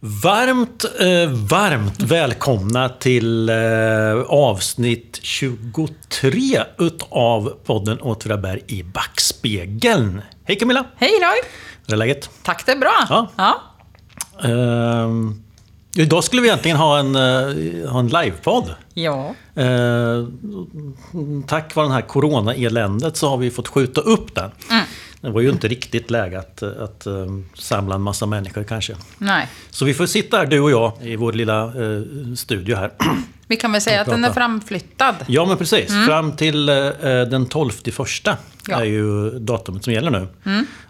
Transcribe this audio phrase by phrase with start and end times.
[0.00, 3.56] Varmt, eh, varmt välkomna till eh,
[4.28, 10.22] avsnitt 23 utav podden Åtvidaberg i backspegeln.
[10.44, 10.84] Hej Camilla!
[10.96, 11.50] Hej Roy!
[11.86, 12.30] Hur är läget?
[12.42, 13.06] Tack, det är bra.
[13.08, 13.28] Ja.
[13.36, 13.62] Ja.
[14.48, 15.42] Ehm,
[15.96, 18.74] idag skulle vi egentligen ha en, eh, ha en livepodd.
[18.94, 19.34] ja.
[19.54, 20.24] Eh,
[21.46, 24.50] tack vare det här corona-eländet så har vi fått skjuta upp den.
[24.70, 24.84] Mm.
[25.20, 28.96] Det var ju inte riktigt läge att, att eh, samla en massa människor kanske.
[29.18, 29.48] Nej.
[29.70, 32.92] Så vi får sitta här, du och jag, i vår lilla eh, studio här.
[33.46, 35.14] Vi kan väl säga att den är framflyttad.
[35.26, 36.06] Ja, men precis.
[36.06, 36.74] Fram till eh,
[37.30, 38.36] den 12 första
[38.68, 38.80] Ja.
[38.80, 40.28] är ju datumet som gäller nu.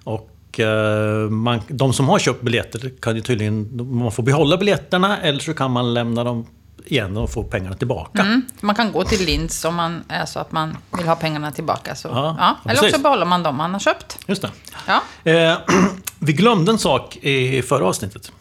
[0.04, 3.68] Och eh, man, de som har köpt biljetter kan ju tydligen...
[3.96, 6.46] Man får behålla biljetterna eller så kan man lämna dem
[6.92, 8.22] igen och få pengarna tillbaka.
[8.22, 8.42] Mm.
[8.60, 11.94] Man kan gå till Linds om man är så att man vill ha pengarna tillbaka.
[11.94, 12.08] Så.
[12.08, 14.18] Ja, Ja, Eller också behåller man dem man har köpt.
[14.26, 14.50] Just det.
[14.86, 15.02] Ja.
[15.32, 15.58] Eh,
[16.18, 18.32] vi glömde en sak i förra avsnittet.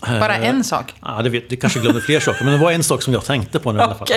[0.00, 0.94] Bara Eh, en sak.
[1.02, 3.24] Ja, det vet, vi kanske glömde fler saker, men det var en sak som jag
[3.24, 4.08] tänkte på nu i alla fall.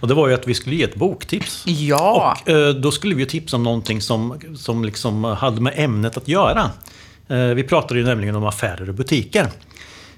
[0.00, 1.62] Och det var ju att vi skulle ge ett boktips.
[1.66, 2.36] Ja.
[2.42, 6.16] Och eh, då skulle vi ju tipsa om någonting som, som liksom hade med ämnet
[6.16, 6.70] att göra.
[7.28, 9.48] Eh, vi pratade ju nämligen om affärer och butiker.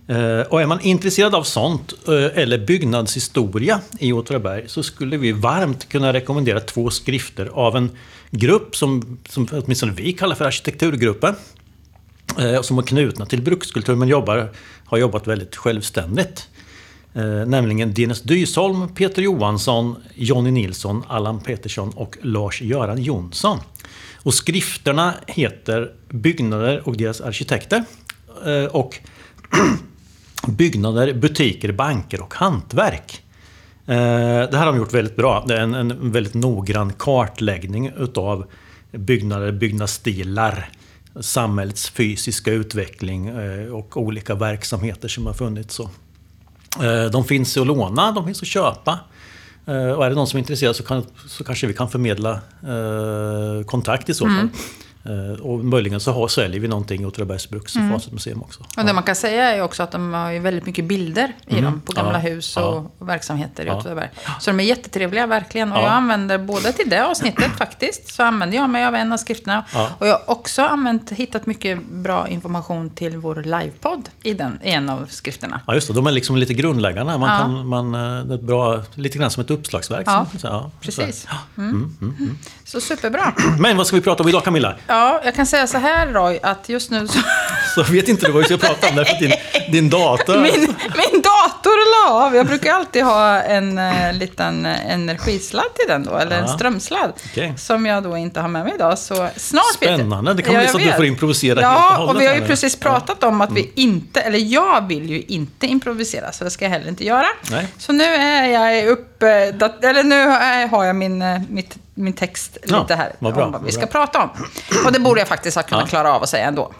[0.07, 5.33] Eh, och är man intresserad av sånt, eh, eller byggnadshistoria i Åtvidaberg, så skulle vi
[5.33, 7.91] varmt kunna rekommendera två skrifter av en
[8.31, 11.35] grupp som, som åtminstone vi kallar för arkitekturgruppen.
[12.39, 14.51] Eh, som är knutna till brukskultur men jobbar,
[14.85, 16.49] har jobbat väldigt självständigt.
[17.47, 23.59] Nämligen Dennis Dysholm, Peter Johansson, Jonny Nilsson, Allan Petersson och Lars-Göran Jonsson.
[24.17, 27.85] Och skrifterna heter Byggnader och deras arkitekter.
[28.71, 28.99] Och
[30.47, 33.23] Byggnader, butiker, banker och hantverk.
[33.87, 33.95] Eh,
[34.51, 35.45] det här har de gjort väldigt bra.
[35.47, 38.47] Det är en, en väldigt noggrann kartläggning utav
[38.91, 40.71] byggnader, byggnadsstilar,
[41.21, 45.81] samhällets fysiska utveckling eh, och olika verksamheter som har funnits.
[45.81, 48.99] Eh, de finns att låna, de finns att köpa.
[49.65, 52.41] Och är det någon som är intresserad så, kan, så kanske vi kan förmedla
[53.67, 54.35] kontakt i så fall.
[54.35, 54.51] Mm.
[55.43, 58.61] Och möjligen så har, säljer vi någonting i Åtvidabergs Bruks och Facit museum också.
[58.77, 61.81] Och det man kan säga är också att de har väldigt mycket bilder i dem
[61.87, 62.27] på gamla Mm.
[62.27, 62.31] Ja.
[62.35, 63.75] hus och, och verksamheter i Ja.
[63.77, 64.09] Åtvidaberg.
[64.41, 65.73] Så de är jättetrevliga verkligen.
[65.73, 65.83] Och Ja.
[65.83, 69.65] jag använder både till det avsnittet faktiskt, så använder jag mig av en av skrifterna.
[69.75, 69.89] Ja.
[69.99, 74.71] Och jag har också använt, hittat mycket bra information till vår livepodd i, den, i
[74.71, 75.61] en av skrifterna.
[75.67, 75.95] Ja, just det.
[75.95, 77.19] De är liksom lite grundläggande.
[77.19, 77.39] Man Ja.
[77.39, 80.03] kan, man, eh, det är bra, lite grann som ett uppslagsverk.
[80.07, 80.27] Ja.
[80.43, 81.23] Ja, Precis.
[81.57, 81.97] så Mm.
[82.65, 83.35] Så superbra.
[83.59, 84.75] Men vad ska vi prata om idag Camilla?
[84.93, 87.19] Ja, jag kan säga så här Roy, att just nu så...
[87.75, 89.33] Så vet inte du vad vi ska prata om därför att din,
[89.73, 90.37] din dator...
[90.37, 90.61] Min,
[90.97, 92.35] min dator la av.
[92.37, 96.55] Jag brukar alltid ha en eh, liten eh, energisladd till den då, eller en Ja.
[96.55, 97.13] strömsladd.
[97.31, 97.55] Okej.
[97.59, 98.99] Som jag då inte har med mig idag.
[98.99, 100.35] Så snart vet jag- Spännande.
[100.35, 100.97] Det kan bli så att du vet.
[100.97, 102.49] får improvisera helt och Ja, hållet och vi har här ju nu.
[102.49, 106.65] precis pratat om att vi inte, eller jag vill ju inte improvisera, så det ska
[106.65, 107.27] jag heller inte göra.
[107.51, 107.67] Nej.
[107.79, 112.13] Så nu är jag uppe, dat- eller nu är- har jag min, eh, mitt, min
[112.13, 113.89] text Ja, lite här vad bra, om vad vi ska bra.
[114.07, 114.31] prata om.
[114.87, 115.89] Och det borde jag faktiskt ha kunnat Ja.
[115.89, 116.73] klara av att säga ändå.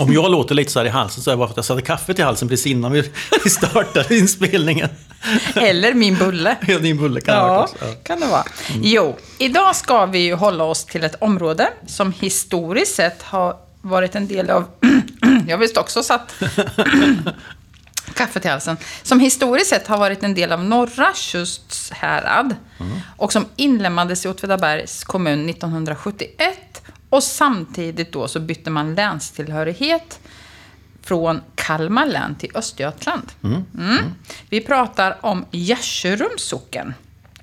[0.00, 1.64] Om jag låter lite så här i halsen så är det bara för att jag
[1.64, 2.92] satte kaffe till halsen precis innan
[3.44, 4.88] vi startade inspelningen.
[5.54, 6.56] Eller min bulle.
[6.66, 7.84] Ja, din bulle kan det Ja, varit också.
[7.84, 7.92] Ja.
[8.02, 8.44] kan det vara.
[8.82, 14.14] Jo, idag ska vi ju hålla oss till ett område som historiskt sett har varit
[14.14, 14.64] en del av...
[15.48, 16.34] jag visst också satt
[18.16, 18.76] kaffe till halsen.
[19.02, 22.54] Som historiskt sett har varit en del av norra Tjusthärad.
[23.16, 26.82] Och som inlemmades i Åtvidabergs kommun 1971.
[27.10, 30.20] Och samtidigt då så bytte man länstillhörighet
[31.02, 33.32] från Kalmar län till Östergötland.
[33.44, 34.14] Mm.
[34.50, 36.94] Vi pratar om Gärserums socken.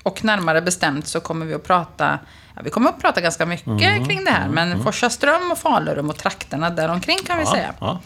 [0.04, 2.20] Och närmare bestämt så kommer vi att prata,
[2.56, 6.18] ja, vi kommer att prata ganska mycket kring det här, men Forsaström och Falurum och
[6.18, 7.74] trakterna däromkring kan vi säga.
[7.80, 8.02] Ja.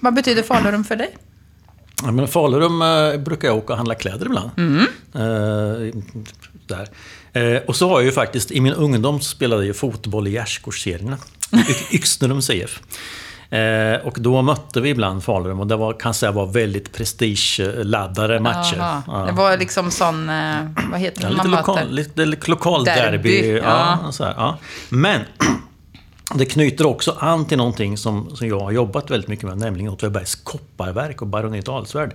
[0.00, 1.16] Vad betyder Falurum för dig?
[2.04, 4.50] Ja, men Falurum eh, brukar jag åka och handla kläder ibland.
[4.56, 4.86] Mm.
[5.14, 5.94] Eh,
[6.66, 6.88] där.
[7.32, 11.18] Eh, och så har jag ju faktiskt, i min ungdom spelade jag fotboll i gärdsgårdsserierna.
[11.92, 12.80] Yxnerums IF.
[13.50, 18.40] Eh, och då mötte vi ibland Falurum och det var, kan säga var väldigt prestigeladdade
[18.40, 19.00] matcher.
[19.06, 19.24] Ja.
[19.26, 20.56] Det var liksom sån, eh,
[20.90, 21.90] vad heter Ja, det lite, man lokal, möter?
[21.90, 23.42] lite, lite lokalderby.
[23.42, 24.12] Derby, ja.
[24.18, 24.58] ja.
[24.88, 25.20] Men
[26.34, 29.92] det knyter också an till någonting som, som jag har jobbat väldigt mycket med, nämligen
[29.92, 32.14] Åtvidabergs kopparverk och baroniet Alsvärd.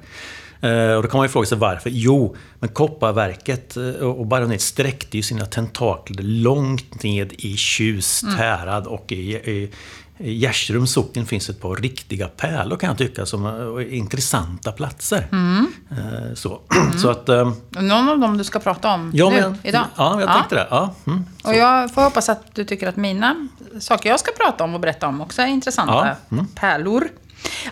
[0.62, 1.90] Eh, och då kan man ju fråga sig varför.
[1.90, 8.36] Jo, men kopparverket eh, och baroniet sträckte ju sina tentakler långt ned i Tjust Mm.
[8.36, 9.72] härad och i, i,
[10.18, 15.28] i Gärserums socken finns ett par riktiga pärlor kan jag tycka, som är intressanta platser.
[15.32, 15.74] Mm.
[15.92, 16.62] Eh, så.
[17.02, 17.30] så att...
[17.30, 19.86] eh, Någon av dem du ska prata om Ja, nu, men, idag?
[19.96, 20.68] Ja, jag tänkte det.
[20.70, 21.26] Ja, mm.
[21.44, 23.48] Och jag får hoppas att du tycker att mina
[23.80, 26.48] saker jag ska prata om och berätta om också är intressanta mm.
[26.48, 27.08] pärlor.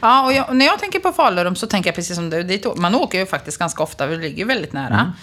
[0.01, 2.43] Ja, och jag, när jag tänker på Falurum så tänker jag precis som du.
[2.43, 5.13] Dit, man åker ju faktiskt ganska ofta, vi ligger väldigt nära.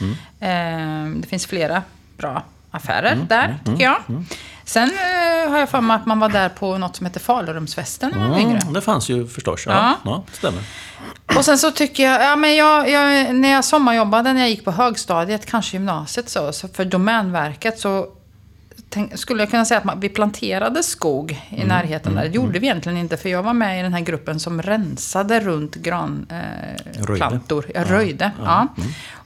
[0.40, 1.82] Eh, det finns flera
[2.16, 4.02] bra affärer där, tycker jag.
[4.70, 8.10] Sen eh, har jag för mig att man var där på något som heter Falurumsfesten
[8.10, 8.58] när man var yngre.
[8.58, 9.62] Mm, det fanns ju förstås.
[9.66, 9.96] Ja, Ja.
[10.04, 10.24] ja.
[10.32, 10.62] stämmer.
[11.36, 14.64] Och sen så tycker jag, ja men jag, jag, när jag sommarjobbade när jag gick
[14.64, 18.06] på högstadiet, kanske gymnasiet så, så för Domänverket så
[18.88, 22.22] tänk, skulle jag kunna säga att man, vi planterade skog i närheten där.
[22.22, 25.40] Det gjorde vi egentligen inte, för jag var med i den här gruppen som rensade
[25.40, 26.36] runt granplantor.
[26.94, 27.16] Eh, Röjde.
[27.28, 27.64] plantor.
[27.74, 28.66] Jag röjde, ja.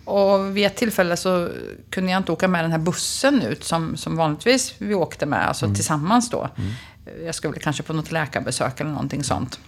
[0.05, 1.49] Och vid ett tillfälle så
[1.91, 5.49] kunde jag inte åka med den här bussen ut som, som vanligtvis vi åkte med,
[5.49, 6.49] alltså tillsammans då.
[7.25, 9.59] Jag skulle kanske på något läkarbesök eller någonting sånt.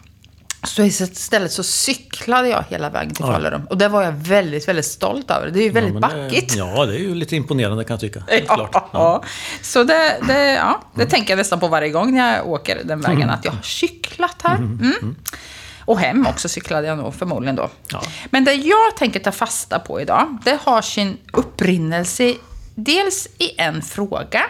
[0.65, 3.33] Så istället så cyklade jag hela vägen till Ja.
[3.33, 3.65] Falurum.
[3.71, 5.50] Och det var jag väldigt, väldigt stolt över.
[5.50, 6.53] Det är ju väldigt Ja, men backigt.
[6.53, 8.23] Det, ja, det är ju lite imponerande kan jag tycka.
[8.49, 8.91] Ja.
[8.93, 9.23] Ja.
[9.62, 13.00] Så det, det, ja, det tänker jag nästan på varje gång när jag åker den
[13.00, 13.31] vägen.
[13.31, 14.56] Att jag har cyklat här.
[14.56, 15.17] Mm.
[15.87, 17.71] Och hem också cyklade jag nog förmodligen då.
[17.93, 18.03] Ja.
[18.31, 22.35] Men det jag tänker ta fasta på idag, det har sin upprinnelse
[22.75, 24.43] dels i en fråga.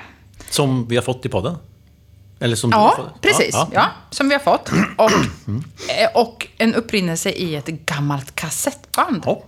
[0.50, 1.56] Som vi har fått i podden.
[2.40, 3.54] Eller som du har Ja, precis.
[3.54, 4.70] Ja, Ja, som vi har fått.
[4.96, 5.10] Och,
[5.98, 9.22] eh, och en upprinnelse i ett gammalt kassettband.
[9.26, 9.42] Ja.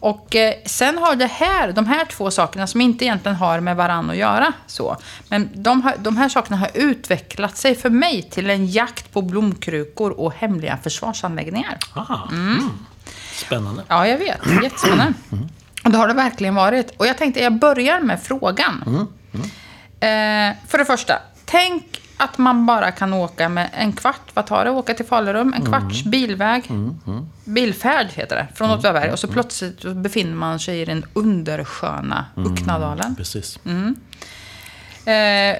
[0.00, 3.76] Och eh, sen har det här, de här två sakerna som inte egentligen har med
[3.76, 4.96] varann att göra, så,
[5.28, 9.22] men de, har, de här sakerna har utvecklat sig för mig till en jakt på
[9.22, 11.78] blomkrukor och hemliga försvarsanläggningar.
[11.94, 12.28] Aha.
[12.32, 12.70] Mm.
[13.32, 13.82] Spännande.
[13.88, 14.40] Ja, jag vet.
[14.62, 15.14] Jättespännande.
[15.84, 16.90] Och det har det verkligen varit.
[16.96, 19.08] Och jag tänkte, jag börjar med frågan.
[20.00, 21.14] Eh, för det första,
[21.44, 25.06] tänk att man bara kan åka med en kvart, vad tar det att åka till
[25.06, 25.54] Falurum?
[25.56, 26.64] En kvarts bilväg.
[27.44, 29.10] Bilfärd heter det, från Åtvidaberg.
[29.12, 33.16] Och så plötsligt befinner man sig i den undersköna Uknadalen.
[33.16, 33.58] Precis.
[35.06, 35.56] Eh,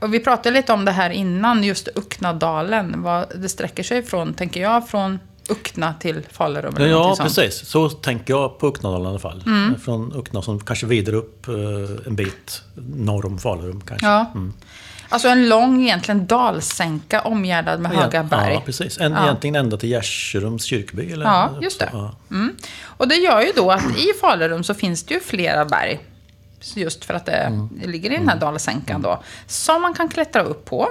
[0.00, 3.02] och vi pratade lite om det här innan, just Uknadalen.
[3.02, 5.18] Vad det sträcker sig från, tänker jag, från
[5.48, 6.76] Ukna till Falurum.
[6.76, 7.28] eller Ja, sånt.
[7.34, 7.68] precis.
[7.68, 9.42] Så tänker jag på Uknadalen i alla fall.
[9.46, 9.80] Mm.
[9.80, 11.54] Från Ukna som kanske vidare upp eh,
[12.06, 12.62] en bit
[12.96, 14.06] norr om Falurum kanske.
[14.06, 14.32] Ja.
[15.08, 18.54] Alltså en lång egentligen dalsänka omgärdad med höga berg.
[18.54, 18.98] Ja, precis.
[18.98, 19.24] En, Ja.
[19.24, 21.12] Egentligen ända till Gärsrums kyrkby.
[21.12, 21.24] Eller?
[21.24, 21.88] Ja, just det.
[21.92, 22.14] Ja.
[22.30, 22.56] Mm.
[22.82, 26.00] Och det gör ju då att i Falurum så finns det ju flera berg.
[26.74, 27.68] Just för att det, Mm.
[27.84, 29.22] ligger i den här dalsänkan då.
[29.46, 30.88] Som man kan klättra upp på.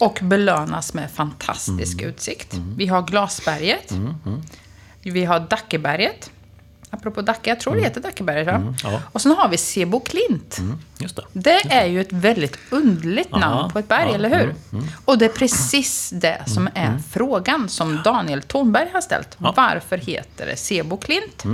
[0.00, 2.08] Och belönas med fantastisk Mm.
[2.10, 2.54] utsikt.
[2.76, 3.92] Vi har Glasberget.
[5.02, 6.30] Vi har Dackeberget.
[6.90, 8.46] Apropå Dacke, jag tror det heter Dackeberget.
[8.46, 8.54] Ja?
[8.54, 8.74] Mm.
[8.82, 9.00] ja.
[9.12, 10.58] Och sen har vi Sebo Klint.
[10.58, 11.22] Mm, just det.
[11.32, 14.54] Det är ju ett väldigt underligt namn Ja, på ett berg, ja, eller hur?
[15.04, 19.36] Och det är precis det som är frågan som Daniel Thornberg har ställt.
[19.38, 19.54] Ja.
[19.56, 21.44] Varför heter det Sebo Klint?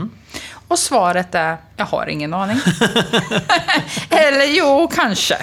[0.68, 2.56] Och svaret är, jag har ingen aning.
[4.10, 5.36] eller jo, kanske.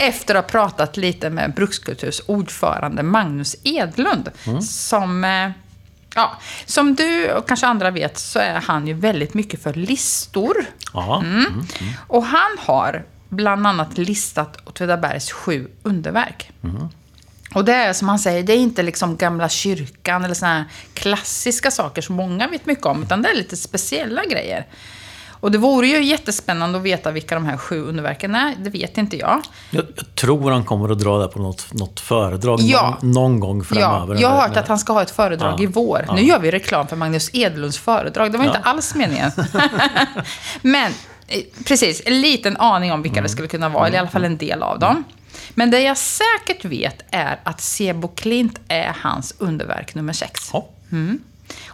[0.00, 4.30] Efter att ha pratat lite med Brukskulturs ordförande Magnus Edlund.
[4.62, 5.50] Som, eh,
[6.14, 10.64] ja, som du och kanske andra vet så är han ju väldigt mycket för listor.
[10.92, 11.20] Ja.
[11.20, 11.64] Mm.
[12.06, 16.50] Och han har bland annat listat Åtvidabergs sju underverk.
[17.54, 20.64] Och det är som han säger, det är inte liksom gamla kyrkan eller såna här
[20.94, 24.66] klassiska saker som många vet mycket om, utan det är lite speciella grejer.
[25.42, 28.54] Och det vore ju jättespännande att veta vilka de här sju underverken är.
[28.58, 29.42] Det vet inte jag.
[29.70, 32.98] Jag, jag tror han kommer att dra det på något, något föredrag Ja.
[33.00, 34.20] någon, någon gång Ja, framöver.
[34.22, 36.04] jag har hört att han ska ha ett föredrag Ja, i vår.
[36.08, 36.14] ja.
[36.14, 38.32] Nu gör vi reklam för Magnus Edlunds föredrag.
[38.32, 38.56] Det var Ja.
[38.56, 39.30] inte alls meningen.
[40.62, 40.92] Men
[41.28, 43.22] eh, precis, en liten aning om vilka Mm.
[43.22, 45.04] det skulle kunna vara, eller i alla fall en del av dem.
[45.54, 50.50] Men det jag säkert vet är att Sebo Klint är hans underverk nummer sex.
[50.52, 50.68] Ja.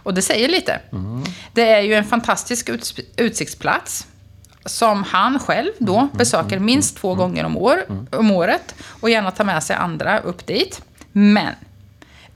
[0.03, 0.79] Och det säger lite.
[0.91, 1.23] Mm.
[1.53, 4.07] Det är ju en fantastisk uts- utsiktsplats
[4.65, 6.09] som han själv då Mm.
[6.13, 7.77] besöker minst två gånger om, år,
[8.11, 10.81] om året och gärna tar med sig andra upp dit.
[11.11, 11.53] Men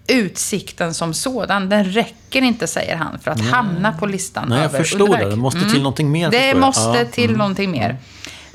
[0.07, 4.65] utsikten som sådan, den räcker inte, säger han, för att hamna på listan Nej, jag
[4.65, 5.23] över förstår underverk.
[5.23, 5.29] det.
[5.29, 7.37] Det måste till någonting mer, Det måste Ja, till mm.
[7.37, 7.97] någonting mer.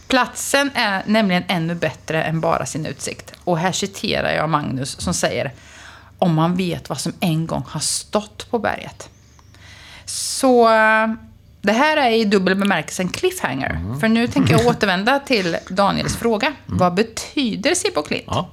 [0.09, 3.33] Platsen är nämligen ännu bättre än bara sin utsikt.
[3.45, 5.53] Och här citerar jag Magnus som säger
[6.19, 9.09] om man vet vad som en gång har stått på berget.
[10.05, 11.09] Så eh,
[11.63, 13.71] det här är i dubbel bemärkelse en cliffhanger.
[13.71, 14.01] Mm.
[14.01, 16.53] För nu tänker jag återvända till Daniels fråga.
[16.67, 18.25] Vad betyder Sibbo Klint?
[18.27, 18.51] Ja.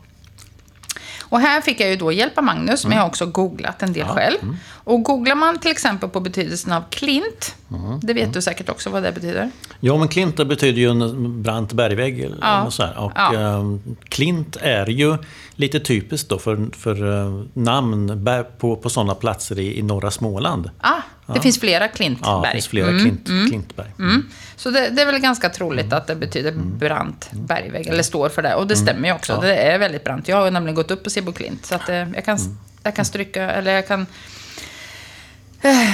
[1.35, 3.93] Och här fick jag ju då hjälp av Magnus, men jag har också googlat en
[3.93, 4.37] del själv.
[4.83, 7.55] Och googlar man till exempel på betydelsen av klint,
[8.01, 9.51] det vet du säkert också vad det betyder.
[9.79, 12.19] Ja, men klint betyder ju en brant bergvägg.
[12.19, 12.71] Eller Ja.
[12.71, 12.97] så här.
[12.97, 13.33] Och Ja.
[13.35, 15.17] ehm, klint är ju
[15.55, 18.27] lite typiskt då för, för eh, namn
[18.59, 20.69] på, på sådana platser i, i norra Småland.
[20.79, 21.01] Ah,
[21.33, 22.31] det finns flera klintberg.
[22.31, 23.91] Ja, det finns flera klint, klintberg.
[23.99, 24.29] Mm.
[24.55, 28.41] Så det, det är väl ganska troligt att det betyder brant bergvägg, eller står för
[28.41, 28.55] det.
[28.55, 29.33] Och det stämmer ju också.
[29.33, 29.41] Ja.
[29.41, 30.27] Det är väldigt brant.
[30.27, 32.39] Jag har nämligen gått upp på Sebo Klint, så att, eh, jag, kan,
[32.83, 34.05] jag kan stryka, eller jag kan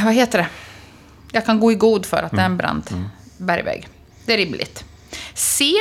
[0.03, 0.47] vad heter det?
[1.31, 2.91] Jag kan gå i god för att det är en brant
[3.37, 3.87] bergvägg.
[4.25, 4.83] Det är rimligt.
[5.33, 5.73] C,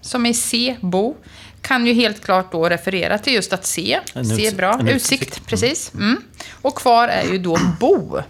[0.00, 1.16] som i C, bo,
[1.60, 4.00] kan ju helt klart då referera till just att se.
[4.36, 4.80] Se bra.
[4.88, 5.94] utsikt, precis.
[5.94, 6.22] Mm.
[6.52, 8.20] Och kvar är ju då bo.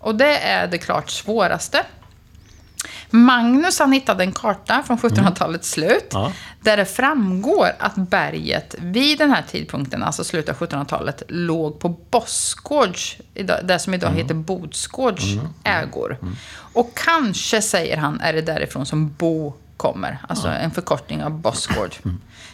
[0.00, 1.86] Och det är det klart svåraste.
[3.10, 6.08] Magnus han hittade en karta från 1700-talets slut.
[6.10, 6.32] Ja.
[6.60, 11.88] Där det framgår att berget vid den här tidpunkten, alltså slutet av 1700-talet, låg på
[11.88, 13.16] Bossgårds,
[13.62, 15.24] det som idag heter Bodsgårds
[15.64, 16.18] ägor.
[16.72, 20.18] Och kanske, säger han, är det därifrån som Bo kommer.
[20.28, 21.94] Alltså en förkortning av Bossgård.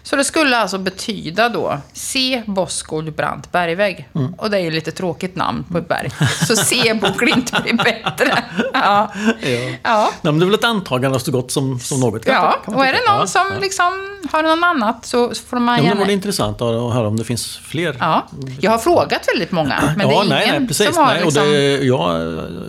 [0.07, 2.43] Så det skulle alltså betyda då C.
[2.47, 4.09] Bossgård brant bergvägg.
[4.39, 6.11] Och det är ju lite tråkigt namn på ett berg.
[6.49, 6.95] Så C.
[6.95, 8.45] borde inte bli bättre.
[8.73, 9.13] Ja.
[9.41, 9.49] Ja.
[9.83, 10.11] Ja.
[10.23, 12.25] Nej, men det är väl ett antagande så gott som, som något.
[12.25, 13.59] kan Ja, kan man och är det någon som ja.
[13.61, 16.01] liksom har någon annat så får man Ja, men det gärna...
[16.01, 17.97] vore intressant att höra om det finns fler.
[18.01, 18.27] Ja,
[18.61, 20.95] jag har frågat väldigt många, men det är ingen nej, nej, precis.
[20.95, 21.43] som har nej, liksom...
[21.43, 22.19] och det, ja,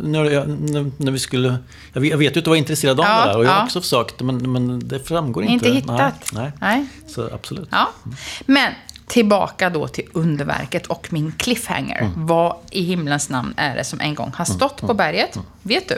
[0.01, 1.57] när, jag, när, när vi skulle...
[1.93, 3.81] Jag vet, ju att du var intresserad av Ja, det där och jag har också
[3.81, 5.53] försökt, men, men det framgår inte.
[5.53, 6.31] Inte hittat.
[6.33, 6.51] Nej, nej.
[6.59, 6.87] Nej.
[7.29, 7.69] Så absolut.
[7.71, 7.89] Ja.
[8.45, 8.73] Men
[9.07, 11.99] tillbaka då till underverket och min cliffhanger.
[11.99, 12.25] Mm.
[12.25, 15.39] Vad i himlens namn är det som en gång har stått på berget?
[15.63, 15.97] Vet du?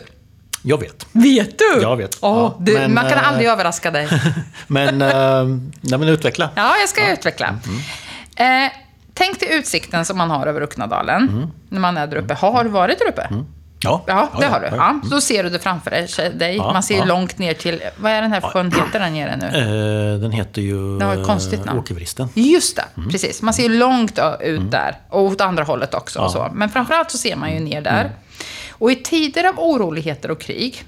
[0.63, 1.05] Jag vet.
[1.12, 1.81] Vet du?
[1.81, 2.17] Jag vet.
[2.21, 4.07] Åh, Ja, du men, man kan eh, aldrig överraska dig.
[4.67, 5.45] Men, äh,
[5.81, 6.50] nej, men utveckla.
[6.55, 7.59] Ja, jag ska utveckla.
[8.38, 8.65] Mm.
[8.65, 8.71] Eh,
[9.13, 11.51] tänk dig utsikten som man har över Uknadalen.
[11.69, 12.33] När man är där uppe.
[12.33, 13.29] Har du varit där uppe?
[13.83, 14.65] Ja, Ja, det har du.
[14.65, 14.75] ja.
[14.75, 15.91] Ja, då ser du det framför
[16.39, 16.55] dig.
[16.57, 17.05] Ja, Man ser ja.
[17.05, 17.81] långt ner till...
[17.98, 19.45] Vad är den här sjön heter där nere nu?
[20.15, 21.79] Eh, den heter ju Det har ett konstigt namn.
[21.79, 22.29] Åkervristen.
[22.33, 23.09] Just det, Mm.
[23.09, 23.41] precis.
[23.41, 24.95] Man ser långt ut där.
[25.09, 26.19] Och åt andra hållet också.
[26.19, 26.29] Och Ja.
[26.29, 26.50] så.
[26.53, 28.01] Men framförallt så ser man ju ner där.
[28.01, 28.12] Mm.
[28.71, 30.83] Och i tider av oroligheter och krig,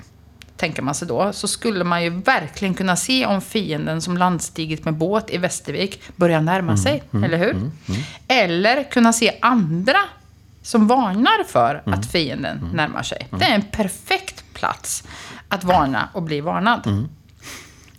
[0.57, 4.85] tänker man sig då, så skulle man ju verkligen kunna se om fienden som landstigit
[4.85, 6.77] med båt i Västervik börjar närma Mm.
[6.77, 7.71] sig, eller hur?
[8.27, 9.97] Eller kunna se andra
[10.71, 11.99] som varnar för Mm.
[11.99, 13.27] att fienden närmar sig.
[13.39, 15.03] Det är en perfekt plats
[15.49, 16.87] att varna och bli varnad.
[16.87, 17.07] Mm.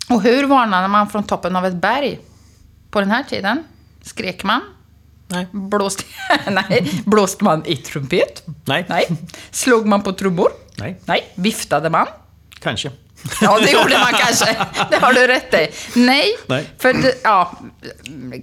[0.09, 2.19] Och hur varnade man från toppen av ett berg
[2.91, 3.63] på den här tiden?
[4.01, 4.61] Skrek man?
[5.27, 5.47] Nej.
[5.51, 6.03] Blåste,
[6.51, 7.01] nej.
[7.05, 8.43] Blåste man i trumpet?
[8.65, 8.85] Nej.
[8.89, 9.05] Nej.
[9.51, 10.49] Slog man på trubbor?
[10.77, 11.01] Nej.
[11.05, 11.31] Nej.
[11.35, 12.07] Viftade man?
[12.59, 12.91] Kanske.
[13.41, 14.55] Ja, det gjorde man kanske.
[14.91, 15.67] Det har du rätt i.
[15.99, 16.69] Nej, Nej.
[16.79, 17.59] för det, ja,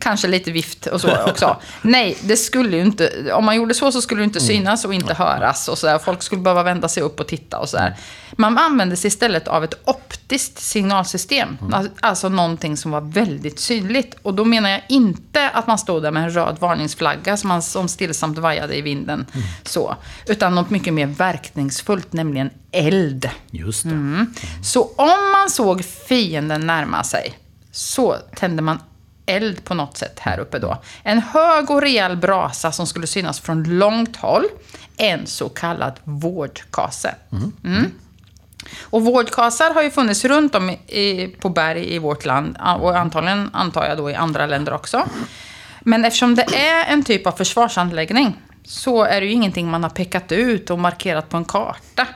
[0.01, 1.57] kanske lite vift och så också.
[1.83, 4.95] Nej, det skulle ju inte, om man gjorde så så skulle det inte synas och
[4.95, 5.99] inte höras och så där.
[5.99, 7.97] Folk skulle behöva vända sig upp och titta och så där.
[8.33, 11.57] Man använde sig istället av ett optiskt signalsystem.
[11.73, 14.17] Al- Alltså någonting som var väldigt synligt.
[14.23, 17.63] Och då menar jag inte att man stod där med en röd varningsflagga som, man,
[17.63, 19.27] som stillsamt vajade i vinden.
[19.63, 19.97] Så.
[20.27, 23.31] Utan något mycket mer verkningsfullt, nämligen eld.
[23.51, 23.91] Just det.
[23.91, 24.35] Mm.
[24.63, 27.39] Så om man såg fienden närma sig
[27.73, 28.79] så tände man
[29.27, 30.83] eld på något sätt här uppe då.
[31.03, 34.45] En hög och rejäl brasa som skulle synas från långt håll.
[34.97, 37.15] En så kallad vårdkase.
[37.65, 37.87] Mm.
[38.83, 43.51] Och vårdkasar har ju funnits runt om i, på berg i vårt land och antagligen,
[43.53, 45.09] antar jag då, i andra länder också.
[45.81, 49.91] Men eftersom det är en typ av försvarsanläggning så är det ju ingenting man har
[49.91, 52.07] pekat ut och markerat på en karta.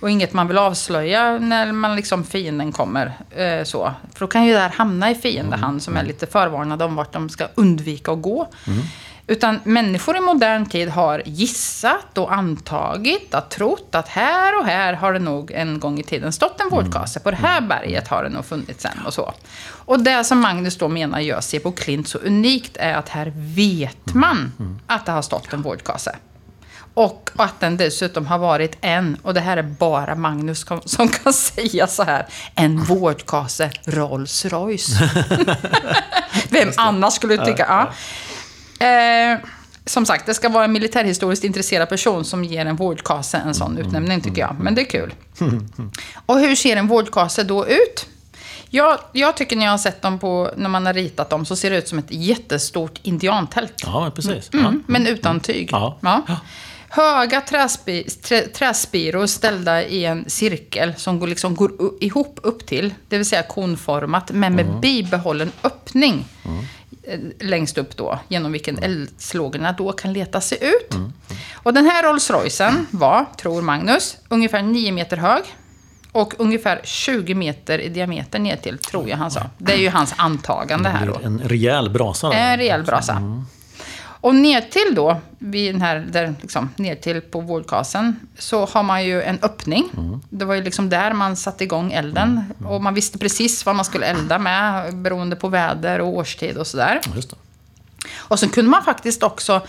[0.00, 3.12] Och inget man vill avslöja när man liksom fienden kommer.
[3.30, 3.92] Eh, så.
[4.14, 7.12] För då kan ju det här hamna i fiendehand som är lite förvarnade om vart
[7.12, 8.48] de ska undvika att gå.
[9.26, 14.92] Utan människor i modern tid har gissat och antagit, att trott att här och här
[14.92, 17.20] har det nog en gång i tiden stått en vårdkase.
[17.20, 19.32] På det här berget har det nog funnits en och så.
[19.68, 24.14] Och det som Magnus då menar gör Sebo Klint så unikt är att här vet
[24.14, 24.52] man
[24.86, 26.16] att det har stått en vårdkase.
[26.94, 31.32] Och att den dessutom har varit en, och det här är bara Magnus som kan
[31.32, 34.92] säga så här, en vårdkase Rolls Royce.
[36.48, 37.66] Vem annars skulle tycka...
[37.68, 37.92] Ja.
[38.82, 39.38] Eh,
[39.84, 43.78] som sagt, det ska vara en militärhistoriskt intresserad person som ger en vårdkase en sån
[43.78, 44.56] utnämning, tycker jag.
[44.60, 45.14] Men det är kul.
[46.26, 48.06] Och hur ser en vårdkase då ut?
[48.70, 51.56] Jag, jag tycker när jag har sett dem på, när man har ritat dem, så
[51.56, 53.74] ser det ut som ett jättestort indiantält.
[53.82, 54.50] Ja, precis.
[54.52, 55.68] Mm, men utan tyg.
[55.72, 56.22] Ja.
[56.88, 62.94] Höga träspi, trä, träspiror ställda i en cirkel som går, liksom går ihop upp till,
[63.08, 66.50] det vill säga konformat, men med bibehållen öppning eh,
[67.40, 70.94] längst upp då, genom vilken eldslågorna då kan leta sig ut.
[71.54, 75.42] Och den här Rolls Roycen var, tror Magnus, ungefär 9 meter hög.
[76.12, 79.40] Och ungefär 20 meter i diameter ner till, tror jag han sa.
[79.58, 81.20] Det är ju hans antagande här då.
[81.24, 82.32] En rejäl brasa.
[82.32, 83.44] En rejäl brasa.
[84.22, 88.82] Och ner till då, vid den här, där, liksom, ner till på vårdkasen, så har
[88.82, 89.90] man ju en öppning.
[90.30, 92.44] Det var ju liksom där man satte igång elden.
[92.66, 96.66] Och man visste precis vad man skulle elda med, beroende på väder och årstid och
[96.66, 97.00] sådär.
[98.16, 99.60] Och så kunde man faktiskt också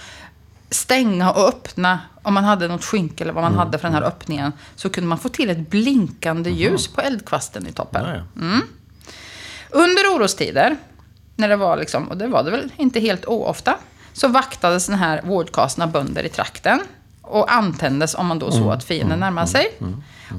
[0.70, 4.04] stänga och öppna om man hade något skynke eller vad man hade för den här
[4.04, 8.06] öppningen, så kunde man få till ett blinkande ljus på eldkvasten i toppen.
[9.70, 10.78] Under orostider,
[11.36, 13.78] när det var liksom, och det var det väl inte helt oofta,
[14.14, 16.80] så vaktades den här vårdkasen av bönder i trakten
[17.22, 19.68] och antändes om man då såg att fienden närmade sig.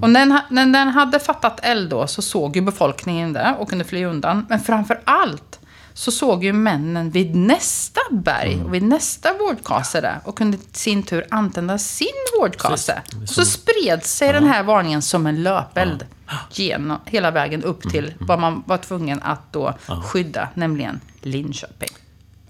[0.03, 3.69] Och när den, när den hade fattat eld då så såg ju befolkningen det och
[3.69, 4.47] kunde fly undan.
[4.49, 5.61] Men framför allt
[5.95, 10.61] så såg ju männen vid nästa berg och vid nästa vårdkase där och kunde i
[10.73, 12.09] sin tur antända sin
[12.41, 13.03] vårdkase.
[13.23, 16.07] Och så spred sig den här varningen som en löpeld
[16.51, 21.91] genom, hela vägen upp till vad man var tvungen att då skydda, nämligen Linköping.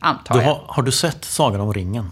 [0.04, 0.46] Antar Du jag.
[0.48, 2.10] har, har du sett Sagan om ringen?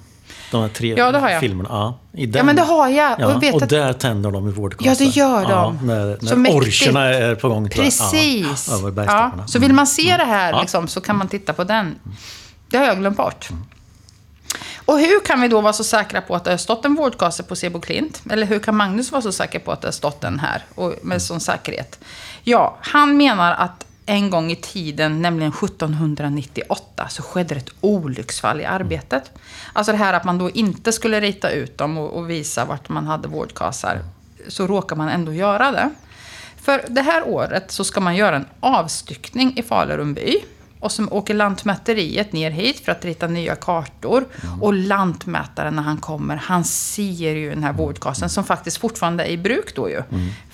[0.51, 1.41] De här tre Ja, det har jag.
[1.41, 1.69] filmerna.
[1.73, 3.21] Ja, i den, Ja, men det har jag.
[3.21, 4.87] Ja, Och vet och att- där tänder de i vårdkassan.
[4.93, 5.49] Ja, det gör de.
[5.51, 7.63] Ja, när när orcherna är på gång.
[7.63, 7.73] jag.
[7.73, 8.69] Precis.
[8.71, 11.65] Ja, över Ja, så vill man se det här liksom, så kan man titta på
[11.65, 11.95] den.
[12.71, 13.49] Det har jag glömt bort.
[14.85, 17.43] Och hur kan vi då vara så säkra på att det har stått en vårdkase
[17.43, 18.23] på Sebo Klint?
[18.31, 20.95] Eller hur kan Magnus vara så säker på att det har stått en här och
[21.03, 21.99] med sån säkerhet?
[22.43, 28.65] Ja, han menar att en gång i tiden, nämligen 1798, så skedde ett olycksfall i
[28.65, 29.31] arbetet.
[29.73, 32.89] Alltså det här att man då inte skulle rita ut dem och, och visa vart
[32.89, 33.99] man hade vårdkasar.
[34.49, 35.91] Så råkar man ändå göra det.
[36.57, 40.37] För det här året så ska man göra en avstyckning i Falun by.
[40.83, 44.25] Och så åker Lantmäteriet ner hit för att rita nya kartor.
[44.61, 49.29] Och Lantmätaren när han kommer, han ser ju den här vårdkasen som faktiskt fortfarande är
[49.31, 50.03] i bruk då ju.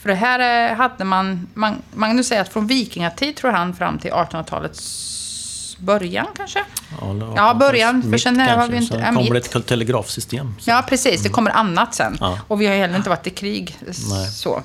[0.00, 3.98] För det här eh, hade man, man, Magnus säger att från vikingatid tror han fram
[3.98, 6.64] till 1800-talets början kanske?
[7.02, 8.72] eller Ja, början, för sen är- har kanske.
[8.72, 10.54] vi inte- Sen ja, kommer det ett telegrafsystem.
[10.58, 10.70] Så.
[10.70, 11.22] Ja, precis.
[11.22, 12.16] Det kommer annat sen.
[12.20, 12.38] Ja.
[12.48, 13.76] Och vi har heller inte varit i krig.
[14.10, 14.26] Nej.
[14.26, 14.62] Så.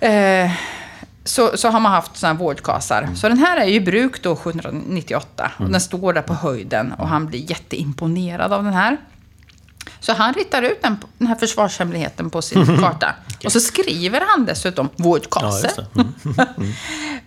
[0.00, 0.50] Eh,
[1.28, 3.08] så, så har man haft sådana här vårdkasar.
[3.16, 5.52] Så den här är ju i bruk då 798.
[5.58, 8.96] Och den står där på höjden och han blir jätteimponerad av den här.
[10.00, 13.14] Så han ritar ut den, den här försvarshemligheten på sin karta.
[13.44, 15.66] Och så skriver han dessutom Ja, vårdkase.
[15.66, 16.00] just det.
[16.00, 16.72] Mm.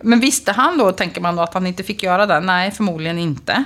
[0.00, 2.40] Men visste han då, tänker man då, att han inte fick göra det?
[2.40, 3.64] Nej, förmodligen inte.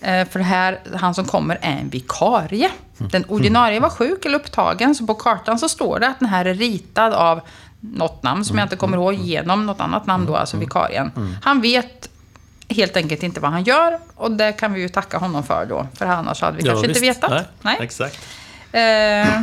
[0.00, 2.70] Eh, för här, han som kommer är en vikarie.
[2.98, 6.44] Den ordinarie var sjuk eller upptagen, så på kartan så står det att den här
[6.44, 7.40] är ritad av
[7.80, 11.10] något namn som jag inte kommer ihåg, genom något annat namn då, alltså vikarien.
[11.42, 12.08] Han vet
[12.68, 15.86] helt enkelt inte vad han gör och det kan vi ju tacka honom för då,
[15.94, 17.16] för annars hade vi Ja, kanske inte visst.
[17.24, 17.30] vetat.
[17.30, 17.76] Nej, Nej.
[17.80, 18.18] Exakt.
[18.72, 19.42] Eh,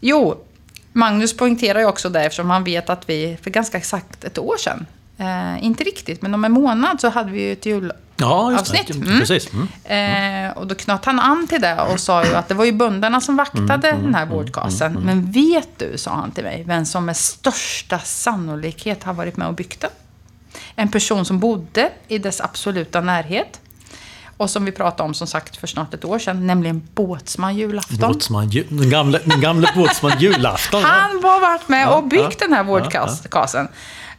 [0.00, 0.44] jo,
[0.92, 4.56] Magnus poängterar ju också det eftersom han vet att vi för ganska exakt ett år
[4.56, 4.86] sedan,
[5.18, 7.98] eh, inte riktigt, men om en månad så hade vi ju ett julavsnitt.
[8.22, 8.86] Ja, Avsnitt.
[8.86, 8.94] det.
[8.94, 9.18] Mm.
[9.18, 9.48] Precis.
[9.52, 10.50] Mm.
[10.50, 12.72] Eh, och då knöt han an till det och sa ju att det var ju
[12.72, 14.92] bönderna som vaktade Mm, den här vårdkasen.
[14.92, 19.48] Men vet du, sa han till mig, vem som med största sannolikhet har varit med
[19.48, 19.90] och byggt den?
[20.76, 23.60] En person som bodde i dess absoluta närhet.
[24.36, 27.98] Och som vi pratade om som sagt för snart ett år sedan, nämligen Båtsman julafton.
[28.12, 30.82] Båtsman, den gamle, den gamle båtsman julafton.
[30.84, 33.68] Han har varit med och byggt ja, den här vårdkasen.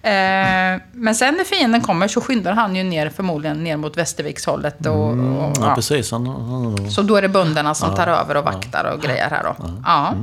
[0.06, 4.86] Eh, men sen när fienden kommer så skyndar han ju ner, förmodligen ner mot Västervikshållet.
[4.86, 5.76] Och, och, Ja, ja.
[5.76, 6.12] precis.
[6.12, 9.44] Han, han, Så då är det bönderna som tar över och vaktar och grejer här
[9.44, 9.56] då.
[9.86, 10.13] Ja.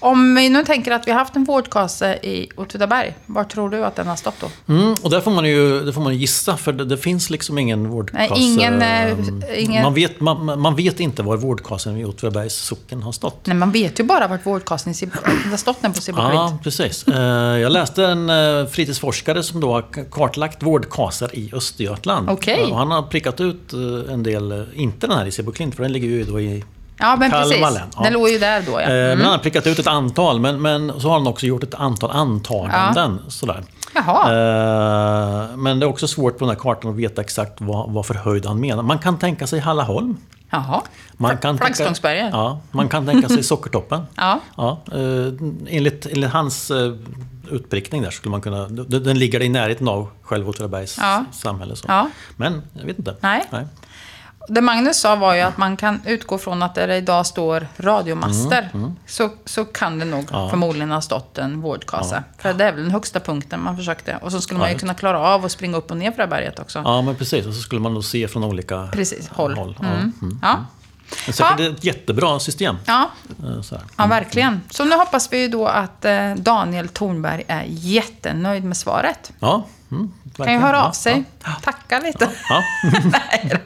[0.00, 3.84] Om vi nu tänker att vi har haft en vårdkase i Åtvidaberg, var tror du
[3.84, 4.72] att den har stått då?
[4.72, 7.58] Mm, och där får man ju det får man gissa, för det, det finns liksom
[7.58, 8.28] ingen vårdkase.
[8.30, 9.16] Nej, ingen, eh,
[9.56, 13.46] ingen- Man, vet, man, man vet inte var vårdkasen i Åtvidabergs socken har stått.
[13.46, 14.94] Nej, man vet ju bara vart vårdkasen
[15.50, 17.08] har stått den på Sibbo Ja, precis.
[17.08, 22.30] Eh, Jag läste en eh, fritidsforskare som då har kartlagt vårdkasar i Östergötland.
[22.30, 22.62] Okej.
[22.70, 23.72] Och han har prickat ut
[24.10, 26.64] en del, inte den här i Klint, för den ligger ju då i
[26.98, 27.60] Ja, men Kalmar precis.
[27.74, 28.02] län, ja.
[28.02, 28.80] Den låg ju där då, ja.
[28.80, 29.20] Eh, Men Mm.
[29.24, 32.10] han har prickat ut ett antal, men, men så har han också gjort ett antal
[32.10, 33.20] antaganden.
[33.28, 33.64] Sådär.
[33.94, 34.22] Jaha.
[35.50, 38.06] Eh, Men det är också svårt på den här kartan att veta exakt vad, vad
[38.06, 38.82] för höjd han menar.
[38.82, 40.16] Man kan tänka sig Hallaholm.
[40.50, 40.82] Jaha.
[41.16, 42.28] Man tänka, Flaggstångsberget.
[42.32, 44.02] ja, man kan tänka sig Sockertoppen.
[44.16, 44.40] Ja.
[44.56, 45.32] Ja, eh,
[45.68, 46.72] enligt, enligt hans
[47.50, 48.66] utprickning där skulle man kunna...
[48.68, 51.24] Den, ligger i närheten av själva Åtvidabergs Ja.
[51.32, 51.76] samhälle.
[51.76, 51.84] Så.
[51.88, 52.10] Ja.
[52.36, 53.16] Men jag vet inte.
[53.20, 53.42] Nej.
[54.48, 57.68] Det Magnus sa var ju att man kan utgå från att där det idag står
[57.76, 58.70] radiomaster
[59.06, 60.48] Så, så kan det nog Mm, Ja.
[60.50, 62.22] förmodligen ha stått en vårdkase.
[62.38, 64.16] För det är väl den högsta punkten man försökte.
[64.22, 66.16] Och så skulle man Ja, ju kunna klara av att springa upp och ner för
[66.16, 66.82] det här berget också.
[66.84, 67.46] Ja, men precis.
[67.46, 69.76] Och så skulle man då se från olika Precis, håll.
[69.80, 69.86] Ja.
[69.86, 70.12] Mm.
[70.22, 70.38] Mm.
[70.42, 70.56] Ja.
[71.26, 71.66] Men säkert Ja.
[71.70, 72.76] ett jättebra system.
[72.86, 73.10] Ja,
[73.44, 74.60] Eh, ja, verkligen.
[74.70, 79.32] Så nu hoppas vi ju då att eh, Daniel Thornberg är jättenöjd med svaret.
[79.40, 81.24] Ja, mm, Kan ju höra Ja, av sig,
[81.62, 82.30] tacka lite.
[82.48, 82.62] Ja.
[83.04, 83.60] Nej.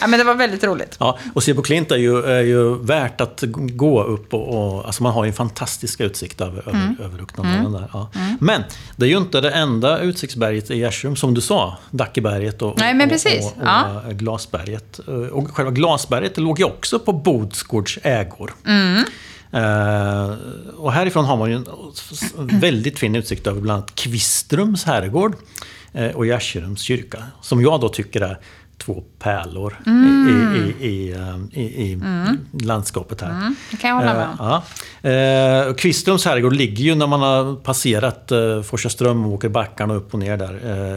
[0.00, 0.96] Ja, men det var väldigt roligt.
[1.00, 4.86] Ja, och se på Klint är ju, är ju värt att gå upp och, och
[4.86, 6.80] alltså man har ju en fantastisk utsikt över, mm.
[6.82, 7.90] över, över Rucknadalen där.
[7.92, 8.10] Ja.
[8.14, 8.36] Mm.
[8.40, 8.62] Men
[8.96, 11.76] det är ju inte det enda utsiktsberget i Gärsum, som du sa.
[11.90, 13.44] Dackeberget och, Nej, men precis.
[13.44, 14.02] och, och, ja.
[14.06, 14.98] och Glasberget.
[15.32, 18.54] Och själva Glasberget låg ju också på Bodsgårds ägor.
[18.66, 19.04] Mm.
[19.54, 20.36] Uh,
[20.76, 21.66] och härifrån har man ju en
[22.60, 25.36] väldigt fin utsikt över bland annat Kvistrums herrgård
[26.14, 27.24] och Gärserums kyrka.
[27.40, 28.38] Som jag då tycker är
[28.84, 30.74] två pärlor mm.
[30.80, 31.16] i, i,
[31.52, 32.38] i, i mm.
[32.62, 33.30] landskapet här.
[33.30, 34.60] Mm, det kan jag hålla med om.
[35.10, 39.94] Uh, uh, Kvistrums herrgård ligger ju när man har passerat uh, Forsaström och åker backarna
[39.94, 40.54] upp och ner där.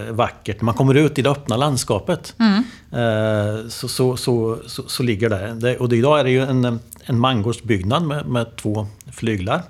[0.08, 0.62] Uh, vackert.
[0.62, 2.64] Man kommer ut i det öppna landskapet mm.
[3.04, 5.54] uh, så, så, så, så, så ligger det.
[5.54, 5.78] det.
[5.78, 9.62] Och idag är det ju en, en mangårdsbyggnad med, med två flyglar.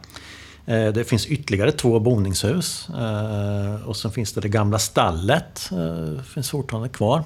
[0.66, 2.88] Det finns ytterligare två boningshus.
[3.86, 5.70] Och sen finns det det gamla stallet.
[6.18, 7.24] Det finns fortfarande kvar.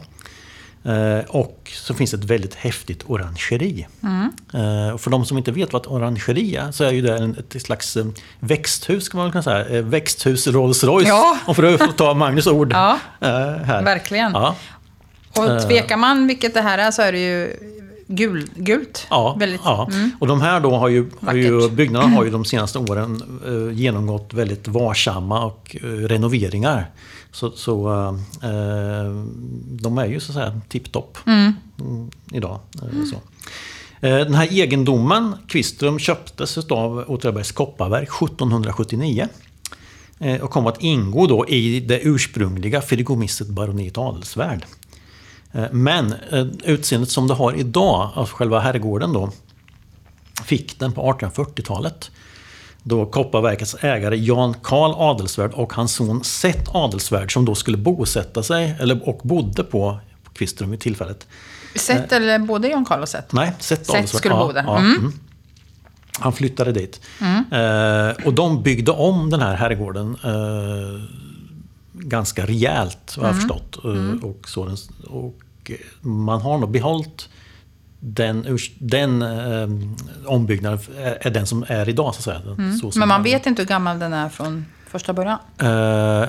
[0.84, 3.88] Eh, och så finns det ett väldigt häftigt orangeri.
[4.04, 4.32] Mm.
[4.54, 7.34] Eh, och för de som inte vet vad ett orangeri är så är ju det
[7.38, 8.06] ett slags eh,
[8.40, 9.82] växthus kan man väl kunna säga.
[9.82, 11.08] Växthus Rolls Royce.
[11.08, 11.38] Ja.
[11.46, 13.84] Om för att ta Magnus ord ja, här.
[13.84, 14.32] Verkligen.
[14.32, 14.56] Ja.
[15.30, 17.56] Och tvekar man vilket det här är så är det ju
[18.10, 19.08] gul, gult.
[19.10, 19.90] Ja, väldigt, ja.
[19.92, 20.12] Mm.
[20.20, 23.80] och de här då har ju, har ju, byggnaderna har ju de senaste åren eh,
[23.80, 26.90] genomgått väldigt varsamma och eh, renoveringar.
[27.32, 27.92] Så, så
[28.44, 29.12] eh,
[29.82, 31.54] de är ju så att säga tipptopp mm.
[31.80, 32.60] mm idag.
[32.76, 33.16] Eh, så.
[34.08, 39.28] Eh, den här egendomen, Kvistrum, köptes av Åtvidabergs kopparverk 1779
[40.42, 44.66] och kom att ingå då i det ursprungliga fideikommisset baroniet Adelsvärd.
[45.72, 46.14] Men
[46.64, 49.32] utseendet som det har idag, av själva herrgården då,
[50.46, 52.12] fick den på 1840-talet
[52.84, 58.44] då Kopparverkets ägare Jan Karl Adelsvärd och hans son Seth Adelsvärd som då skulle bosätta
[58.44, 60.00] sig, eller, och bodde på,
[60.34, 61.28] Kvistrum vid tillfället.
[61.76, 63.36] Seth eller både Jan Karl och Seth?
[63.36, 64.20] Nej, Seth, Seth Adelsvärd.
[64.20, 64.64] skulle bo där.
[64.64, 64.98] Ja, mm.
[64.98, 65.14] Mm.
[66.20, 67.02] Han flyttade dit.
[67.22, 67.46] Mm.
[67.52, 71.02] Eh, och de byggde om den här herrgården eh,
[72.00, 73.40] ganska rejält, har jag mm.
[73.40, 73.86] förstått.
[73.86, 74.24] Eh, mm.
[74.24, 74.76] Och, så,
[75.08, 77.30] och man har nog behållit
[78.00, 79.70] den, den eh,
[80.26, 80.80] ombyggnaden
[81.22, 82.16] är, den som är idag.
[82.16, 82.54] Så att säga.
[82.58, 82.78] Mm.
[82.78, 85.38] Så Men man vet inte hur gammal den är från första början?
[85.62, 85.70] Uh,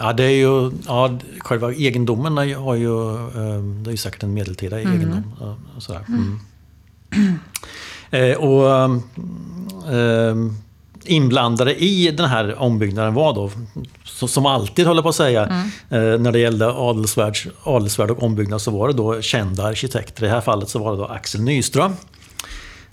[0.00, 4.34] ja, det är ju, ja, själva egendomen har ju, uh, det är ju säkert en
[4.34, 4.96] medeltida mm.
[4.96, 5.32] egendom.
[5.42, 6.04] Uh, sådär.
[6.08, 6.40] Mm.
[8.14, 8.90] Uh, och
[11.04, 13.50] inblandade i den här ombyggnaden var då,
[14.04, 15.70] som alltid håller på att säga, mm.
[15.90, 20.24] Eh, när det gällde adelsvärd, adelsvärd och ombyggnad så var det då kända arkitekter.
[20.24, 21.96] I det här fallet så var det då Axel Nyström.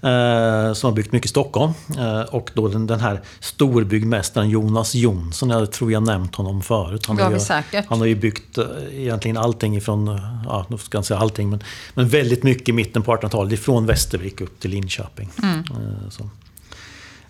[0.02, 1.74] Eh, som har byggt mycket i Stockholm.
[1.98, 7.06] Eh, och då den, den här storbyggmästaren Jonas Jonsson, jag tror jag nämnt honom förut.
[7.06, 7.86] Han, har ju, säkert.
[7.90, 8.58] han har ju byggt
[8.92, 12.72] egentligen allting ifrån, ja, nu ska jag inte säga allting, men, men väldigt mycket i
[12.72, 13.54] mitten på 1800-talet.
[13.54, 15.30] Ifrån Västervik upp till Linköping.
[15.44, 15.64] Mm.
[16.10, 16.30] Så.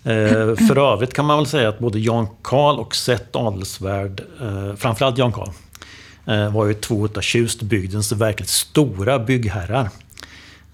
[0.04, 4.74] Eh, för övrigt kan man väl säga att både Jan Karl och Seth Adelsvärd, eh,
[4.74, 5.50] framförallt Jan Karl,
[6.26, 9.90] eh, var ju två av Tjustbygdens verkligt stora byggherrar.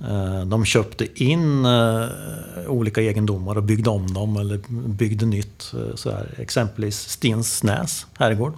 [0.01, 2.07] Eh, de köpte in eh,
[2.67, 5.73] olika egendomar och byggde om dem eller byggde nytt.
[5.75, 8.55] Eh, så Exempelvis Stensnäs herrgård.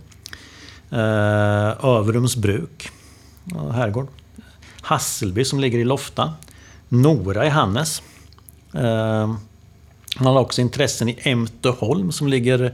[0.91, 2.91] Överums bruk
[3.73, 4.09] herrgård.
[4.81, 6.35] Hasselby som ligger i Lofta.
[6.89, 8.03] Nora i Hannes.
[10.17, 12.65] Han har också intressen i Ämteholm som ligger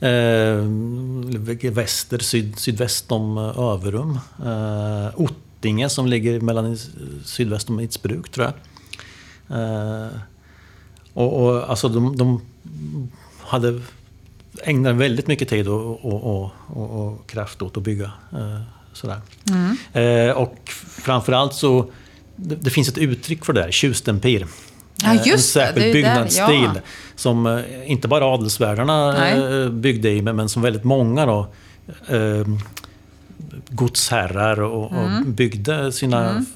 [0.00, 4.18] eh, väster, syd, sydväst om eh, Överum.
[4.44, 6.78] Eh, Ottinge som ligger mellan
[7.24, 8.54] sydväst om Idsbruk tror jag.
[9.60, 10.08] Eh,
[11.12, 12.40] och, och, alltså de, de
[13.40, 13.80] hade
[14.62, 18.12] ägnade väldigt mycket tid och, och, och, och kraft åt att bygga.
[18.32, 18.60] Eh,
[18.92, 19.20] sådär.
[19.48, 19.76] Mm.
[20.28, 20.70] Eh, och
[21.02, 21.90] framförallt så,
[22.36, 24.46] det, det, finns ett uttryck för det där, tjustempir.
[25.02, 26.80] Ja, just en särskild det, byggnadsstil ja.
[27.16, 29.62] som eh, inte bara adelsvärdarna Nej.
[29.62, 31.48] Eh, byggde i, men som väldigt många då,
[32.08, 32.46] eh,
[33.68, 35.18] godsherrar och, mm.
[35.18, 36.46] och byggde sina mm.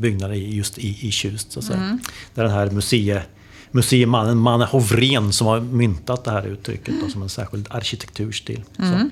[0.00, 1.52] byggnader just i, i Tjust.
[1.52, 1.78] Så att säga.
[1.78, 1.98] Mm.
[2.34, 3.22] Där den här museie,
[3.70, 8.62] museemannen Manne Hovrén som har myntat det här uttrycket då, som en särskild arkitekturstil.
[8.78, 9.10] Mm.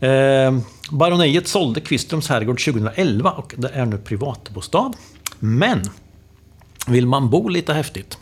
[0.00, 4.92] Eh, baroniet sålde Kvistrums herrgård 2011 och det är nu privatbostad.
[5.38, 5.82] Men
[6.86, 8.18] vill man bo lite häftigt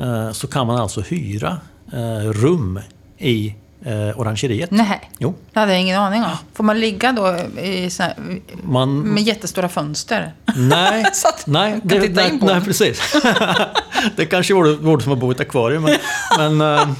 [0.00, 1.60] eh, så kan man alltså hyra
[1.92, 2.80] eh, rum
[3.18, 4.70] i eh, orangeriet.
[4.70, 5.34] Nej, jo.
[5.52, 6.36] det hade jag ingen aning om.
[6.54, 8.14] Får man ligga då i här,
[8.62, 10.32] man, med jättestora fönster?
[10.56, 11.04] Nej,
[11.46, 13.16] nej, det, nej, nej, precis.
[14.16, 15.82] det kanske vore, vore som att bo i ett akvarium.
[15.82, 15.98] Men,
[16.58, 16.90] men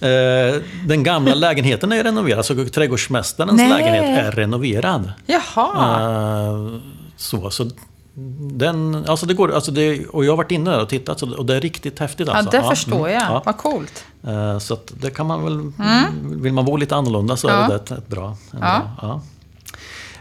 [0.00, 3.68] eh, den gamla lägenheten är renoverad, så trädgårdsmästarens nej.
[3.68, 5.12] lägenhet är renoverad.
[5.26, 6.00] Jaha.
[6.00, 6.80] Eh,
[7.16, 7.70] så, så
[8.52, 11.46] den, alltså det går, alltså det, och jag har varit inne där och tittat och
[11.46, 12.28] det är riktigt häftigt.
[12.28, 12.56] Alltså.
[12.56, 13.22] Ja, det förstår mm, jag.
[13.22, 13.42] ja.
[13.46, 14.04] Vad coolt.
[14.26, 15.72] Eh, Så att det kan man väl...
[16.42, 17.64] Vill man bo lite annorlunda så Ja.
[17.64, 18.36] är det ett, ett bra.
[18.52, 18.82] En Ja.
[19.00, 19.20] bra.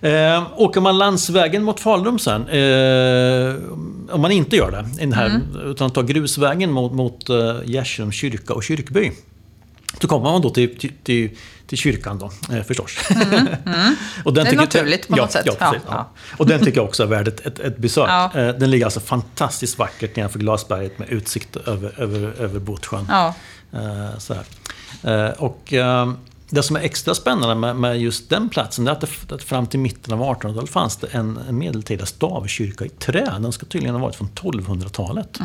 [0.10, 3.56] Eh, åker man landsvägen mot Falun sen, eh,
[4.16, 8.54] om man inte gör det, den här, utan tar grusvägen mot, mot eh, Gärsums kyrka
[8.54, 9.12] och kyrkby.
[10.02, 11.30] Så kommer man då till, till, till,
[11.67, 12.97] till kyrkan då, eh, förstås.
[14.23, 15.43] och den Det är tycker- naturligt på ja, något sätt.
[15.45, 16.10] Ja, precis, Ja, ja.
[16.38, 18.10] Och den tycker jag också är värd ett, ett, ett besök.
[18.10, 18.32] Ja.
[18.36, 23.06] Eh, Den ligger alltså fantastiskt vackert nedanför Glasberget med utsikt över, över, över Botsjön.
[23.10, 23.34] Ja.
[23.73, 24.43] Eh, så här.
[25.27, 26.12] Eh, och eh,
[26.50, 29.68] det som är extra spännande med, med just den platsen är att, det, att fram
[29.68, 33.34] till mitten av 1800-talet fanns det en, en medeltida stavkyrka i trä.
[33.40, 35.40] Den ska tydligen ha varit från 1200-talet.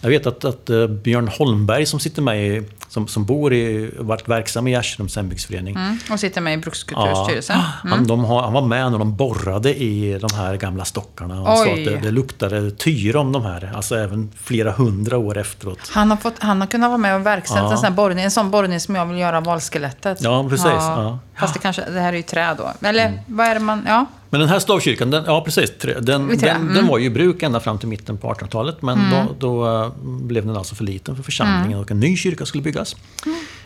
[0.00, 3.90] Jag vet att, att eh, Björn Holmberg som sitter med i, som, som bor i,
[3.98, 5.76] varit verksam i Gärströms hembygdsförening.
[5.76, 5.98] Mm.
[6.10, 7.56] Och sitter med i Brukskulturstyrelsen.
[7.58, 11.58] han, de har, han var med när de borrade i de här gamla stockarna och
[11.58, 13.72] sa att det, det luktade tyr om de här.
[13.76, 15.78] Alltså även flera hundra år efteråt.
[15.90, 17.72] Han har, fått, han har kunnat vara med och verkställt Ja.
[17.72, 20.18] en, sån här borrning, en sån borrning som jag vill göra av valskelettet.
[20.22, 20.66] Ja, precis.
[20.66, 21.18] Ja.
[21.38, 22.86] Fast det kanske, det här är ju trä då.
[22.86, 24.06] Eller vad är det man, ja.
[24.30, 26.74] Men den här stavkyrkan, den, ja precis, tre- den, trä, den, mm.
[26.74, 28.82] den var ju i bruk ända fram till mitten på 1800-talet.
[28.82, 31.80] Men då, då eh, blev den alltså för liten för församlingen Mm.
[31.80, 32.96] och en ny kyrka skulle byggas.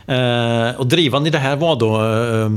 [0.06, 2.50] Eh, och drivande i det här var då eh,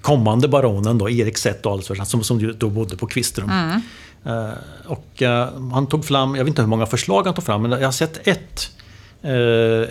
[0.00, 3.50] kommande baronen då, Erik Seth Adelswärd, som, som då bodde på Kvistrum.
[3.50, 3.80] Mm.
[4.24, 4.54] Eh,
[4.86, 7.70] och eh, han tog fram, jag vet inte hur många förslag han tog fram, men
[7.70, 8.70] jag har sett ett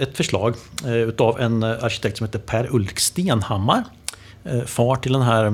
[0.02, 3.84] ett förslag eh, utav en eh, arkitekt som heter Per Ulrik Stenhammar.
[4.44, 5.46] Eh, far till den här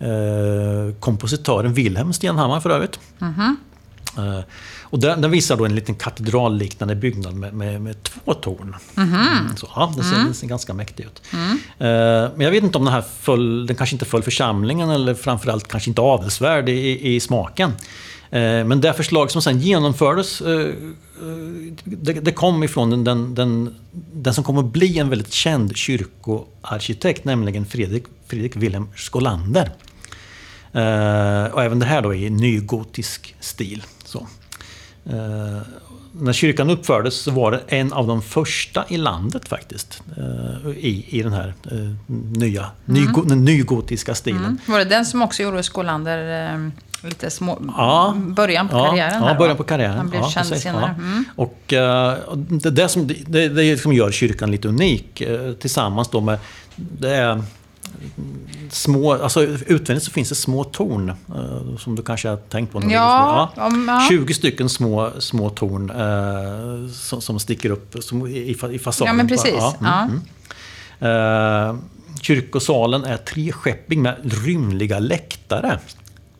[0.00, 3.00] eh, kompositören Wilhelm Stenhammar för övrigt.
[4.18, 4.40] Eh,
[4.82, 8.76] och den, den visar då en liten katedralliknande byggnad med, med, med två torn.
[8.96, 11.22] Mm, Så, ja, den, ser, den ser ganska mäktig ut.
[11.32, 11.86] Eh,
[12.36, 15.68] men jag vet inte om den här föll, den kanske inte föll församlingen eller framförallt
[15.68, 17.72] kanske inte adelsvärd i, i smaken.
[18.30, 20.72] Eh, men det förslag som sen genomfördes eh, eh,
[21.84, 23.74] det, kom ifrån den, den, den,
[24.12, 29.70] den som kommer bli en väldigt känd kyrkoarkitekt, nämligen Fredrik, Fredrik Wilhelm Skolander.
[31.52, 33.82] Och även det här då i nygotisk stil.
[34.04, 34.26] Så.
[36.12, 40.02] När kyrkan uppfördes så var det en av de första i landet faktiskt.
[40.16, 41.78] Eh, i, I den här eh,
[42.38, 44.58] nya, nygo, den nygotiska stilen.
[44.66, 46.70] Var det den som också gjorde Skolander eh,
[47.08, 47.62] lite små...
[47.76, 48.14] Ja.
[48.16, 49.22] Början på karriären?
[49.22, 49.96] ja, här, början på karriären.
[49.96, 50.94] Han blev ja, känd precis, senare.
[50.98, 51.04] ja.
[51.04, 51.24] Mm.
[51.36, 51.62] Och
[52.48, 55.22] det, det, som, det, det som gör kyrkan lite unik
[55.60, 56.38] tillsammans då med...
[56.76, 57.42] Det är
[58.70, 62.82] små, alltså utvändigt så finns det små torn eh, som du kanske har tänkt på.
[62.90, 63.70] Ja, ja.
[63.86, 64.06] ja.
[64.10, 68.78] 20 stycken små, små torn eh, som, som sticker upp som i, i fa- i
[68.78, 69.06] fasaden.
[69.08, 69.54] Ja, men precis.
[69.58, 70.20] Ja, mm,
[70.98, 71.68] Ja.
[71.68, 71.76] Eh,
[72.20, 75.78] kyrkosalen är treskeppig med rymliga läktare.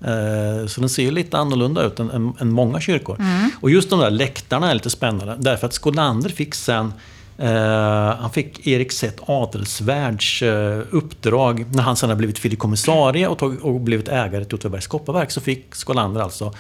[0.05, 3.17] Eh, så den ser ju lite annorlunda ut än, än, än många kyrkor.
[3.21, 3.51] Mm.
[3.61, 5.37] Och just de där läktarna är lite spännande.
[5.39, 6.93] Därför att Skolander fick sen
[7.41, 13.39] Eh, han fick Erik Seth Adelsvärds eh, uppdrag när han sen har blivit fideikommissarie och,
[13.39, 15.31] tog, och blivit ägare till Åtvidabergs kopparverk.
[15.31, 16.55] Så fick Skolander alltså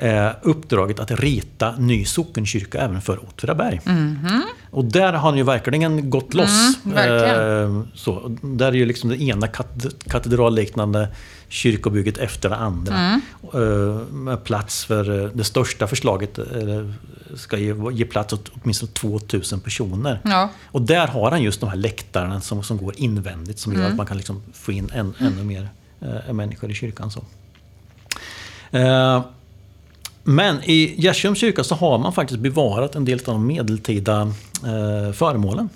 [0.00, 3.80] eh, uppdraget att rita ny sockenkyrka även för Åtvidaberg.
[4.70, 6.74] Och där har han ju verkligen gått loss.
[6.84, 6.96] Mm.
[7.78, 11.08] Eh, så, där är ju liksom det ena kat- katedralliknande
[11.48, 12.94] kyrkobygget efter det andra.
[12.98, 13.20] Mm.
[13.54, 16.44] Eh, med plats för eh, det största förslaget eh,
[17.36, 20.20] ska ge, ge plats åt åtminstone 2000 personer.
[20.24, 20.48] Ja.
[20.64, 23.82] Och där har han just de här läktarna som, som går invändigt som Mm.
[23.82, 25.68] gör att man kan liksom få in en, ännu mer
[26.00, 27.10] eh, människor i kyrkan.
[27.10, 27.24] Så.
[30.30, 34.20] Men i Gärsums kyrka så har man faktiskt bevarat en del av de medeltida
[34.64, 35.68] eh, föremålen.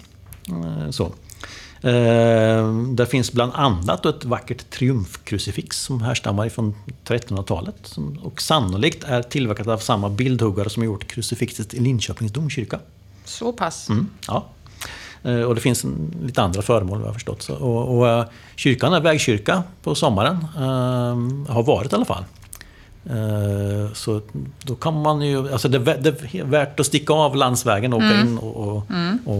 [0.48, 1.04] Eh, så.
[1.80, 6.74] Eh, där finns bland annat ett vackert triumfkrucifix som härstammar från
[7.06, 7.74] 1300-talet.
[7.82, 12.78] Som, och sannolikt är tillverkat av samma bildhuggare som gjort krucifixet i Linköpings domkyrka.
[13.24, 13.88] Så pass.
[13.88, 14.44] Mm, ja.
[15.22, 17.42] Eh, Och det finns en, lite andra föremål vad jag förstått.
[17.42, 18.24] Så, och, och, eh,
[18.56, 20.36] kyrkan är vägkyrka på sommaren.
[20.56, 22.24] Eh, har varit i alla fall.
[23.10, 24.20] Eh, Så
[24.62, 27.92] då kan man ju, alltså det, är vä- det är värt att sticka av landsvägen
[27.92, 28.82] och åka in och, och,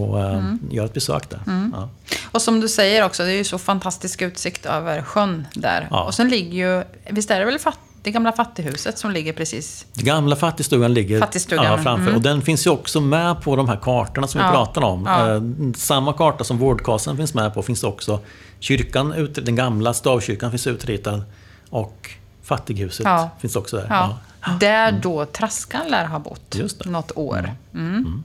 [0.09, 1.39] och eh, göra ett besök där.
[1.73, 1.89] Ja.
[2.31, 5.87] Och som du säger också, det är ju så fantastisk utsikt över sjön där.
[5.91, 6.03] Ja.
[6.03, 9.85] Och sen ligger ju, visst är det väl fatt, det gamla fattighuset som ligger precis...
[9.93, 12.03] Den gamla fattigstugan ligger Fattigstugan, ja, framför.
[12.03, 12.15] mm.
[12.15, 15.07] Och den finns ju också med på de här kartorna som vi pratar om.
[15.07, 18.19] Eh, Samma karta som vårdkasen finns med på finns också
[18.59, 21.21] kyrkan, ut- den gamla stavkyrkan finns utritad.
[21.69, 22.09] Och
[22.45, 23.29] fattighuset Ja.
[23.39, 23.87] finns också där.
[23.89, 24.51] Ja, Ja.
[24.59, 26.89] Där då Traskan lär ha bott Just det.
[26.89, 27.51] något år.
[27.73, 28.23] Mm.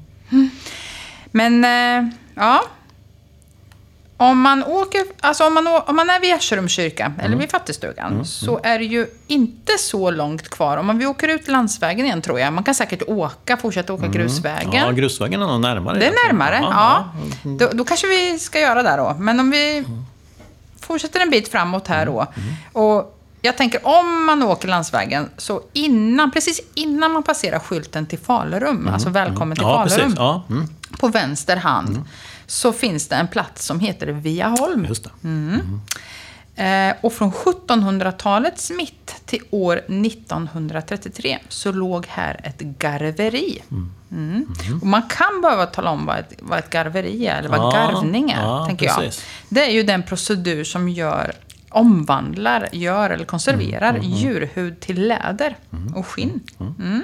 [1.31, 2.63] Men, eh, ja.
[4.17, 8.25] Om man, åker, alltså om, man, om man är vid Ascherums kyrka, eller vid Fattigstugan,
[8.25, 10.77] så är det ju inte så långt kvar.
[10.77, 12.53] Om man, vi åker ut landsvägen igen, tror jag.
[12.53, 14.73] Man kan säkert åka, fortsätta åka grusvägen.
[14.73, 15.99] Ja, grusvägen är nog närmare.
[15.99, 17.05] Det är närmare, ja.
[17.59, 19.17] Då, då kanske vi ska göra det då.
[19.19, 19.85] Men om vi
[20.81, 22.27] fortsätter en bit framåt här då.
[22.73, 28.19] Och jag tänker, om man åker landsvägen, så innan, precis innan man passerar skylten till
[28.19, 30.15] Falurum, alltså välkommen till Ja, Falurum.
[30.17, 30.67] Ja, mm,
[30.99, 32.03] på vänster hand,
[32.47, 34.85] så finns det en plats som heter Viaholm.
[34.85, 35.11] just det.
[36.57, 43.63] Eh, och från 1700-talets mitt till år 1933 så låg här ett garveri.
[44.11, 44.47] Mm.
[44.81, 47.71] Och man kan behöva tala om vad ett, vad ett garveri är, eller vad Ja,
[47.71, 48.97] garvning är, ja, tänker jag.
[48.97, 49.25] precis.
[49.49, 51.33] Det är ju den procedur som gör,
[51.71, 55.57] omvandlar, gör eller konserverar Mm, djurhud till läder
[55.95, 56.41] och skinn.
[56.61, 57.03] Mm.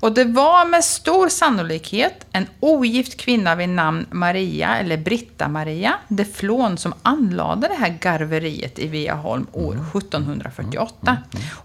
[0.00, 5.94] Och det var med stor sannolikhet en ogift kvinna vid namn Maria, eller Britta Maria,
[6.08, 11.16] de Flon som anlade det här garveriet i Viaholm år 1748.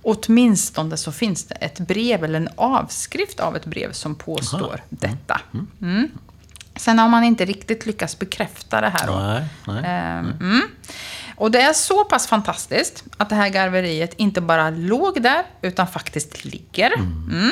[0.02, 5.41] Åtminstone så finns det ett brev, eller en avskrift av ett brev som påstår detta.
[5.82, 6.10] Mm.
[6.76, 9.08] Sen har man inte riktigt lyckats bekräfta det här.
[9.08, 9.13] då.
[9.13, 10.62] Nej, nej.
[11.43, 11.47] Mm.
[11.47, 15.88] Och det är så pass fantastiskt att det här garveriet inte bara låg där, utan
[15.88, 16.93] faktiskt ligger.
[16.93, 17.51] Mm.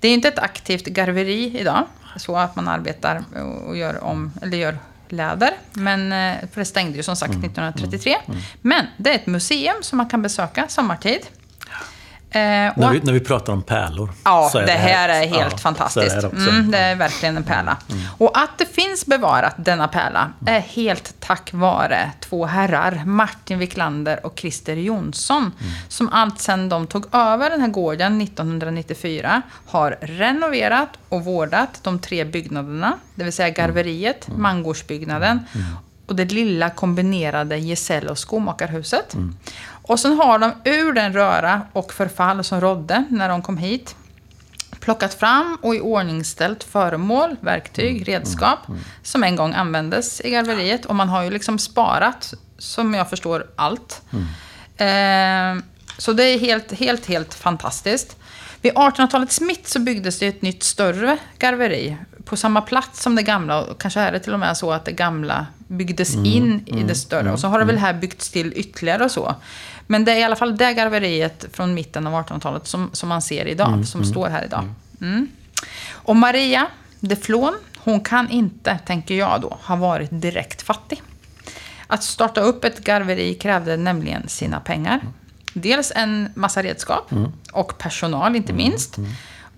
[0.00, 3.24] Det är inte ett aktivt garveri idag, så att man arbetar
[3.66, 5.50] och gör, om, eller gör läder.
[5.72, 8.16] Men, eh, för det stängde ju som sagt 1933.
[8.62, 11.20] Men det är ett museum som man kan besöka sommartid.
[12.34, 12.40] Eh,
[12.76, 14.12] När vi, när vi pratar om pärlor.
[14.24, 16.16] Ja, så det, här är helt ja, fantastiskt.
[16.16, 16.28] är det.
[16.28, 16.48] Mm.
[16.48, 17.76] mm, det är verkligen en pärla.
[18.18, 24.26] Och att det finns bevarat, denna pärla, är helt tack vare två herrar, Martin Wiklander
[24.26, 25.72] och Christer Jonsson, Mm.
[25.88, 31.98] som allt sedan de tog över den här gården 1994 har renoverat och vårdat de
[31.98, 34.42] tre byggnaderna, det vill säga garveriet, Mm.
[34.42, 35.40] mangårdsbyggnaden
[36.06, 39.14] och det lilla kombinerade gesäll och skomakarhuset.
[39.14, 39.36] Mm.
[39.82, 43.96] Och sen har de ur den röra och förfall som rådde när de kom hit
[44.80, 48.58] plockat fram och iordningställt föremål, verktyg, redskap
[49.02, 50.84] som en gång användes i garveriet.
[50.84, 54.02] Och man har ju liksom sparat, som jag förstår, allt.
[54.76, 55.64] Eh,
[55.98, 58.16] så det är helt, helt, helt fantastiskt.
[58.60, 63.22] Vid 1800-talets mitt så byggdes det ett nytt större garveri på samma plats som det
[63.22, 63.60] gamla.
[63.60, 66.94] Och kanske är det till och med så att det gamla byggdes in i det
[66.94, 67.32] större.
[67.32, 69.34] Och så har det väl här byggts till ytterligare och så.
[69.92, 73.22] Men det är i alla fall det garveriet från mitten av 1800-talet som, som man
[73.22, 74.64] ser idag, som står här idag.
[75.00, 75.28] Mm.
[75.92, 76.66] Och Maria
[77.00, 81.02] de Flon, hon kan inte, tänker jag då, ha varit direkt fattig.
[81.86, 85.00] Att starta upp ett garveri krävde nämligen sina pengar.
[85.54, 87.12] Dels en massa redskap
[87.52, 88.96] och personal, inte minst.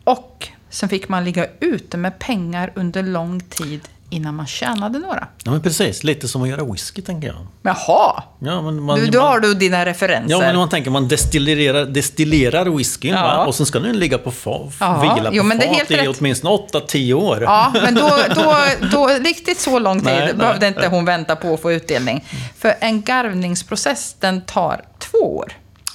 [0.05, 5.29] Och sen fick man ligga ute med pengar under lång tid innan man tjänade några.
[5.45, 6.05] Ja, men precis.
[6.05, 7.37] Lite som att göra whisky, tänker jag.
[7.63, 8.23] Jaha!
[8.39, 10.31] Ja, men man, Du, då man, har du dina referenser.
[10.31, 13.47] Ja, men man tänker man destillerar, destillerar whiskyn, Ja.
[13.47, 15.77] och sen ska den ligga på fa, Ja, vila på jo, men det är fat
[15.77, 16.17] helt i rätt.
[16.21, 17.43] åtminstone 8-10 år.
[17.43, 18.57] Ja, men då, då,
[18.93, 20.35] då, riktigt så lång tid Nej, nej.
[20.35, 22.25] behövde inte hon vänta på att få utdelning.
[22.59, 25.53] För en garvningsprocess, den tar två år.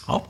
[0.08, 0.24] Ja.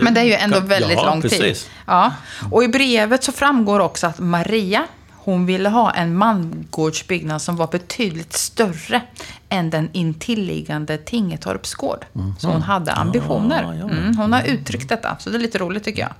[0.00, 1.40] Men det är ju ändå väldigt ja, lång precis.
[1.40, 1.56] tid.
[1.86, 2.12] Ja.
[2.50, 4.84] Och i brevet så framgår också att Maria,
[5.28, 9.02] hon ville ha en mangårdsbyggnad som var betydligt större
[9.48, 12.04] än den intilliggande Tingetorps gård.
[12.38, 13.62] Så hon hade ambitioner.
[13.62, 16.12] Mm, hon har uttryckt detta, så det är lite roligt tycker jag.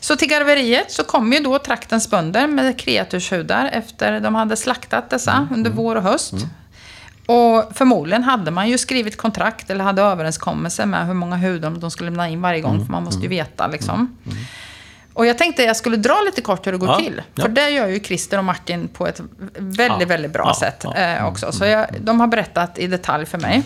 [0.00, 5.10] Så till garveriet så kom ju då traktens bönder med kreaturshudar efter de hade slaktat
[5.10, 6.34] dessa under vår och höst.
[7.26, 11.90] Och förmodligen hade man ju skrivit kontrakt eller hade överenskommelse med hur många hudar de
[11.90, 14.16] skulle lämna in varje gång, för man måste ju veta liksom.
[15.14, 17.22] Och jag tänkte jag skulle dra lite kort hur det går Ja, till.
[17.34, 17.42] ja.
[17.42, 19.20] För det gör ju Christer och Martin på ett
[19.56, 20.84] väldigt, Ja, väldigt bra sätt.
[20.84, 21.52] Mm, eh, också.
[21.52, 23.62] Så jag, de har berättat i detalj för mig.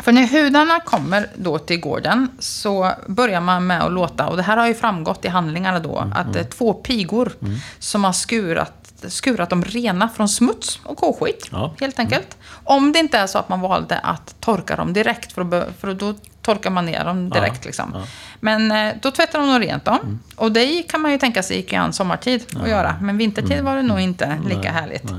[0.00, 4.42] För när hudarna kommer då till gården så börjar man med att låta, och det
[4.42, 7.32] här har ju framgått i handlingarna då, Mm, att det är två pigor
[7.78, 8.72] som har skurat,
[9.08, 11.48] skurat dem rena från smuts och koskit.
[11.52, 11.74] Ja.
[11.80, 12.36] Helt enkelt.
[12.64, 15.94] Om det inte är så att man valde att torka dem direkt, för, att, för
[15.94, 16.14] då
[16.46, 17.64] torkar man ner dem direkt.
[17.64, 17.90] Ja, liksom.
[17.94, 17.98] ja.
[17.98, 18.08] Mm.
[18.40, 20.20] Men eh, då tvättar de nog rent dem.
[20.36, 22.96] Och det kan man ju tänka sig gick an sommartid att göra.
[23.00, 25.12] Men vintertid var det nog inte lika härligt.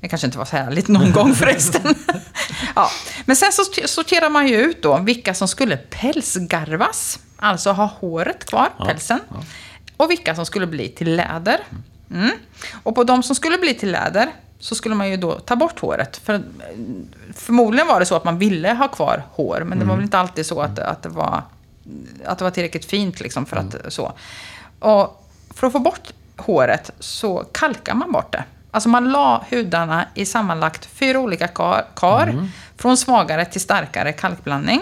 [0.00, 1.94] Det kanske inte var så härligt någon gång förresten.
[2.76, 2.90] ja.
[3.24, 7.18] Men sen så sorterar man ju ut då vilka som skulle pälsgarvas.
[7.36, 9.20] Alltså ha håret kvar, pälsen.
[9.96, 11.60] Och vilka som skulle bli till läder.
[12.10, 12.30] Mm.
[12.82, 14.28] Och på de som skulle bli till läder
[14.58, 16.16] så skulle man ju då ta bort håret.
[16.16, 16.42] För,
[17.34, 20.18] förmodligen var det så att man ville ha kvar hår, men det var väl inte
[20.18, 21.42] alltid så att, att, det, var,
[22.24, 24.12] att det var tillräckligt fint liksom för att så.
[24.78, 28.44] Och för att få bort håret så kalkar man bort det.
[28.70, 34.80] Alltså man la hudarna i sammanlagt fyra olika kar, kar från svagare till starkare kalkblandning.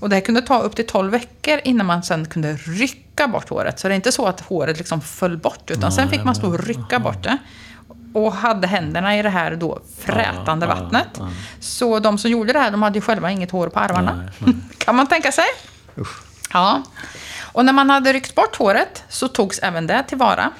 [0.00, 3.48] Och det här kunde ta upp till 12 veckor innan man sen kunde rycka bort
[3.48, 3.78] håret.
[3.80, 6.46] Så det är inte så att håret liksom föll bort, utan sen fick man stå
[6.46, 7.38] och rycka bort det.
[8.14, 11.08] Och hade händerna i det här då frätande Ja, ja, vattnet.
[11.18, 11.28] ja.
[11.60, 14.28] Så de som gjorde det här, de hade ju själva inget hår på armarna.
[14.78, 15.44] Kan man tänka sig?
[16.52, 16.82] Ja.
[17.52, 20.50] Och när man hade ryckt bort håret så togs även det tillvara.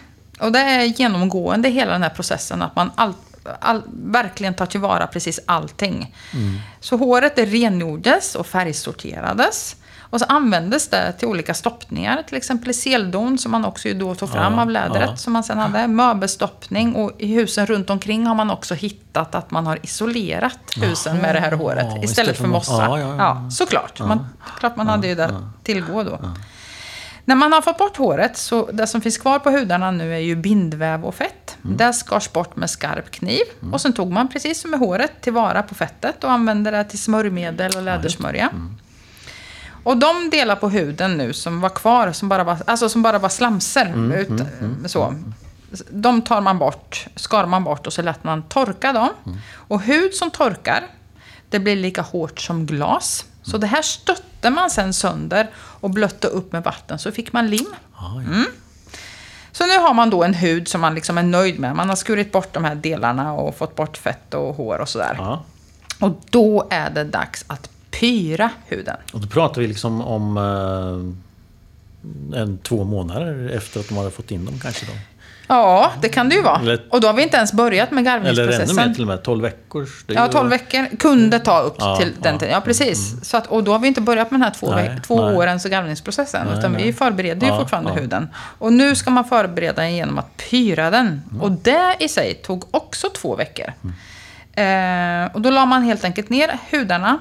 [0.40, 3.14] Och det är genomgående hela den här processen, att man all,
[3.60, 6.14] all, verkligen tar tillvara precis allting.
[6.80, 9.76] Så håret det rengjordes och färgsorterades.
[10.14, 14.14] Och så användes det till olika stoppningar, till exempel i seldon som man också då
[14.14, 15.16] tog fram Ja, av lädret ja.
[15.16, 15.88] som man sen hade.
[15.88, 21.16] Möbelstoppning och i husen runt omkring har man också hittat att man har isolerat husen
[21.16, 22.72] med det här håret istället istället för mossa.
[22.72, 23.50] Ja, ja, ja.
[23.50, 24.00] såklart.
[24.00, 24.26] Man,
[24.58, 26.18] klart man hade ju det tillgå då.
[27.24, 30.18] När man har fått bort håret, så det som finns kvar på hudarna nu är
[30.18, 31.56] ju bindväv och fett.
[31.62, 33.42] Det skars bort med skarp kniv.
[33.72, 36.98] Och sen tog man, precis som med håret, tillvara på fettet och använde det till
[36.98, 38.50] smörjmedel och lädersmörja.
[39.84, 43.18] Och de delar på huden nu som var kvar, som bara var, alltså som bara
[43.18, 44.42] var slamser, ut,
[44.90, 45.14] så,
[45.90, 49.08] de tar man bort, skar man bort och så lät man torka dem.
[49.52, 50.86] Och hud som torkar,
[51.50, 53.24] det blir lika hårt som glas.
[53.42, 57.50] Så det här stötte man sen sönder och blötte upp med vatten, så fick man
[57.50, 57.74] lim.
[57.96, 58.22] Ja.
[59.52, 61.76] Så nu har man då en hud som man liksom är nöjd med.
[61.76, 65.16] Man har skurit bort de här delarna och fått bort fett och hår och sådär.
[65.18, 65.42] Ja.
[66.00, 67.70] Och då är det dags att
[68.00, 68.96] pyra huden.
[69.12, 70.36] Och då pratar vi liksom om
[72.32, 74.86] eh, en, två månader efter att de hade fått in dem kanske.
[74.86, 74.92] Då.
[75.48, 76.60] Ja, det kan det ju vara.
[76.60, 78.76] Eller- Och då har vi inte ens börjat med Eller ännu garvningsprocessen.
[78.88, 79.88] mer till och med, 12 veckor.
[80.06, 82.38] Ja, ju- 12 veckor kunde ta upp Ja, till den ja.
[82.40, 82.54] tiden.
[82.54, 83.24] Ja, precis.
[83.28, 85.26] Så att, och då har vi inte börjat med den här två, Nej, veck- två
[85.26, 85.36] nej.
[85.36, 86.46] årens garvningsprocessen.
[86.46, 86.84] Nej, utan nej.
[86.84, 88.28] vi förbereder ju Ja, fortfarande huden.
[88.58, 91.22] Och nu ska man förbereda den genom att pyra den.
[91.30, 91.42] Mm.
[91.42, 93.72] Och det i sig tog också två veckor.
[93.84, 93.94] Mm.
[95.26, 97.18] Eh, och då la man helt enkelt ner hudarna,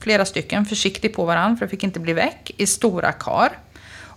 [0.00, 3.50] flera stycken, försiktigt på varandra för det fick inte bli väck, i stora kar.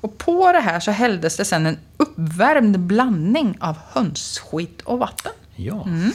[0.02, 5.32] Och på det här så hälldes det sen en uppvärmd blandning av hönsskit och vatten.
[5.56, 5.84] Ja.
[5.86, 6.12] Mm.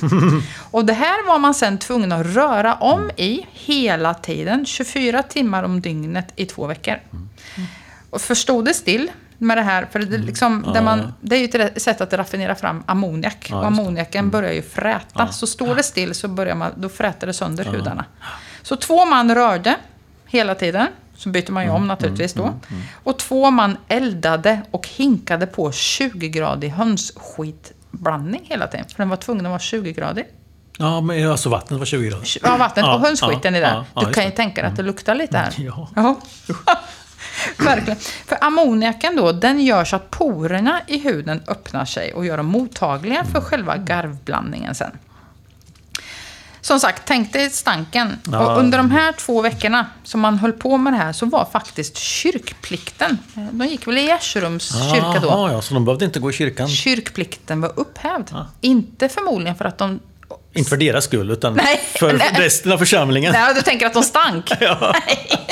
[0.71, 5.62] Och det här var man sen tvungen att röra om i hela tiden, 24 timmar
[5.62, 6.97] om dygnet i två veckor.
[8.11, 11.64] Och förstod det still med det här, för det, liksom, där man, det är ju
[11.64, 13.47] ett sätt att raffinera fram ammoniak.
[13.51, 15.29] Ja, och ammoniaken börjar ju fräta.
[15.29, 18.05] Så står det still så börjar man, då fräter det sönder hudarna.
[18.67, 19.77] Så två man rörde
[20.27, 20.87] hela tiden.
[21.17, 22.55] Så byter man ju om naturligtvis då.
[23.05, 28.87] Och två man eldade och hinkade på 20-gradig hönsskitblandning hela tiden.
[28.89, 30.25] För den var tvungen att vara 20-gradig.
[30.79, 32.39] ja, men alltså vattnet var 20 grader.
[32.43, 33.85] Ja, vatten och hönsskiten ja, i det.
[33.95, 34.37] ja, du kan ju det.
[34.37, 35.55] tänka dig att det luktar lite här.
[35.57, 35.89] Ja.
[35.97, 36.21] Ja.
[37.64, 37.99] Verkligen.
[38.27, 42.47] För ammoniaken då, den gör så att porerna i huden öppnar sig och gör dem
[42.47, 44.91] mottagliga för själva garvblandningen sen.
[46.67, 48.19] Som sagt, tänk dig stanken.
[48.33, 48.53] Ja.
[48.53, 51.49] Och under de här två veckorna som man höll på med det här så var
[51.53, 55.29] faktiskt kyrkplikten, eh, de gick väl i Gärsrums kyrka då.
[55.29, 56.69] Ja, så de behövde inte gå i kyrkan.
[56.69, 58.31] Kyrkplikten var upphävd.
[58.61, 60.01] Inte förmodligen för att de
[60.53, 62.31] Inte för deras skull, utan Nej, för nej.
[62.35, 63.33] resten av församlingen.
[63.33, 64.51] Nej, du tänker att de stank?
[64.61, 65.47] Nej,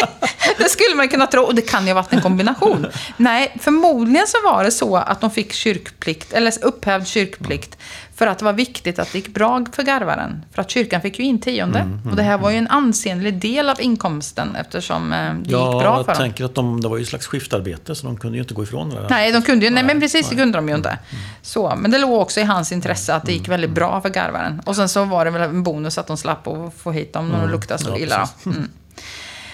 [0.58, 1.42] det skulle man kunna tro.
[1.42, 2.86] Och det kan ju ha varit en kombination.
[3.16, 7.78] Nej, förmodligen så var det så att de fick kyrkplikt, eller upphävd kyrkplikt,
[8.16, 10.44] för att det var viktigt att det gick bra för garvaren.
[10.52, 11.78] För att kyrkan fick ju in tionde.
[11.78, 15.52] Mm, Och det här var ju en ansenlig del av inkomsten eftersom eh, det gick
[15.52, 16.22] Ja, bra jag för dem.
[16.22, 18.62] tänker att de, det var ju ett slags skiftarbete, så de kunde ju inte gå
[18.62, 18.96] ifrån det.
[19.00, 19.06] där.
[19.10, 20.98] Nej, de kunde ju, nej, men precis, det kunde de ju inte.
[21.42, 24.62] Så, men det låg också i hans intresse att det gick väldigt bra för garvaren.
[24.66, 27.28] Och sen så var det väl en bonus att de slapp att få hit dem
[27.28, 28.28] när de luktade så ja, illa.
[28.46, 28.68] Mm.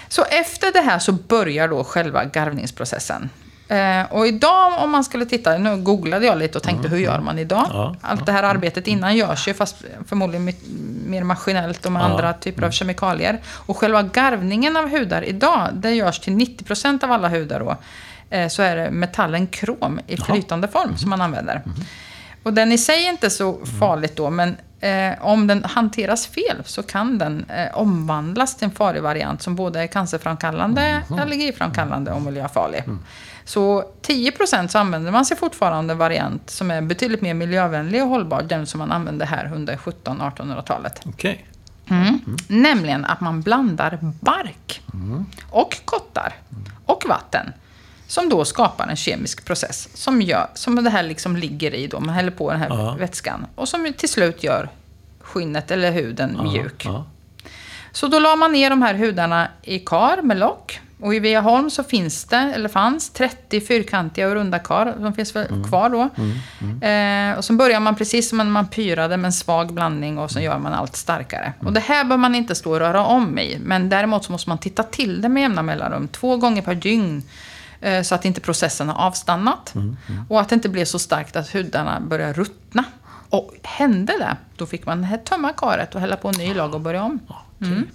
[0.09, 3.31] Så efter det här så börjar då själva garvningsprocessen.
[3.71, 7.21] Eh, och idag om man skulle titta, nu googlade jag lite och tänkte hur gör
[7.21, 7.67] man idag?
[7.73, 10.53] Ja, Allt det här arbetet innan görs ju fast förmodligen
[11.07, 12.07] mer maskinellt och med Ja.
[12.07, 13.39] andra typer av kemikalier.
[13.67, 17.77] Och själva garvningen av hudar idag, det görs till 90% av alla hudar då.
[18.31, 21.63] Eh, så är det metallen krom i flytande form som man använder.
[22.43, 26.57] Och den i sig är inte så farligt då, men eh, om den hanteras fel
[26.65, 32.23] så kan den eh, omvandlas till en farlig variant som både är cancerframkallande, allergiframkallande och
[32.23, 32.83] miljöfarlig.
[33.51, 38.09] Så 10% så använder man sig fortfarande en variant som är betydligt mer miljövänlig och
[38.09, 41.01] hållbar, den som man använde här under 1700-1800-talet.
[41.05, 41.47] Okej.
[41.89, 42.19] Mm.
[42.49, 44.83] Nämligen att man blandar bark
[45.51, 46.35] och kottar
[46.87, 47.53] och vatten.
[48.07, 51.87] Som då skapar en kemisk process som, gör, som det här liksom ligger i.
[51.87, 52.01] Då.
[52.01, 52.95] Man häller på den här Ja.
[52.99, 53.47] vätskan.
[53.55, 54.69] Och som till slut gör
[55.21, 56.85] skinnet eller huden Ja, mjuk.
[56.85, 57.05] Ja.
[57.93, 60.81] Så då la man ner de här hudarna i kar med lock.
[61.01, 64.95] Och i Viaholm så finns det, eller fanns, 30 fyrkantiga och runda kar.
[65.01, 66.09] De finns väl kvar då.
[66.87, 70.31] Eh, och så börjar man precis som när man pyrade med en svag blandning och
[70.31, 71.53] så gör man allt starkare.
[71.59, 73.59] Och det här bör man inte stå och röra om i.
[73.65, 76.09] Men däremot så måste man titta till det med jämna mellanrum.
[76.09, 77.23] Två gånger per dygn.
[77.81, 79.75] eh, Så att inte processen har avstannat.
[80.29, 82.85] Och att det inte blir så starkt att hudarna börjar ruttna.
[83.31, 86.81] Och hände det, då fick man tömma karet och hälla på en ny lag och
[86.81, 87.19] börja om.
[87.63, 87.89] Mm.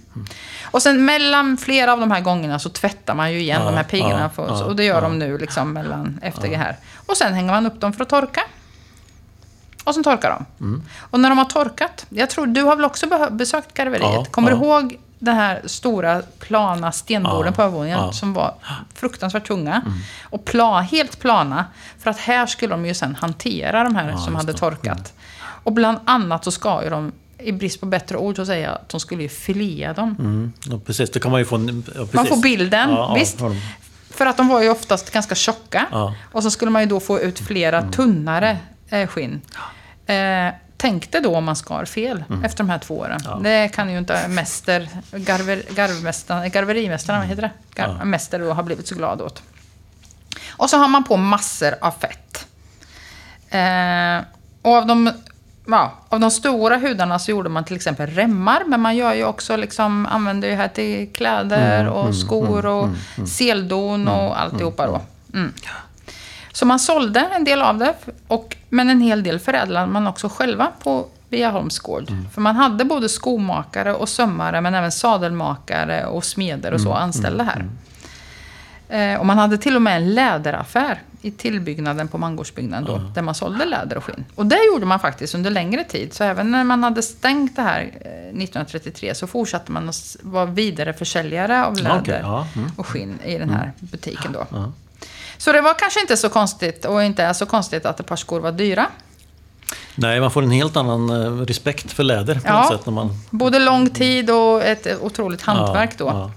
[0.64, 3.76] Och sen mellan flera av de här gångerna så tvättar man ju igen Ja, de
[3.76, 4.20] här piggarna.
[4.20, 5.00] ja, för, ja, och det gör ja.
[5.00, 6.76] de nu liksom mellan efter det här.
[7.06, 8.40] Och sen hänger man upp dem för att torka.
[9.84, 10.64] Och sen torkar de.
[10.64, 10.82] Mm.
[10.98, 14.10] Och när de har torkat, jag tror du har väl också besökt garveriet?
[14.14, 14.56] Ja, Kommer ja.
[14.56, 18.02] du ihåg den här stora plana stenborden Ja, på övervåningen ja.
[18.04, 18.12] Mm.
[18.14, 18.54] som var
[18.94, 19.82] fruktansvärt tunga?
[20.22, 21.64] Och pla, helt plana.
[21.98, 25.12] För att här skulle de ju sen hantera de här som hade torkat.
[25.38, 27.12] Och bland annat så ska ju de,
[27.46, 30.16] i brist på bättre ord, så säga att de skulle ju filea dem.
[30.18, 30.52] Mm.
[30.64, 31.84] Ja, precis, då kan man ju få en...
[31.94, 32.06] Ja.
[32.12, 33.38] Man får bilden, Ja, visst.
[34.10, 36.12] För att de var ju oftast ganska tjocka.
[36.32, 39.40] Och så skulle man ju då få ut flera tunnare eh, skinn.
[40.06, 43.42] Eh, tänk dig då om man skar fel efter de här två åren.
[43.42, 47.50] Det kan ju inte mäster, garver, garvmästaren, garverimästaren, vad heter det?
[47.74, 49.42] Gar, Mäster då har blivit så glad åt.
[50.50, 52.46] Och så har man på massor av fett.
[53.50, 54.24] Eh,
[54.62, 55.12] och av de,
[55.66, 59.24] ja, av de stora hudarna så gjorde man till exempel remmar, men man gör ju
[59.24, 62.88] också liksom, använder ju här till kläder och skor och
[63.28, 65.00] seldon och alltihopa då.
[65.34, 65.52] Mm.
[66.52, 67.94] Så man sålde en del av det,
[68.28, 72.12] och, men en hel del förädlade man också själva på Viaholms gård.
[72.34, 77.44] För man hade både skomakare och sömmare, men även sadelmakare och smeder och så anställda
[77.44, 77.68] här.
[78.88, 83.22] Eh, och man hade till och med en läderaffär i tillbyggnaden på mangårdsbyggnaden då, där
[83.22, 84.24] man sålde läder och skinn.
[84.34, 86.14] Och det gjorde man faktiskt under längre tid.
[86.14, 90.44] Så även när man hade stängt det här eh, 1933 så fortsatte man att vara
[90.46, 92.70] vidareförsäljare av läder okej, ja, mm.
[92.76, 94.46] och skinn i den här butiken då.
[95.38, 98.16] Så det var kanske inte så konstigt och inte är så konstigt att ett par
[98.16, 98.86] skor var dyra.
[99.94, 102.62] Nej, man får en helt annan eh, respekt för läder på Ja.
[102.62, 102.86] något sätt.
[102.86, 106.30] När man, Både lång tid och ett otroligt hantverk då.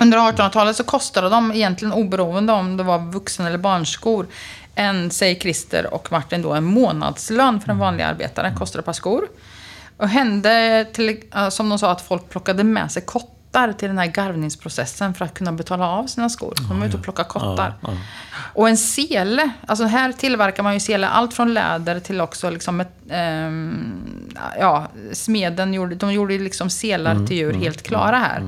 [0.00, 4.26] Under 1800-talet så kostade de egentligen oberoende om det var vuxen eller barnskor.
[4.74, 8.92] En, säger Christer och Martin då, en månadslön för en vanlig arbetare kostade ett par
[8.92, 9.28] skor.
[9.96, 14.06] Och hände, till, som de sa, att folk plockade med sig kottar till den här
[14.06, 16.54] garvningsprocessen för att kunna betala av sina skor.
[16.56, 17.74] Så de var ute och plockade kottar.
[17.82, 17.88] ja.
[18.54, 22.80] Och en sele, alltså här tillverkar man ju sele, allt från läder till också liksom
[22.80, 24.30] ett, ehm,
[24.60, 28.42] ja, smeden gjorde, de gjorde liksom selar till djur helt klara här.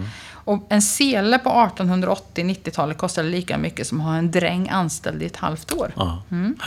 [0.48, 5.26] Och en sele på 1880-90-talet kostade lika mycket som att ha en dräng anställd i
[5.26, 5.92] ett halvt år.
[6.60, 6.66] ja.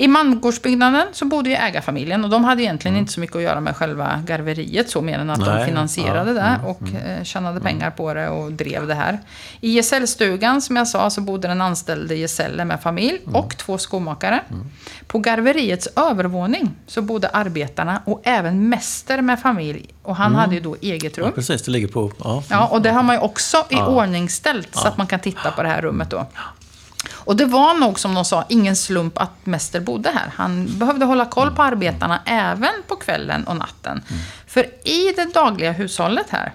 [0.00, 3.60] I mangårdsbyggnaden så bodde ju ägarfamiljen och de hade egentligen inte så mycket att göra
[3.60, 7.60] med själva garveriet så mer än att de Nej, finansierade ja, det och eh, tjänade
[7.60, 9.18] pengar på det och drev det här.
[9.60, 14.40] I gesällstugan som jag sa så bodde den anställde gesäller med familj och två skomakare.
[15.06, 20.60] På garveriets övervåning så bodde arbetarna och även mäster med familj och han hade ju
[20.60, 21.26] då eget rum.
[21.26, 21.62] ja, precis.
[21.62, 22.12] Det ligger på...
[22.24, 22.42] Ja.
[22.50, 25.50] Ja, och det har man ju också i ordning ställt så att man kan titta
[25.50, 26.26] på det här rummet då.
[27.12, 30.32] Och det var nog, som de sa, ingen slump att Mäster bodde här.
[30.34, 34.02] Han behövde hålla koll på arbetarna även på kvällen och natten.
[34.46, 36.52] För i det dagliga hushållet här,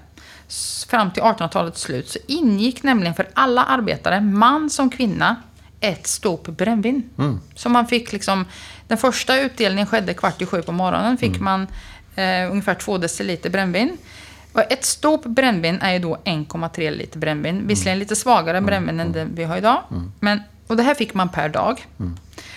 [0.87, 5.35] fram till 1800-talets slut, så ingick nämligen för alla arbetare, man som kvinna,
[5.79, 7.09] ett stop brännvin.
[7.55, 8.45] Så man fick liksom,
[8.87, 11.17] den första utdelningen skedde kvart i sju på morgonen.
[11.17, 11.67] Fick man
[12.15, 13.97] eh, ungefär två deciliter brännvin.
[14.55, 17.67] Och ett stop brännvin är ju då 1,3 liter brännvin.
[17.67, 19.81] Visserligen lite svagare brännvin än det vi har idag.
[20.19, 21.85] Men, och det här fick man per dag.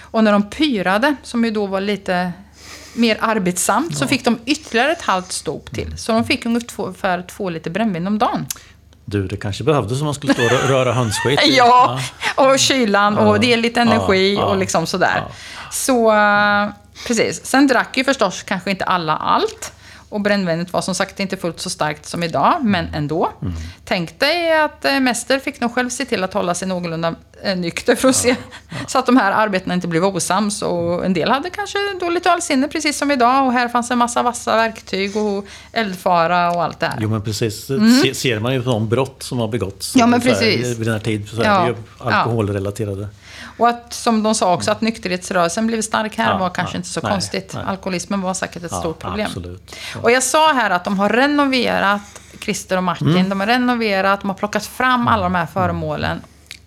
[0.00, 2.32] Och när de pyrade, som ju då var lite
[2.94, 5.98] mer arbetsamt, så fick de ytterligare ett halvt stop till.
[5.98, 8.46] Så de fick ungefär två liter brännvin om dagen.
[9.04, 11.40] Du, det kanske behövdes om man skulle stå och rö- röra hönsskit.
[11.56, 12.00] Ja,
[12.36, 15.24] och kylan och det är lite energi Ja, ja, och liksom sådär.
[15.70, 16.68] Så, eh,
[17.06, 17.44] precis.
[17.46, 19.72] Sen drack ju förstås kanske inte alla allt.
[20.08, 23.32] Och brännvinet var som sagt inte fullt så starkt som idag, men ändå.
[23.42, 23.54] Mm.
[23.88, 27.56] Tänk dig att eh, Mäster fick nog själv se till att hålla sig någorlunda eh,
[27.56, 28.36] nykter för att se
[28.86, 30.62] så att de här arbetena inte blev osams.
[30.62, 33.46] Och en del hade kanske dåligt allsinne, precis som idag.
[33.46, 36.98] Och här fanns en massa vassa verktyg och eldfara och allt det här.
[37.00, 37.66] Jo, men precis.
[38.02, 40.00] Se, ser man ju på de brott som har begåtts Mm.
[40.00, 42.12] Ja, men här, vid den här tiden så är Ja, det ju ja.
[42.12, 43.08] alkoholrelaterade.
[43.58, 46.76] Och att, som de sa också, att nykterhetsrörelsen blev stark här Ja, var kanske ja.
[46.76, 47.50] inte så Nej, konstigt.
[47.54, 47.64] nej.
[47.66, 49.26] Alkoholismen var säkert ett Ja, stort problem.
[49.26, 49.76] absolut.
[49.94, 50.00] Ja.
[50.02, 52.00] Och jag sa här att de har renoverat,
[52.40, 53.28] Christer och Martin, Mm.
[53.28, 56.20] de har renoverat, de har plockat fram alla de här föremålen.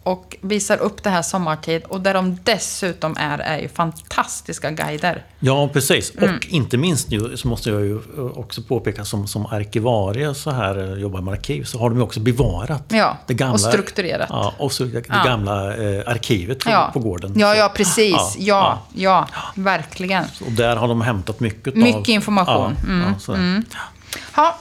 [0.03, 1.83] och visar upp det här sommartid.
[1.83, 5.25] Och där de dessutom är, är ju fantastiska guider.
[5.39, 6.15] Ja, precis.
[6.15, 6.35] Mm.
[6.35, 7.99] Och inte minst nu så måste jag ju
[8.35, 12.03] också påpeka som, som arkivarie så här, eh, jobbar med arkiv, så har de ju
[12.03, 14.27] också bevarat Ja, det gamla, och strukturerat.
[14.29, 15.23] Ja, och så det Ja.
[15.25, 16.89] gamla eh, arkivet på, Ja.
[16.93, 17.33] på gården.
[17.39, 18.35] Ja, Så- ja, precis.
[18.37, 20.23] Ja, ja, verkligen.
[20.45, 22.09] Och där har de hämtat mycket Mycket av...
[22.09, 22.75] information.
[22.87, 23.63] Mm, ja, sådär.
[24.35, 24.57] Ja,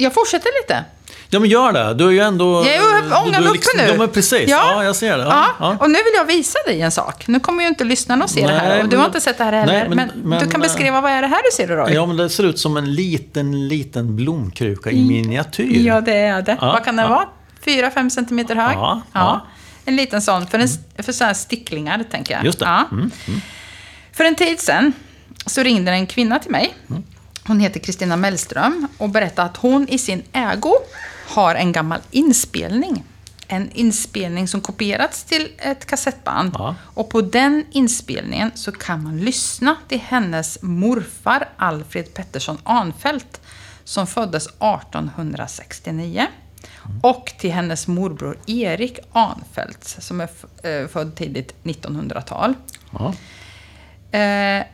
[0.00, 0.84] jag fortsätter lite.
[1.30, 1.94] ja, men gör det.
[1.94, 2.64] Du är ju ändå...
[2.66, 3.86] Jag är ångan uppe liksom- nu.
[3.88, 4.50] Ja, men precis.
[4.50, 5.24] Ja, jag ser det.
[5.24, 5.76] Ja, ja.
[5.80, 7.28] Och nu vill jag visa dig en sak.
[7.28, 8.68] Nu kommer ju inte lyssnarna att se det här.
[8.68, 9.72] Nej, Och du har inte sett det här heller.
[9.72, 11.92] Nej, men, men- men- du kan beskriva vad är det här du ser då, Roy?
[11.94, 15.86] Ja, men det ser ut som en liten, liten blomkruka i miniatyr.
[15.86, 16.56] Ja, det är det.
[16.60, 17.10] Ja, Vad kan den ja.
[17.10, 17.28] vara?
[17.64, 18.74] Fyra, fem centimeter hög?
[18.76, 19.46] Ja, ja.
[19.84, 20.68] En liten sån, för, en,
[21.02, 22.44] för sådana här sticklingar, tänker jag.
[22.44, 22.64] Just det.
[22.64, 22.88] Ja.
[22.92, 23.10] Mm,
[24.12, 24.92] För en tid sedan
[25.46, 26.74] så ringde en kvinna till mig.
[26.90, 27.02] Mm.
[27.46, 30.74] Hon heter Kristina Mellström och berättade att hon i sin ägo
[31.26, 33.04] har en gammal inspelning.
[33.48, 36.54] En inspelning som kopierats till ett kassettband.
[36.58, 36.74] Ja.
[36.82, 43.40] Och på den inspelningen så kan man lyssna till hennes morfar Alfred Pettersson Arnfelt
[43.84, 46.26] som föddes 1869.
[47.02, 50.28] Och till hennes morbror Erik Arnfelt som är
[50.62, 52.54] eh, född tidigt 1900-tal.
[52.90, 53.14] Ja.
[54.18, 54.64] Eh,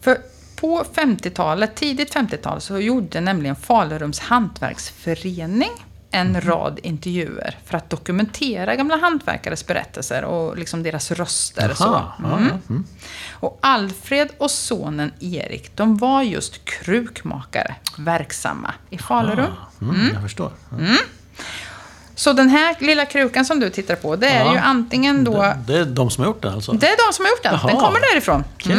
[0.00, 0.18] för
[0.64, 5.70] på 50-talet, tidigt 50-tal, så gjorde nämligen Falurums hantverksförening
[6.10, 11.74] en rad intervjuer för att dokumentera gamla hantverkares berättelser och liksom deras röster.
[11.74, 11.84] Så.
[11.84, 12.50] Jaha, ja, Mm.
[12.68, 12.84] mm.
[13.32, 19.46] Och Alfred och sonen Erik, de var just krukmakare, verksamma i Falurum.
[19.82, 20.52] Mm, Jag förstår.
[22.14, 24.52] Så den här lilla krukan som du tittar på, det är Ja.
[24.52, 25.32] ju antingen då...
[25.42, 26.72] Det, det är de som har gjort det alltså?
[26.72, 27.52] Det är de som har gjort den.
[27.52, 27.86] Den Jaha.
[27.86, 28.44] kommer därifrån.
[28.54, 28.76] Okej.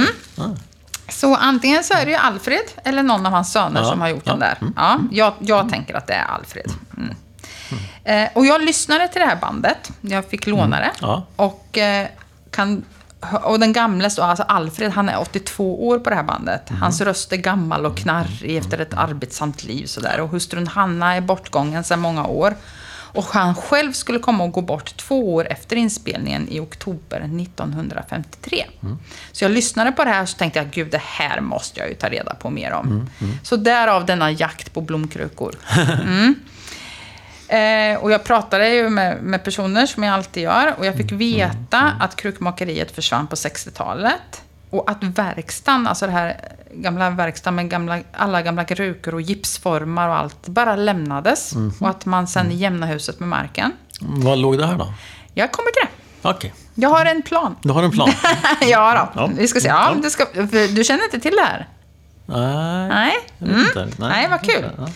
[1.09, 4.07] Så antingen så är det ju Alfred eller någon av hans söner Ja, som har
[4.07, 4.57] gjort ja, den där.
[4.75, 6.71] Ja, jag, jag tänker att det är Alfred.
[6.97, 7.15] Mm.
[8.03, 9.91] Eh, och jag lyssnade till det här bandet.
[10.01, 10.91] Jag fick låna det.
[11.01, 11.25] Ja.
[11.35, 12.07] Och, eh,
[12.51, 12.83] kan,
[13.43, 16.69] och den gamle, så, alltså Alfred, han är 82 år på det här bandet.
[16.81, 19.85] Hans röst är gammal och knarrig efter ett arbetsamt liv.
[19.85, 20.19] Sådär.
[20.19, 22.55] Och hustrun Hanna är bortgången sedan många år.
[23.15, 28.65] Och han själv skulle komma och gå bort två år efter inspelningen i oktober 1953.
[29.31, 31.95] Så jag lyssnade på det här och tänkte jag, gud det här måste jag ju
[31.95, 33.09] ta reda på mer om.
[33.43, 35.55] Så därav denna jakt på blomkrukor.
[36.05, 36.35] Mm.
[37.47, 41.11] Eh, och jag pratade ju med, med personer, som jag alltid gör, och jag fick
[41.11, 44.44] veta att krukmakeriet försvann på 60-talet.
[44.75, 46.37] Och att verkstaden, alltså det här
[46.73, 51.53] gamla verkstaden med gamla, alla gamla krukor och gipsformar och allt, bara lämnades.
[51.79, 53.71] Och att man sen jämnade huset med marken.
[54.01, 54.93] Vad låg det här då?
[55.33, 55.81] Jag kommer till
[56.21, 56.29] det.
[56.29, 57.55] Okej, Jag har en plan.
[57.61, 58.09] du har en plan?
[58.61, 59.21] ja då.
[59.21, 59.29] Ja.
[59.37, 59.67] vi ska se.
[59.67, 60.25] Ja, du, ska,
[60.75, 61.67] du känner inte till det här?
[62.25, 63.13] Nej, Nej.
[63.37, 63.89] vet inte.
[63.99, 64.69] Nej, vad kul.
[64.77, 64.87] Ja.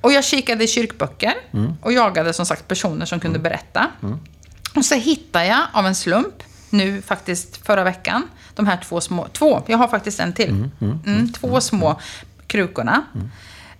[0.00, 1.34] Och jag kikade i kyrkböcker
[1.82, 3.86] och jagade som sagt personer som kunde berätta.
[4.76, 6.34] Och så hittade jag av en slump,
[6.74, 10.68] nu faktiskt förra veckan, de här två små, två, jag har faktiskt en till.
[11.06, 12.00] Mm, två små
[12.46, 13.02] krukorna.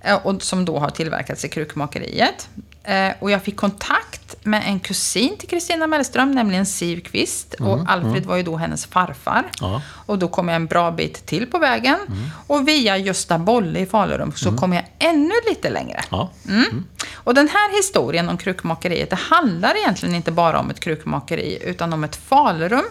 [0.01, 2.49] eh, Och som då har tillverkats i krukmakeriet.
[2.85, 7.55] Eh, Och jag fick kontakt med en kusin till Kristina Mellström, nämligen Siv Kvist.
[7.55, 9.45] Och Alfred var ju då hennes farfar.
[9.61, 9.83] Ja.
[10.07, 11.99] Och då kom jag en bra bit till på vägen.
[12.47, 16.01] Och via Gösta Bolle i Falurum så kom jag ännu lite längre.
[16.11, 16.31] Ja.
[16.49, 16.85] Mm.
[17.15, 21.93] Och den här historien om krukmakeriet, det handlar egentligen inte bara om ett krukmakeri, utan
[21.93, 22.85] om ett Falurum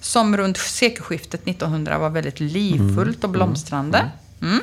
[0.00, 4.10] som runt sekelskiftet 1900 var väldigt livfullt och blomstrande.
[4.42, 4.60] Mm.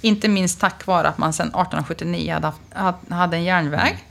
[0.00, 4.04] Inte minst tack vare att man sedan 1879 hade, haft, hade en järnväg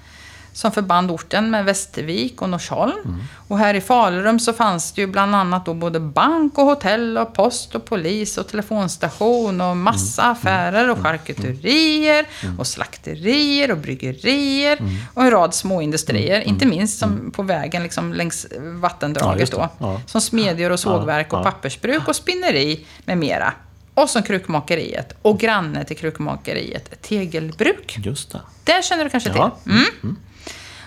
[0.54, 3.24] som förband orten med Västervik och Norsholm.
[3.48, 7.18] Och här i Falurum så fanns det ju bland annat då både bank och hotell
[7.18, 12.26] och post och polis och telefonstation och massa affärer och charkuterier
[12.58, 14.80] och slakterier och bryggerier
[15.14, 16.42] och en rad små industrier.
[16.42, 19.58] Inte minst som på vägen liksom längs Ja, vattendraget det.
[19.58, 19.70] då.
[19.78, 20.02] Ja.
[20.08, 21.44] Som smedjor och sågverk och ja.
[21.44, 23.54] pappersbruk och spinneri med mera.
[23.94, 25.14] Och som krukmakeriet.
[25.22, 27.98] Och granne till krukmakeriet, tegelbruk.
[28.04, 28.40] Just det.
[28.64, 29.58] Det känner du kanske Ja.
[29.64, 29.72] till?
[29.72, 30.16] Mm.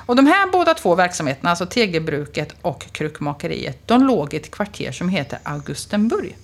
[0.07, 4.93] Och de här båda två verksamheterna, alltså tegelbruket och krukmakeriet, de låg i ett kvarter
[4.93, 6.37] som heter Augustenburg.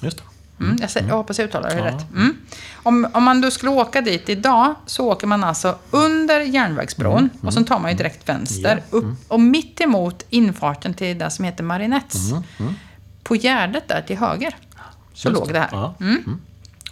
[0.00, 0.24] Just det.
[0.64, 2.06] Mm, jag, säger, jag hoppas jag uttalar det rätt.
[2.14, 2.36] Mm.
[2.74, 7.54] Om, om man då skulle åka dit idag så åker man alltså under järnvägsbron och
[7.54, 11.64] sen tar man ju direkt vänster upp och mitt emot infarten till det som heter
[11.64, 12.32] Marinettes.
[13.22, 14.56] På gärdet där till höger
[15.14, 15.68] så Just låg det här.
[15.72, 15.94] Ja.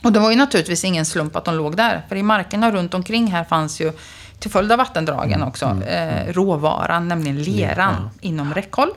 [0.02, 2.02] Och det var ju naturligtvis ingen slump att de låg där.
[2.08, 3.92] För i markerna runt omkring här fanns ju,
[4.38, 8.90] till följd av vattendragen också, eh, råvaran, nämligen leran, inom räckhåll.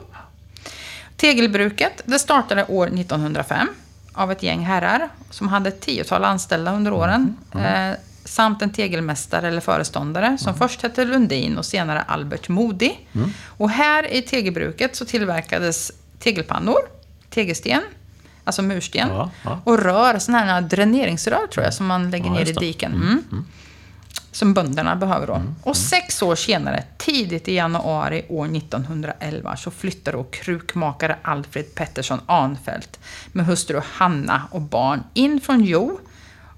[1.16, 3.68] Tegelbruket, det startade år 1905
[4.12, 7.36] av ett gäng herrar som hade ett tiotal anställda under åren.
[7.54, 12.98] Eh, samt en tegelmästare eller föreståndare som först hette Lundin och senare Albert Modi.
[13.46, 16.78] Och här i tegelbruket så tillverkades tegelpannor,
[17.30, 17.82] tegelsten,
[18.44, 19.60] alltså mursten, Ja, ja.
[19.64, 22.92] och rör, sådana här dräneringsrör tror jag, som man lägger Ja, ner i diken.
[22.92, 23.44] Mm.
[24.32, 25.70] Som bönderna behöver Mm, då.
[25.70, 32.20] Och sex år senare, tidigt i januari år 1911, så flyttar då krukmakare Alfred Pettersson
[32.26, 33.00] Arnfelt
[33.32, 35.98] med hustru Hanna och barn in från Jo.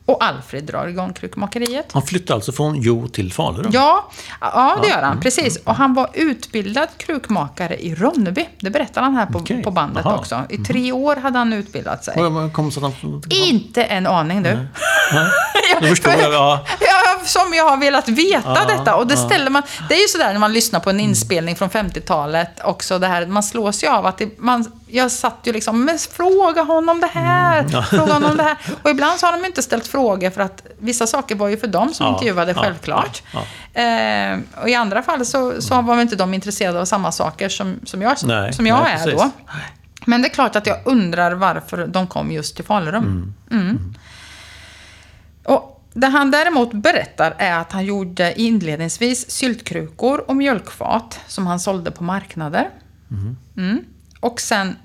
[0.07, 1.86] Och Alfred drar igång krukmakeriet.
[1.92, 3.70] Han flyttade alltså från Jo till Falun?
[3.72, 5.20] Ja, ja det gör Mm, han.
[5.20, 5.57] Precis.
[5.57, 8.48] Och han var utbildad krukmakare i Ronneby.
[8.61, 9.62] Det berättar han här på, Okej.
[9.62, 10.16] på bandet Aha.
[10.18, 10.42] också.
[10.48, 12.14] I tre år hade han utbildat sig.
[12.52, 13.22] Kom så att han...
[13.30, 14.50] Inte en aning du.
[14.50, 15.30] Nej.
[15.80, 16.32] Då förstår jag.
[16.32, 16.64] Ja.
[16.80, 18.96] Ja, som jag har velat veta Ja, detta.
[18.96, 19.26] Och det ja.
[19.28, 19.62] ställer man...
[19.88, 22.98] Det är ju sådär när man lyssnar på en inspelning från 50-talet också.
[22.98, 24.72] Det här, man slås ju av att det, man...
[24.87, 28.57] Jag satt ju liksom, men fråga honom det här, Mm, fråga honom det här.
[28.82, 31.66] Och ibland så har de inte ställt frågor för att vissa saker var ju för
[31.66, 33.22] dem som Ja, intervjuade ja, självklart.
[33.32, 33.43] ja,
[33.80, 37.49] Eh, och i andra fall så, så var väl inte de intresserade av samma saker
[37.49, 39.12] som, som jag, Nej, som jag nej, är precis.
[39.22, 39.30] då.
[40.07, 43.35] Men det är klart att jag undrar varför de kom just till Falurum.
[43.51, 43.95] Mm.
[45.45, 51.61] Och det han däremot berättar är att han gjorde inledningsvis syltkrukor och mjölkfat som han
[51.61, 52.70] sålde på marknader.
[53.57, 53.85] Mm.
[54.24, 54.76] Och sen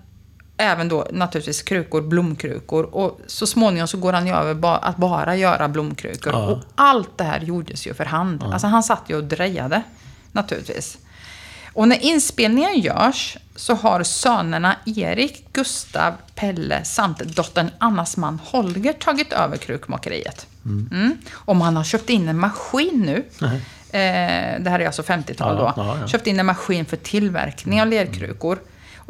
[0.57, 2.83] även då naturligtvis krukor, blomkrukor.
[2.95, 6.33] Och så småningom så går han ju över ba- att bara göra blomkrukor.
[6.33, 6.45] Ja.
[6.47, 8.43] Och allt det här gjordes ju för hand.
[8.43, 9.81] Alltså han satt ju och drejade,
[10.31, 10.97] naturligtvis.
[11.73, 18.93] Och när inspelningen görs så har sönerna Erik, Gustav, Pelle samt dottern Annas man Holger
[18.93, 20.47] tagit över krukmakeriet.
[20.65, 21.17] Mm.
[21.33, 23.23] Och man har köpt in en maskin nu.
[23.91, 25.81] Eh, det här är alltså 50-tal Ja, då.
[25.83, 26.07] ja, ja.
[26.07, 28.59] Köpt in en maskin för tillverkning av lerkrukor.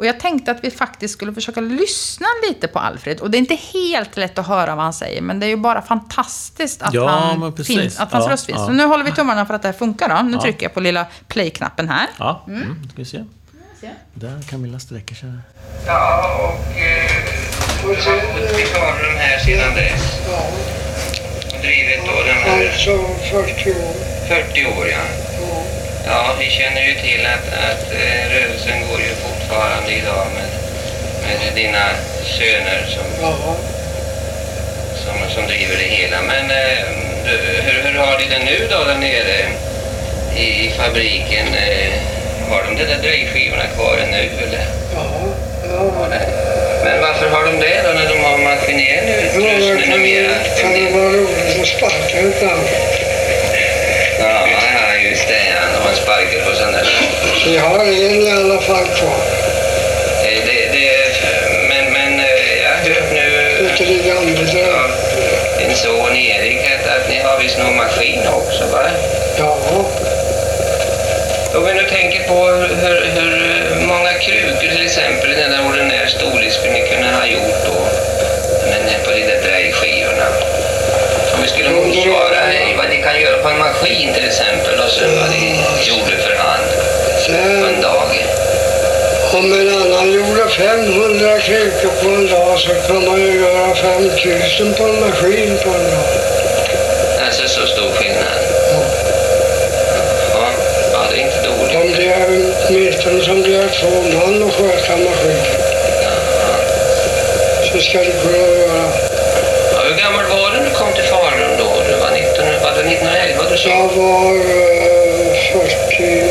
[0.00, 3.20] Och jag tänkte att vi faktiskt skulle försöka lyssna lite på Alfred.
[3.20, 5.56] Och det är inte helt lätt att höra vad han säger, men det är ju
[5.56, 8.58] bara fantastiskt att, Ja, han finns, att hans Ja, röst finns.
[8.58, 8.66] ja.
[8.66, 10.22] Så nu håller vi tummarna för att det här funkar då.
[10.22, 10.40] Nu Ja.
[10.42, 12.06] trycker jag på lilla play-knappen här.
[12.18, 12.88] Ja, mm.
[12.88, 13.24] ska vi se.
[14.14, 15.32] Där Camilla sträcker sig.
[15.86, 17.10] Ja, och eh,
[17.82, 17.94] du har
[18.66, 20.20] Falun här sedan dess.
[20.30, 20.42] Ja,
[21.62, 22.90] Drivit då den här alltså
[23.30, 23.94] 40 år.
[24.28, 25.02] 40 år, ja.
[26.06, 29.12] Ja, vi känner ju till att, att eh, rörelsen går ju
[29.50, 30.48] fortfarande idag med,
[31.26, 31.84] med dina
[32.38, 33.34] söner som, ja.
[35.04, 36.16] som, som driver det hela.
[36.22, 36.78] Men eh,
[37.24, 39.38] du, hur, hur har de det nu då där nere
[40.36, 41.46] i, i fabriken?
[41.54, 41.92] Eh,
[42.50, 44.64] har de de där drejskivorna kvar nu eller?
[44.94, 45.04] ja,
[45.70, 46.08] ja.
[46.84, 50.34] Men varför har de det då när de har maskinell Ja, det utrustning kan, numera?
[50.60, 52.66] kan det vara roligt att sparka ibland.
[55.28, 55.54] Ja, ja.
[55.54, 55.60] Ja.
[55.74, 56.86] De har sparkat på sån där.
[57.46, 59.20] Vi har en i alla fall kvar.
[60.24, 60.90] Eh, Det, det,
[61.68, 63.26] men, men eh, jag hört nu
[63.60, 64.40] Ute i gamla
[64.82, 64.90] av
[65.58, 68.90] din son Erik att, att ni har visst någon maskin också, va?
[69.38, 69.58] Ja,
[71.54, 72.46] Om vi nu tänker på
[72.82, 77.26] hur, hur många krukor till exempel i den där ordinär storlek skulle ni kunna ha
[77.26, 77.80] gjort då?
[78.70, 80.26] Men eh, på de där drejskivorna.
[81.42, 85.30] Vi skulle eh, vad ni kan göra på en maskin till exempel och så vad
[85.30, 86.70] ni gjorde för hand
[87.60, 88.10] på en dag.
[89.32, 94.74] om en annan gjorde 500 krukor på en dag så kan man ju göra 5000
[94.74, 96.08] på en maskin på en dag.
[97.26, 98.40] Alltså så stor skillnad.
[98.72, 98.82] Ja.
[100.34, 100.50] Ja,
[100.92, 101.76] ja det är inte dåligt.
[101.76, 105.70] Om det är åtminstone som det är två man och sköta maskinen
[107.72, 108.84] så ska det kunna göra.
[109.72, 111.29] Ja, hur gammal var du när du kom till Falun
[112.90, 113.68] 1911 du sa?
[113.68, 116.30] Jag var eh, 40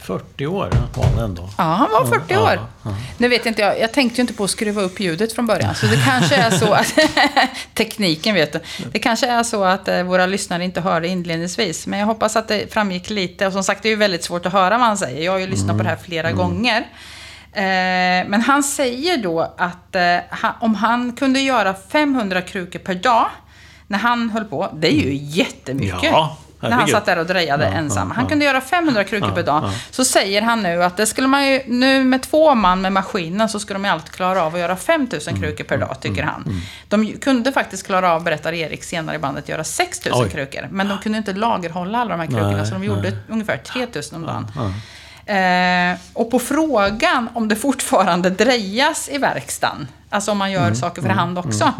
[0.00, 1.48] 40 år var han ändå.
[1.58, 2.52] Ja, han var 40 Ja, år.
[2.54, 2.94] ja, ja.
[3.18, 5.74] Nu vet inte jag, jag tänkte ju inte på att skruva upp ljudet från början.
[5.74, 6.94] Så det kanske är så att,
[7.74, 8.60] tekniken vet du.
[8.92, 11.86] Det kanske är så att eh, våra lyssnare inte hörde inledningsvis.
[11.86, 13.46] Men jag hoppas att det framgick lite.
[13.46, 15.24] Och som sagt, det är ju väldigt svårt att höra vad han säger.
[15.24, 16.86] Jag har ju lyssnat på det här flera gånger.
[17.52, 17.62] Eh,
[18.28, 20.16] men han säger då att eh,
[20.60, 23.26] om han kunde göra 500 krukor per dag
[23.86, 25.98] när han höll på, det är ju jättemycket.
[26.02, 28.08] Ja, när han satt där och drejade Ja, ensam.
[28.08, 29.70] ja, Han kunde göra 500 krukor per dag.
[29.90, 33.48] Så säger han nu att det skulle man ju, nu med två man med maskinen
[33.48, 36.22] så skulle de ju alltid klara av att göra 5000 Mm, krukor per dag, tycker
[36.22, 36.60] han.
[36.88, 40.30] De kunde faktiskt klara av, berättar Erik senare i bandet, göra 6000 Oj.
[40.30, 40.68] krukor.
[40.70, 44.16] Men de kunde inte lagerhålla alla de här krukorna, Nej, så de gjorde ungefär 3000
[44.16, 44.46] om dagen.
[45.26, 45.32] Ja.
[45.34, 50.74] Eh, och på frågan om det fortfarande drejas i verkstaden, alltså om man Mm, gör
[50.74, 51.72] saker för hand också,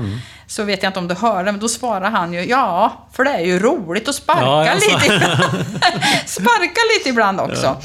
[0.47, 3.31] så vet jag inte om du hörde, men då svarar han ju ja, för det
[3.31, 4.91] är ju roligt att sparka Ja, lite
[6.27, 7.77] sparka lite ibland också.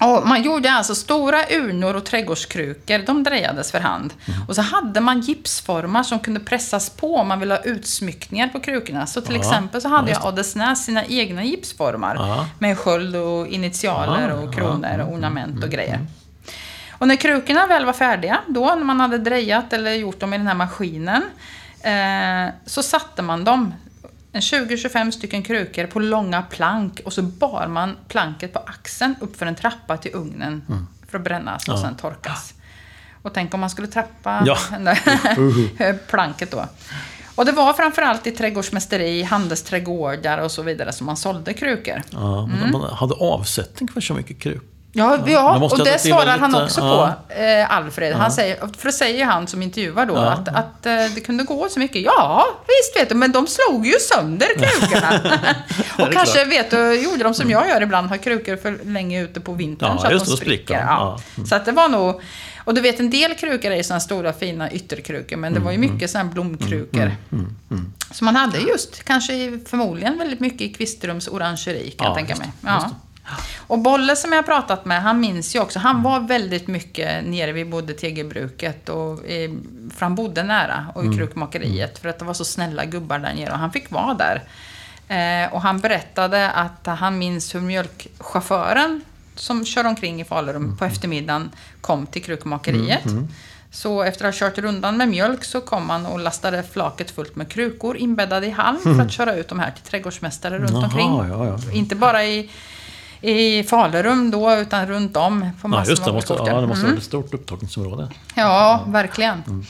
[0.00, 4.14] Och man gjorde alltså stora urnor och trädgårdskrukor, de drejades för hand.
[4.26, 4.40] Mm.
[4.48, 8.60] Och så hade man gipsformar som kunde pressas på om man ville ha utsmyckningar på
[8.60, 9.06] krukorna.
[9.06, 12.14] Så till Ja, exempel så hade ja, jag Adelsnäs sina egna gipsformar.
[12.14, 12.46] Ja.
[12.58, 16.00] Med sköld och initialer och kronor mm, och ornament och grejer.
[16.98, 20.38] Och när krukorna väl var färdiga, då när man hade drejat eller gjort dem i
[20.38, 21.22] den här maskinen,
[21.80, 23.74] eh, så satte man dem,
[24.40, 29.46] 20-25 stycken krukor, på långa plank och så bar man planket på axeln upp för
[29.46, 30.62] en trappa till ugnen
[31.08, 31.80] för att brännas och Mm.
[31.82, 31.88] Ja.
[31.88, 32.54] sen torkas.
[33.22, 34.56] Och tänk om man skulle trappa Ja.
[36.08, 36.66] planket då.
[37.34, 42.02] Och det var framförallt i trädgårdsmästeri, handelsträdgårdar och så vidare som man sålde krukor.
[42.10, 44.62] Ja, men Man hade avsättning för så mycket kruk.
[44.96, 47.14] Ja, ja och det svarar han också ja.
[47.28, 48.12] på, eh, Alfred.
[48.14, 50.20] Han säger, för det säger han som intervjuar då, Ja.
[50.20, 52.02] att, att eh, det kunde gå så mycket.
[52.02, 55.20] Ja, visst vet du, men de slog ju sönder krukorna.
[56.06, 56.52] och kanske klart.
[56.52, 59.90] vet du, gjorde de som jag gör ibland, har krukor för länge ute på vintern
[59.94, 60.74] Ja, så att de spricker.
[60.74, 61.18] Ja.
[61.36, 61.44] Ja.
[61.46, 62.20] Så att det var nog,
[62.64, 65.70] och du vet en del krukor är ju sådana stora fina ytterkrukor, men det var
[65.70, 67.12] ju Mm, mycket sådana blomkrukor.
[68.10, 72.36] Så man hade just, kanske förmodligen väldigt mycket i Kvistrums orangeri kan Ja, jag tänka
[72.36, 72.52] mig.
[72.60, 72.90] Ja.
[73.66, 77.24] Och Bolle som jag har pratat med, han minns ju också, han var väldigt mycket
[77.24, 79.58] nere vid både tegelbruket och i,
[79.94, 81.18] för han bodde nära och i Mm.
[81.18, 84.42] krukmakeriet för att det var så snälla gubbar där nere och han fick vara där.
[85.08, 89.00] Eh, och han berättade att han minns hur mjölkchauffören
[89.34, 90.92] som kör omkring i Falurum på Mm.
[90.94, 91.50] eftermiddagen
[91.80, 93.04] kom till krukmakeriet.
[93.70, 97.36] Så efter att ha kört rundan med mjölk så kom han och lastade flaket fullt
[97.36, 100.84] med krukor inbäddade i halm för att köra ut de här till trädgårdsmästare runt Jaha,
[100.84, 101.16] omkring.
[101.28, 101.72] ja, ja.
[101.72, 102.50] Inte bara i,
[103.20, 106.08] i Falurum då, utan runt om på Ja, just det.
[106.10, 106.90] av Måste, ja, det måste Mm.
[106.90, 108.08] vara ett stort upptagningsområde.
[108.34, 109.64] Ja, verkligen.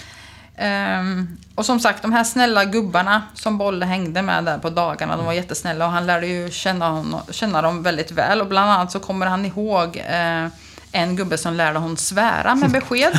[0.58, 5.16] Ehm, och som sagt, de här snälla gubbarna som Bolle hängde med där på dagarna,
[5.16, 8.40] de var jättesnälla och han lärde ju känna, honom, känna dem väldigt väl.
[8.40, 10.46] Och bland annat så kommer han ihåg eh,
[10.92, 13.12] en gubbe som lärde honom svära med besked.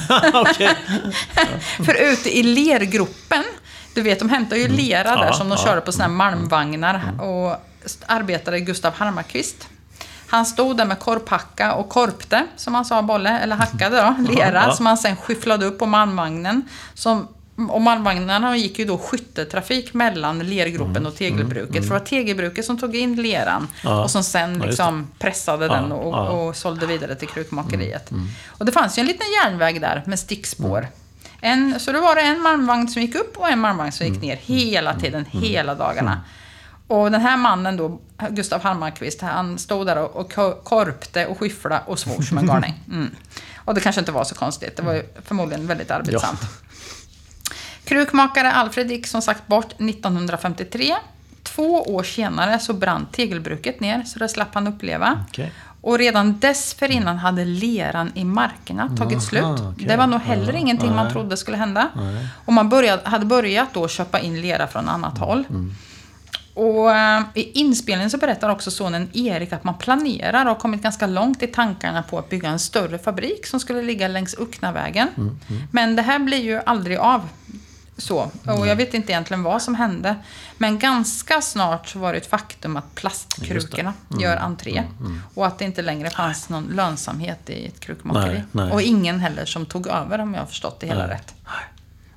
[1.86, 3.44] För ute i lergropen,
[3.96, 5.34] du vet de hämtar ju lera där Mm.
[5.34, 7.02] Som de körde på såna här malmvagnar.
[7.22, 7.56] Och
[8.06, 9.68] arbetade Gustav Harmarkvist.
[10.30, 14.64] Han stod där med korphacka och korpte, som han sa Bolle, eller hackade då, lera,
[14.68, 14.72] ja.
[14.74, 16.62] som han sen skyfflade upp på malmvagnen.
[16.94, 17.28] Som,
[17.70, 21.76] och malmvagnarna gick ju då skyttetrafik mellan lergropen och tegelbruket.
[21.76, 24.04] För det var tegelbruket som tog in leran Mm, Ja.
[24.04, 26.30] och som sen liksom pressade Ja, den och, ja.
[26.30, 28.12] och sålde vidare till krukmakeriet.
[28.12, 30.88] Mm, Och det fanns ju en liten järnväg där med stickspår.
[31.42, 34.14] En, så då var det en malmvagn som gick upp och en malmvagn som Mm,
[34.14, 36.22] gick ner hela tiden, hela dagarna.
[36.88, 41.40] Och den här mannen då, Gustav Hammarkvist, han stod där och, och ko- korpte och
[41.40, 42.74] skyfflade och svor som en galning.
[42.92, 43.12] Mm.
[43.58, 46.40] Och det kanske inte var så konstigt, det var ju förmodligen väldigt arbetsamt.
[47.84, 50.96] Krukmakare Alfred gick som sagt bort 1953.
[51.44, 55.26] Två år senare så brann tegelbruket ner, så det slapp han uppleva.
[55.30, 55.52] Okej.
[55.82, 59.44] Och redan dessförinnan hade leran i markerna tagit Aha, slut.
[59.74, 59.88] okej.
[59.88, 61.14] Det var nog heller Ja, ingenting man nej.
[61.14, 61.90] trodde skulle hända.
[62.46, 65.44] Och man började, hade börjat då köpa in lera från annat håll.
[65.50, 65.74] Mm.
[66.58, 70.84] Och eh, i inspelningen så berättar också sonen Erik att man planerar och har kommit
[70.84, 75.08] ganska långt i tankarna på att bygga en större fabrik som skulle ligga längs Ucknavägen.
[75.18, 75.38] Mm,
[75.72, 77.22] Men det här blir ju aldrig av.
[77.98, 78.32] Så.
[78.46, 80.16] Och jag vet inte egentligen vad som hände.
[80.58, 84.84] Men ganska snart så var det ett faktum att plastkrukorna Mm, gör entré.
[85.34, 88.34] Och att det inte längre fanns någon lönsamhet i ett krukmakeri.
[88.34, 88.72] Nej, nej.
[88.72, 91.16] Och ingen heller som tog över om jag har förstått det hela Nej.
[91.16, 91.34] rätt.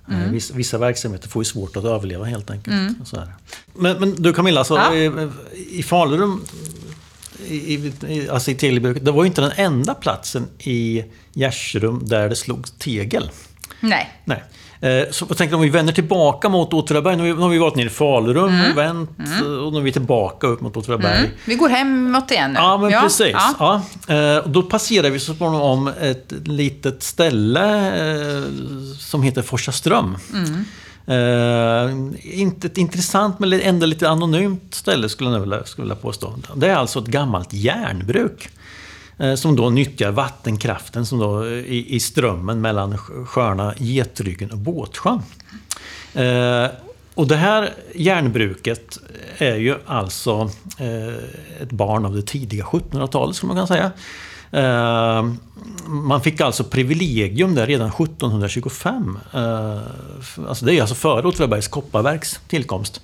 [0.06, 0.32] Nej, Mm.
[0.32, 2.76] Vissa, vissa verksamheter får ju svårt att överleva helt enkelt.
[3.10, 3.28] Det.
[3.74, 4.94] Men, men du Camilla, så, Ja.
[4.94, 5.28] i,
[5.70, 6.44] i Falurum,
[7.48, 7.74] i,
[8.08, 12.36] i, alltså i tegelbruket, det var ju inte den enda platsen i Gärsrum där det
[12.36, 13.30] slogs tegel.
[13.80, 14.12] Nej.
[14.24, 14.42] Nej.
[14.82, 17.16] Eh, Så jag tänkte om vi vänder tillbaka mot Åtvidaberg.
[17.16, 18.76] Nu har vi- varit nere i Falurum, Mm.
[18.76, 19.10] vänt
[19.64, 21.30] och nu är vi tillbaka upp mot Åtvidaberg.
[21.44, 22.58] Vi går hemåt igen nu.
[22.58, 23.32] Ja, men precis.
[23.58, 23.82] Ja.
[24.08, 24.14] Ja.
[24.14, 28.42] Eh, och då passerar vi så småningom ett litet ställe eh,
[28.98, 30.16] som heter Forsaström.
[31.06, 31.90] Eh,
[32.40, 36.34] inte ett intressant men ändå lite anonymt ställe skulle jag vilja, skulle jag vilja påstå.
[36.54, 38.48] Det är alltså ett gammalt järnbruk.
[39.20, 44.50] Eh, som då nyttjar vattenkraften som då eh, i, i strömmen mellan sjö- sjöarna Getryggen
[44.50, 45.22] och Båtsjön.
[46.14, 46.66] Eh,
[47.14, 48.98] och det här järnbruket
[49.38, 50.50] är ju alltså
[51.60, 53.92] ett barn av det tidiga 1700-talet skulle man kunna säga.
[55.86, 59.18] Man fick alltså privilegium där redan 1725.
[60.48, 63.00] Alltså det är alltså före Åtvidabergs kopparverks tillkomst.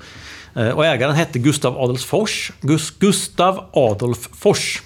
[0.74, 2.52] Och ägaren hette Gustav Adolf Fors.
[2.98, 4.82] Gustav Adolf Fors.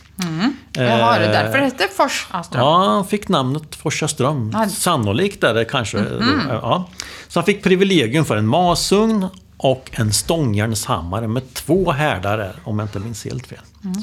[0.72, 2.62] Jaha, det är därför det Eh, heter Fors Aström.
[2.62, 4.50] Ja, han fick namnet Forsaström.
[4.54, 4.68] Ja.
[4.68, 5.98] Sannolikt är det kanske.
[5.98, 6.42] Mhm.
[6.48, 6.88] Ja.
[7.28, 12.86] Så han fick privilegium för en masugn och en stångjärnshammare med två härdare, om jag
[12.86, 13.58] inte minns helt fel.
[13.84, 13.96] Mm.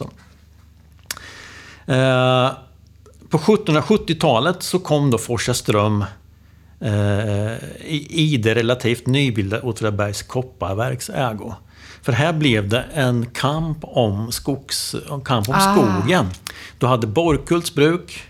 [1.88, 2.52] Eh,
[3.30, 6.06] på 1770-talet så kom då Forsaström
[6.80, 7.54] eh,
[7.86, 11.56] i, i det relativt nybildade Åtvidabergs kopparverks ägo.
[12.08, 15.74] För här blev det en kamp om, skogs, en kamp om Ah.
[15.76, 16.26] skogen.
[16.80, 18.24] Du hade Borkults bruk,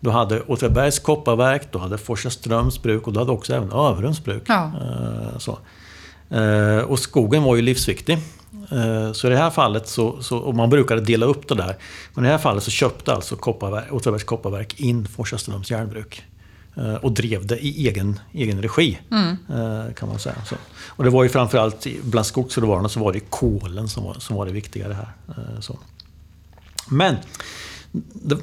[0.00, 4.42] du hade Åtvidabergs kopparverk, du hade Forsaströms bruk och du hade också även Överums bruk.
[4.46, 4.64] Ja.
[4.80, 5.58] Eh, så.
[6.36, 8.18] Eh, och skogen var ju livsviktig.
[8.70, 11.76] Eh, Så i det här fallet så, så, och man brukade dela upp det där.
[12.14, 16.22] Men i det här fallet så köpte alltså kopparverk, Åtvidabergs kopparverk in Forsaströms järnbruk.
[17.00, 18.98] Och drev det i egen, egen regi.
[19.12, 20.34] eh, Kan man säga.
[20.46, 20.54] Så.
[20.96, 24.36] Och det var ju framförallt i- bland skogsråvarorna så var det kolen som var, som
[24.36, 25.12] var det viktigare här.
[25.28, 25.78] eh, Så.
[26.88, 27.16] Men
[28.12, 28.36] det,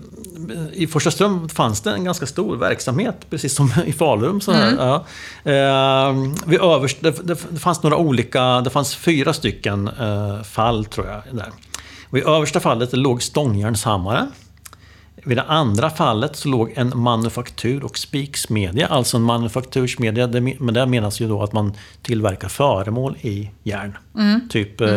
[0.74, 4.41] i Forsaström fanns det en ganska stor verksamhet, precis som i Falun.
[4.41, 4.95] Så här, ja.
[5.52, 10.86] eh, vid överst, det, det, det fanns några olika, det fanns fyra stycken eh, fall
[10.86, 11.22] tror jag.
[11.32, 11.50] Där.
[12.10, 14.28] Vid översta fallet låg stångjärnshammare.
[15.24, 20.74] Vid det andra fallet så låg en manufaktur och spiksmedja, alltså en manufaktursmedja, det, men
[20.74, 23.97] där menas ju då att man tillverkar föremål i järn.
[24.49, 24.89] Typ, eh,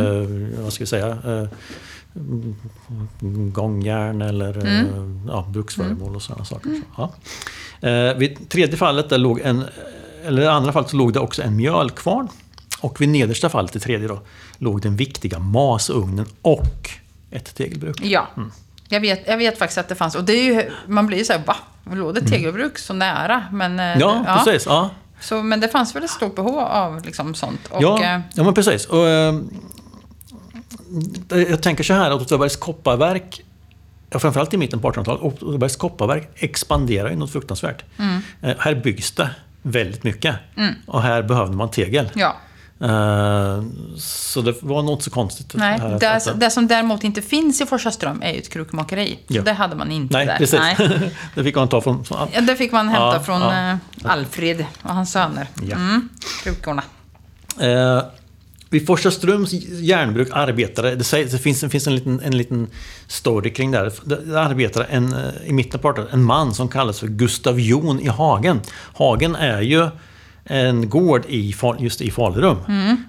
[0.59, 1.49] vad ska vi säga, eh,
[3.53, 4.85] gångjärn eller eh,
[5.29, 6.71] ja, bruksföremål och sådana saker.
[6.71, 7.89] Så, ja.
[7.89, 9.65] eh, vid tredje fallet, där låg en,
[10.25, 12.29] eller det andra fallet, så låg det också en mjölkvarn.
[12.81, 14.21] Och vid nedersta fallet, det tredje då,
[14.59, 16.91] låg den viktiga masugnen och
[17.31, 18.01] ett tegelbruk.
[18.03, 18.29] Ja.
[18.37, 18.53] Mm.
[18.93, 20.15] Jag, vet, jag vet faktiskt att det fanns.
[20.15, 21.57] Och det är ju, man blir ju så här, va?
[21.93, 23.45] Låg det tegelbruk så nära?
[23.53, 24.01] Men, eh, Mm.
[24.01, 24.67] Ja, precis.
[24.67, 24.91] Ja.
[25.21, 27.67] Så, men det fanns väl ett stort behov av liksom, sånt.
[27.71, 28.87] Och, Ja, eh, ja men precis.
[28.87, 29.35] Och, eh,
[31.29, 33.41] jag tänker så här att Åtvidabergs kopparverk,
[34.11, 37.85] ja, framförallt i mitten på 1800-talet, Åtvidabergs kopparverk expanderar ju något fruktansvärt.
[37.99, 38.21] Mm.
[38.43, 39.31] Eh, här byggs det
[39.63, 40.37] väldigt mycket.
[40.87, 42.11] Och här behövde man tegel.
[42.15, 42.37] ja.
[42.83, 43.63] Eh,
[43.97, 45.55] så det var nog inte så konstigt.
[45.55, 49.19] Nej, det, att- det som däremot inte finns i Forsaström är ju ett krukmakeri.
[49.29, 49.43] Så Ja.
[49.43, 50.37] det hade man inte Nej, där.
[50.39, 50.61] precis.
[50.61, 51.11] Nej.
[51.35, 52.05] det fick man ta från...
[52.05, 53.71] från Ja, det fick man hämta Ja, från ja.
[53.71, 55.47] eh, Alfred och hans söner.
[55.63, 55.77] Ja.
[55.77, 56.09] Mm,
[56.43, 56.83] krukorna.
[57.61, 58.03] Eh,
[58.71, 62.67] vid Forsaströms järnbruk arbetade, det, sägs, det finns, det finns en, liten, en liten
[63.07, 63.93] story kring det här.
[64.05, 68.09] Det arbetade en, eh, i mitten 1800 en man som kallas för Gustav Jon i
[68.09, 68.61] Hagen.
[68.95, 69.89] Hagen är ju
[70.45, 72.57] en gård i, just i Falurum.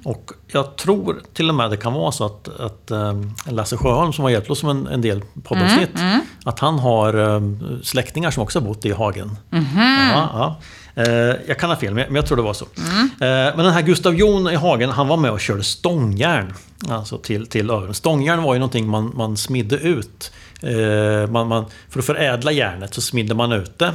[0.04, 3.14] Och jag tror till och med det kan vara så att, att eh,
[3.50, 5.90] Lasse Sjöholm som har hjälpt oss med en, en del poddavsnitt,
[6.46, 7.42] att han har eh,
[7.84, 9.38] släktingar som också har bott i Hagen.
[9.50, 10.60] Ja, ja.
[11.04, 12.66] Eh, Jag kan ha fel, men jag- tror det var så.
[12.66, 16.54] Eh, Men den här Gustav Jon i Hagen, han var med och körde stångjärn.
[16.90, 17.94] Alltså till, till öronen.
[17.94, 20.32] Stångjärn var ju någonting man, man smidde ut.
[20.62, 23.94] Eh, Man, man, för att förädla järnet så smidde man ut det.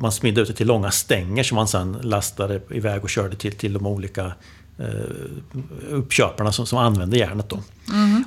[0.00, 3.52] Man smidde ut det till långa stänger som man sen lastade iväg och körde till,
[3.52, 4.32] till de olika
[4.78, 4.86] eh,
[5.90, 7.48] uppköparna som, som använde järnet.
[7.50, 7.58] Då.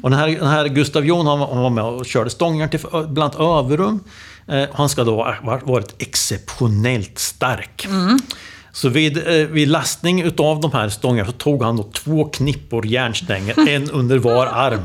[0.04, 2.70] Och den, här, den här Gustav Jon han, var- han var med och körde stångjärn
[2.70, 3.36] till bland annat
[3.66, 4.00] Överum.
[4.48, 7.88] Eh, han ska då ha varit exceptionellt stark.
[8.74, 12.86] Så vid, eh, vid lastning utav de här stångarna så tog han då två knippor
[12.86, 14.82] järnstänger, en under var arm.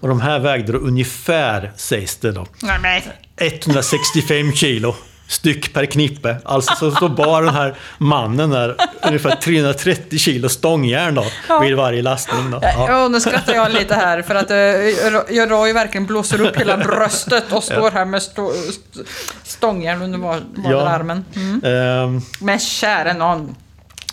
[0.00, 3.02] Och de här vägde då ungefär, sägs det då, Nej, men,
[3.36, 4.94] 165 kilo
[5.28, 6.36] styck per knippe.
[6.44, 11.24] Alltså så, så bar den här mannen där ungefär 330 kilo stångjärn då,
[11.60, 12.50] vid varje lastning.
[12.50, 12.58] Då.
[12.62, 12.86] Ja.
[12.88, 16.76] Ja, nu skrattar jag lite här för att uh, jag Roy verkligen blåser upp hela
[16.76, 19.00] bröstet och står här med stå, st-
[19.44, 20.88] stångjärn under var, vardera Ja.
[20.88, 21.24] armen.
[21.36, 21.60] Mm.
[21.64, 23.54] Ehm, Men käre någon.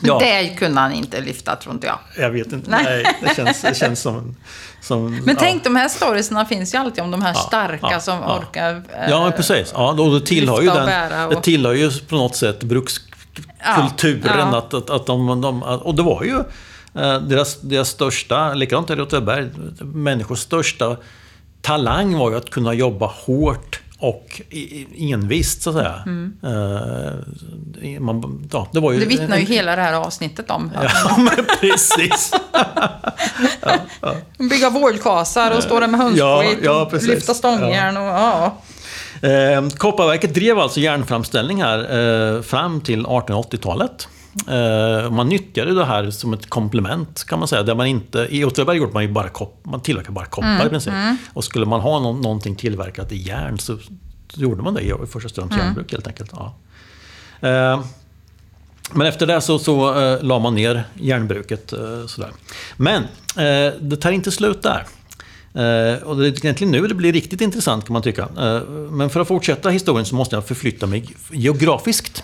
[0.02, 0.20] Ja.
[0.20, 2.00] Det kunde han inte lyfta, tror inte jag.
[2.18, 2.70] jag vet inte.
[2.72, 2.84] Nej.
[2.86, 4.36] Nej, det, känns, det känns som...
[4.82, 5.36] som Men ja.
[5.40, 8.76] tänk, de här storiesna finns ju alltid om de här starka ja, som orkar...
[8.76, 9.72] eh, Ja, precis.
[9.76, 14.48] Ja, då, det, tillhör ju och den, och- det tillhör ju på något sätt brukskulturen.
[14.54, 16.36] Att, att, att de, de, och det var ju
[17.02, 19.50] eh, deras, deras största, likadant är det Åtvidaberg,
[19.82, 20.98] människors största
[21.62, 24.42] talang var ju att kunna jobba hårt och
[24.98, 26.04] envist, så att säga.
[26.44, 29.10] Eh, man, ja, det var ju Mm.
[29.10, 30.72] Det vittnar ju en- hela det här avsnittet om.
[30.76, 32.32] Ja, men precis.
[34.50, 38.56] Bygga vårdkasar och stå där med hönsskit Ja, ja, och lyfta stångjärn och ja.
[39.22, 41.80] Eh, Kopparverket drev alltså järnframställning här
[42.36, 44.08] eh, fram till 1880-talet.
[44.48, 47.64] Eh, man nyttjade det här som ett komplement kan man säga.
[47.64, 50.70] Där man inte, I Åtvidaberg gjorde man ju bara kopp, man tillverkade bara koppar i
[50.70, 50.94] princip.
[51.34, 53.78] Och skulle man ha någon, någonting tillverkat i järn så,
[54.34, 56.32] gjorde man det i Forsaströms järnbruk helt enkelt.
[56.34, 56.56] Ja.
[57.42, 57.84] Eh,
[58.92, 61.74] men efter det så, så eh, la man ner järnbruket.
[62.08, 62.32] Sådär.
[62.78, 63.04] Men
[63.80, 64.86] det tar inte slut där.
[65.56, 68.22] Eh, och det är egentligen nu det blir riktigt intressant kan man tycka.
[68.22, 72.24] Eh, men för att fortsätta historien så måste jag förflytta mig geografiskt.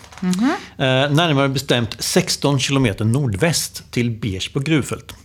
[0.78, 5.16] Eh, närmare bestämt 16 kilometer nordväst till Beers på Gruvfält.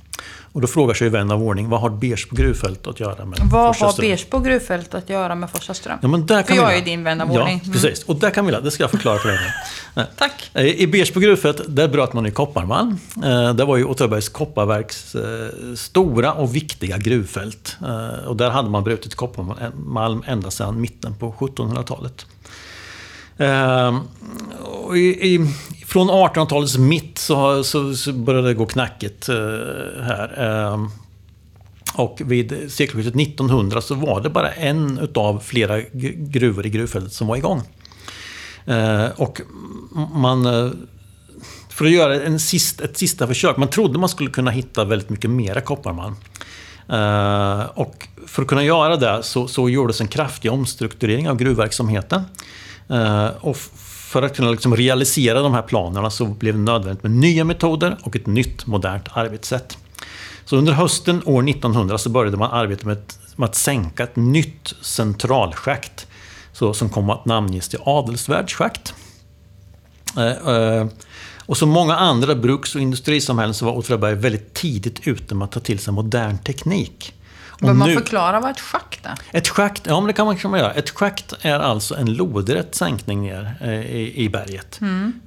[0.55, 3.77] Och då frågar sig vän av ordning, vad har Bersbo gruvfält att göra med Vad
[3.77, 4.01] har?
[4.01, 5.99] Bersbo gruvfält att göra med Forsaström?
[6.03, 7.61] Ja, men där kan För vi jag är ju din vän av ja, ordning.
[7.65, 7.73] Mm.
[7.73, 8.03] precis.
[8.05, 9.39] Och där kan vi la- det ska jag förklara för dig.
[10.19, 10.51] Tack.
[10.55, 12.99] Eh, I Bersbo gruvfält, där bröt man i kopparmalm.
[13.25, 17.77] Eh, Det var ju Åtvidabergs kopparverks eh, stora och viktiga gruvfält.
[18.27, 22.27] Och där hade man brutit kopparmalm ända sedan mitten på 1700-talet.
[23.39, 24.01] Ehm,
[24.62, 25.47] och i, i,
[25.87, 29.37] från 1800-talets mitt så, så, så började det gå knackigt uh,
[30.03, 30.68] här.
[30.72, 30.89] Uh,
[31.95, 35.80] och vid sekelskiftet 1900 så var det bara en utav flera
[36.14, 37.62] gruvor i gruvfältet som var igång.
[38.66, 39.41] Ehm, och
[40.14, 40.47] man...
[40.47, 40.70] Eh,
[41.68, 45.11] för att göra en sist, ett sista försök, man trodde man skulle kunna hitta väldigt
[45.11, 46.14] mycket mera kopparmalm.
[47.74, 52.22] Och för att kunna göra det så, så gjordes en kraftig omstrukturering av gruvverksamheten.
[52.89, 57.12] Eh, och för att kunna liksom realisera de här planerna så blev det nödvändigt med
[57.12, 59.78] nya metoder och ett nytt modernt arbetssätt.
[60.45, 64.16] Så under hösten år 1900 så började man arbeta med, ett, med att sänka ett
[64.16, 66.07] nytt centralschakt
[66.53, 68.95] så, som kom att namnges till Adelsvärdsschakt.
[70.16, 70.87] Eh, eh,
[71.47, 75.53] och som många andra bruks och industrisamhällen så var Åtvidaberg väldigt tidigt ute med att
[75.53, 77.14] ta till sig modern teknik.
[77.61, 79.39] Behöver man förklara vad ett schakt är?
[79.39, 80.73] ett schakt, ja men det kan man, man göra.
[80.73, 84.81] Ett schakt är alltså en lodrätt sänkning ner eh, i, i berget.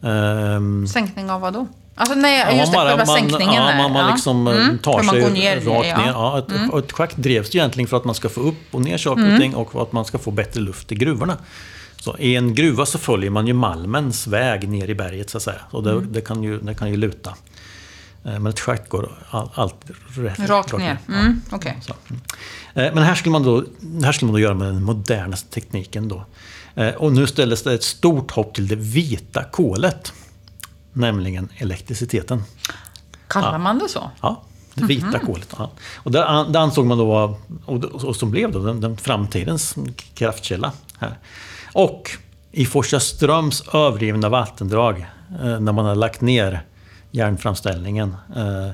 [0.04, 1.68] Ehm, Sänkning av vad då?
[1.96, 4.12] Alltså nej, Ja, just det, bara- själva man, sänkningen ja, man, man ja.
[4.14, 5.94] liksom eh, Mm, tar man sig går ner, rakt ja.
[5.94, 6.02] Mm.
[6.06, 6.12] ner.
[6.12, 8.98] Ja, ett, och ett schakt drevs egentligen för att man ska få upp och ner
[8.98, 11.38] saker och ting och för att man ska få bättre luft i gruvorna.
[12.00, 15.44] Så I en gruva så följer man ju malmens väg ner i berget så att
[15.44, 15.62] säga.
[15.72, 16.12] Och det, Mm.
[16.12, 17.34] det, kan, ju, det kan ju luta.
[18.28, 20.98] Eh, Men ett schakt går all, alltid rätt, Rakt ner.
[21.08, 21.14] Ja.
[21.14, 21.42] Mm.
[21.82, 21.94] Så.
[22.80, 23.64] Eh, Men här skulle, man då,
[24.04, 26.08] här skulle man då göra med den modernaste tekniken.
[26.08, 26.26] Då.
[26.76, 30.14] Eh, Och nu ställdes det ett stort hopp till det vita kolet.
[30.94, 32.44] Nämligen elektriciteten.
[33.28, 34.12] Kallar man det så?
[34.22, 35.26] Ja, det vita Mhm.
[35.26, 35.54] kolet.
[35.58, 35.72] Ja.
[35.96, 39.76] Och det, an- det ansåg man då var, och, som blev då den, den framtidens
[40.14, 40.72] kraftkälla.
[41.00, 41.18] Här.
[41.74, 42.12] Och
[42.52, 45.08] i Forsaströms övergivna vattendrag,
[45.40, 46.62] när man har lagt ner
[47.18, 48.70] järnframställningen, eh,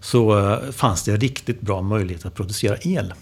[0.00, 3.14] så eh, fanns det riktigt bra möjlighet att producera el.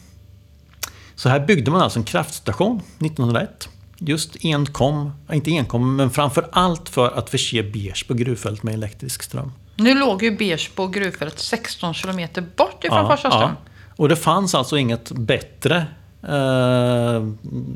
[1.14, 3.68] Så här byggde man alltså en kraftstation 1901.
[3.99, 9.22] Just enkom, inte enkom, men framför allt för att förse Beers på gruvfält med elektrisk
[9.22, 9.53] ström.
[9.77, 13.51] Nu låg ju Bersbo gruvfält 16 kilometer bort ifrån Forsaström.
[13.97, 15.87] Och det fanns alltså inget bättre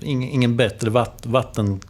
[0.03, 1.81] ing- ingen bättre vatt, vatten,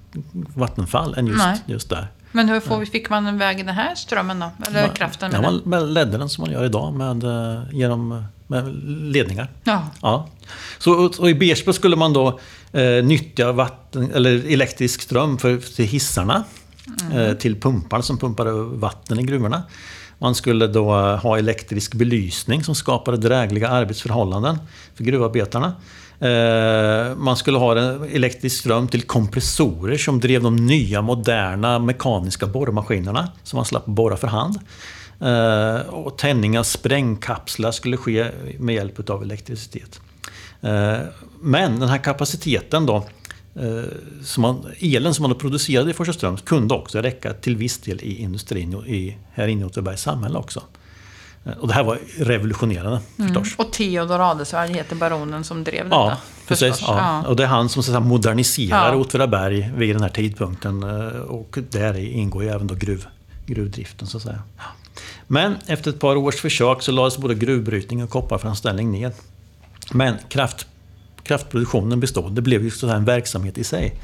[0.55, 1.59] vattenfall än just, Nej.
[1.67, 2.09] just där.
[2.33, 4.51] Men hur får, fick man väg i den här strömmen då?
[4.67, 8.25] Eller Man- kraften ja, man man ledde den som man gör idag med, eh, genom
[8.47, 8.75] med
[9.13, 9.49] ledningar.
[9.65, 9.89] Ja.
[10.03, 10.29] Ja.
[10.79, 12.41] Så, i Bersbo skulle man då
[12.73, 16.45] eh, nyttja vatten, eller elektrisk ström för, till hissarna.
[17.15, 19.63] Eh, till pumpar som pumpade vatten i gruvorna.
[20.19, 24.59] Man skulle då eh, ha elektrisk belysning som skapade drägliga arbetsförhållanden
[24.95, 25.73] för gruvarbetarna.
[26.21, 32.47] Eh, man skulle ha en elektrisk ström till kompressorer som drev de nya moderna mekaniska
[32.47, 34.59] borrmaskinerna som man slapp borra för hand.
[35.21, 38.27] Eh, och tändning av sprängkapslar skulle ske
[38.59, 40.01] med hjälp av elektricitet.
[40.61, 40.99] Eh,
[41.41, 43.07] men den här kapaciteten då,
[44.23, 48.23] som man, elen som man producerade i Forsaström kunde också räcka till viss del i
[48.23, 50.63] industrin och i, här inne i Åtvidabergs samhälle också.
[51.61, 53.55] Och det här var revolutionerande förstås.
[53.57, 55.97] Och Theodor Adelsvärd heter baronen som drev detta.
[55.97, 56.17] Ja,
[56.49, 56.69] precis.
[56.69, 56.89] förstås.
[56.89, 57.27] Ja.
[57.27, 58.99] Och det är han som så att säga, moderniserar Ja.
[58.99, 60.83] Åtvidaberg vid den här tidpunkten.
[60.83, 63.07] eh, Och där ingår ju även då gruv,
[63.47, 64.39] gruvdriften så att säga.
[64.57, 64.63] Ja.
[65.27, 69.13] Men efter ett par års försök så lades både gruvbrytning och kopparframställning ned.
[69.93, 70.67] Men kraft,
[71.23, 72.33] kraftproduktionen bestod.
[72.33, 73.95] Det blev ju så en verksamhet i sig.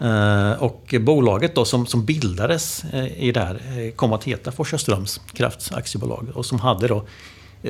[0.00, 4.52] Eh, Och bolaget då som, som bildades eh, i det här eh, kom att heta
[4.52, 7.04] Forsaströms Kraftaktiebolag och som hade då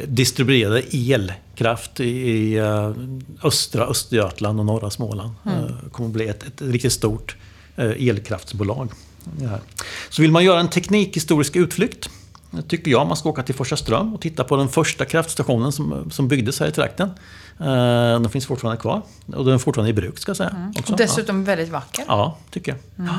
[0.06, 2.60] distribuerade elkraft i-
[3.42, 5.30] östra Östergötland och norra Småland.
[5.84, 7.36] Det kommer att bli ett, ett riktigt stort
[7.76, 8.90] elkraftsbolag.
[10.10, 12.10] Så vill man göra en teknikhistorisk utflykt
[12.68, 16.28] tycker jag man ska åka till Forsaström och titta på den första kraftstationen som, som
[16.28, 17.10] byggdes här i trakten.
[17.60, 17.64] Eh,
[18.20, 19.02] Den finns fortfarande kvar
[19.36, 20.72] och den är fortfarande i bruk ska jag säga.
[20.78, 20.92] också.
[20.92, 22.04] Och dessutom väldigt vacker.
[22.08, 23.06] Ja, tycker jag.
[23.06, 23.14] Ja.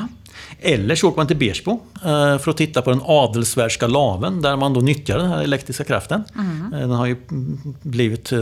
[0.60, 4.56] Eller så åker man till Bersbo eh, för att titta på den adelsvärska laven där
[4.56, 6.24] man då nyttjar den här elektriska kraften.
[6.72, 8.32] Eh, Den har ju mm, blivit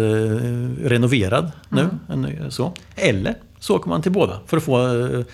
[0.85, 1.89] renoverad nu.
[2.09, 2.73] en ny- Så.
[2.97, 5.25] Eller så åker man till båda för att få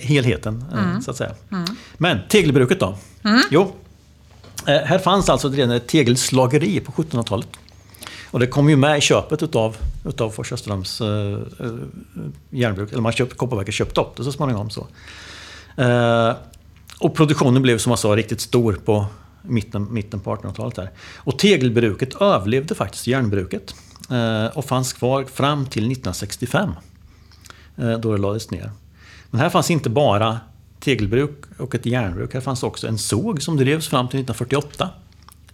[0.00, 1.34] helheten, eh, så att säga.
[1.96, 2.94] Men tegelbruket då?
[3.50, 3.72] Jo,
[4.66, 7.48] Eh, här fanns alltså redan ett tegelslageri på 1700-talet.
[8.30, 11.72] Och det kom ju med i köpet utav, utav Forsaströms eh, eh,
[12.50, 12.92] järnbruk.
[12.92, 14.70] Eller man köpt, Kopparverket köpte upp det så småningom.
[14.70, 14.86] Så.
[15.76, 16.32] Eh,
[16.98, 19.06] och produktionen blev som jag sa riktigt stor på,
[19.42, 20.74] mitten, mitten på 1800-talet.
[20.74, 20.90] Där.
[21.16, 23.74] Och tegelbruket överlevde faktiskt järnbruket
[24.10, 26.70] eh, och fanns kvar fram till 1965
[27.76, 28.70] eh, då det lades ner.
[29.30, 30.40] Men här fanns inte bara
[30.86, 32.34] tegelbruk och ett järnbruk.
[32.34, 34.88] Här fanns också en såg som drevs fram till 1948.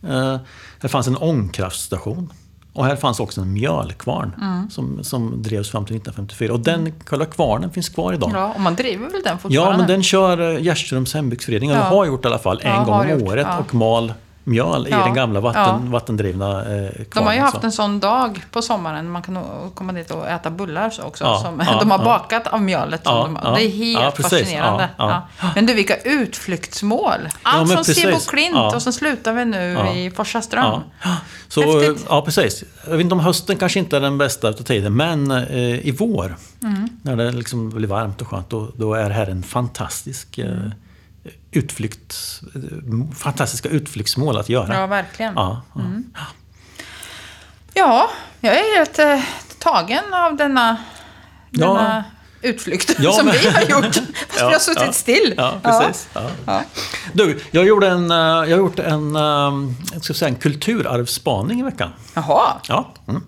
[0.02, 0.36] Eh,
[0.80, 2.32] här fanns en ångkraftstation.
[2.74, 4.70] Och här fanns också en mjölkvarn Mm.
[4.70, 6.52] som, som drevs fram till 1954.
[6.52, 8.30] Och den själva kvarnen finns kvar idag.
[8.34, 9.72] Ja, och man driver väl den fortfarande?
[9.72, 11.86] Ja, men den kör eh, Gärströms hembygdsförening, eller Ja.
[11.86, 13.58] har gjort i alla fall, en Ja, gång om året ja.
[13.58, 14.12] och mal
[14.44, 15.90] mjöl i Ja, den gamla vatten, ja.
[15.92, 17.06] vattendrivna eh, kvarnen.
[17.14, 17.66] De har ju haft så.
[17.66, 19.10] en sån dag på sommaren.
[19.10, 19.38] Man kan
[19.74, 21.24] komma dit och äta bullar så också.
[21.24, 23.04] Ja, som de har bakat av mjölet.
[23.04, 24.88] De, det är helt fascinerande.
[25.54, 27.28] Men du, vilka utflyktsmål.
[27.42, 27.84] Allt från.
[27.84, 30.80] Sebo Klint och så slutar vi nu i Forsaström.
[31.02, 31.10] Ja.
[31.48, 32.06] Så, Häftigt.
[32.08, 32.64] ja, precis.
[32.84, 35.96] Jag vet inte om hösten kanske inte är den bästa av tiden, men eh, i
[35.98, 36.88] vår, Mm.
[37.02, 40.46] när det liksom blir varmt och skönt, då, då är det här en fantastisk eh.
[41.52, 42.40] Utflykt,
[43.18, 44.74] fantastiska utflyktsmål att göra.
[44.80, 45.34] Ja, verkligen.
[45.34, 45.80] Ja, ja.
[47.74, 48.10] Ja,
[48.40, 49.20] jag är helt eh,
[49.58, 50.76] tagen av denna,
[51.50, 51.66] Ja.
[51.66, 52.04] denna
[52.42, 53.94] utflykt Ja, som men- vi har gjort.
[54.28, 54.92] Fast Ja, vi har suttit ja.
[54.92, 55.34] still.
[55.36, 56.08] Ja, precis.
[57.12, 59.22] Du, jag gjorde en, eh, jag har gjort en, eh,
[59.92, 61.90] jag ska säga en kulturarvsspaning i veckan.
[62.14, 62.52] Jaha.
[62.68, 62.94] Ja.
[63.08, 63.22] Mm.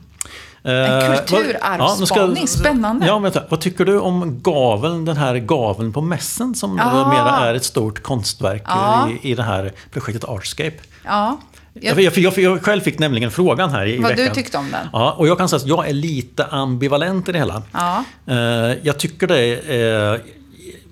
[0.67, 0.73] En
[1.03, 3.07] Eh, vad- kulturarvsspaning, nu spännande.
[3.07, 3.43] Ja, vänta.
[3.49, 7.09] Vad tycker du om gaveln, den här gaveln på mässen som Ah.
[7.13, 9.09] mera är ett stort konstverk Ja.
[9.23, 10.77] i, i det här projektet Artscape?
[11.05, 11.39] Ja.
[11.81, 14.25] Jag, Jag, jag, jag, själv fick nämligen frågan här i, i vad veckan.
[14.29, 14.89] du tyckte om den.
[14.93, 17.63] Ja, och jag kan säga att jag är lite ambivalent i det hela.
[17.73, 18.05] Ja.
[18.27, 18.37] Eh,
[18.83, 19.39] jag tycker det
[19.75, 20.21] är...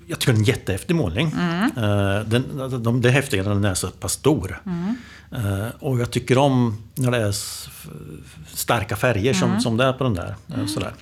[0.07, 1.35] Jag tycker det är en jättehäftig målning.
[1.39, 1.63] Mm.
[1.63, 2.43] Eh, den,
[2.83, 4.61] de, det är häftigare när den är så pass stor.
[4.65, 4.95] Mm.
[5.31, 7.31] Eh, och jag tycker om när det är
[8.63, 9.39] starka färger Mm.
[9.39, 10.35] som, som det är på den där.
[10.57, 10.93] eh, Sådär.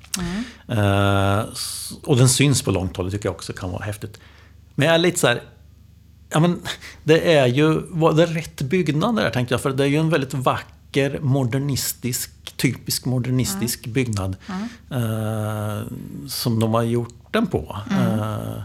[0.68, 4.20] Eh, s- och den syns på långt håll, det tycker jag också kan vara häftigt.
[4.76, 5.42] Men jag är lite så här...
[6.30, 6.60] Ja, men
[7.04, 7.82] det är ju...
[7.90, 9.62] Var det rätt byggnad där tänkte jag?
[9.62, 14.36] För det är ju en väldigt vacker, modernistisk, typisk modernistisk byggnad.
[14.92, 15.82] Eh,
[16.28, 17.78] som de har gjort den på.
[17.92, 18.62] Eh,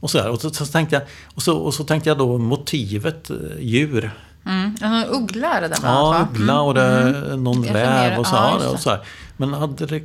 [0.00, 0.28] och, så där.
[0.30, 1.02] och, så, så tänkte jag,
[1.34, 4.10] och, så, och så tänkte jag då motivet, eh, djur.
[4.44, 4.76] Mm.
[4.82, 6.28] En uggla är det där Ja, va?
[6.32, 8.34] uggla och det är någon Jag räv och så.
[8.36, 9.00] ja, och så här.
[9.36, 10.02] Men hade det...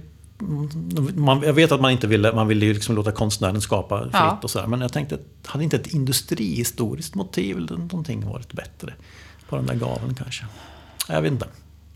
[1.15, 4.09] Man, jag vet att man inte ville, man ville ju liksom låta konstnären skapa fritt
[4.13, 4.39] Ja.
[4.43, 8.93] och så här, Men jag tänkte, hade inte ett industrihistoriskt motiv eller någonting varit bättre?
[9.49, 10.45] På den där gaveln kanske.
[11.07, 11.45] Jag vet inte.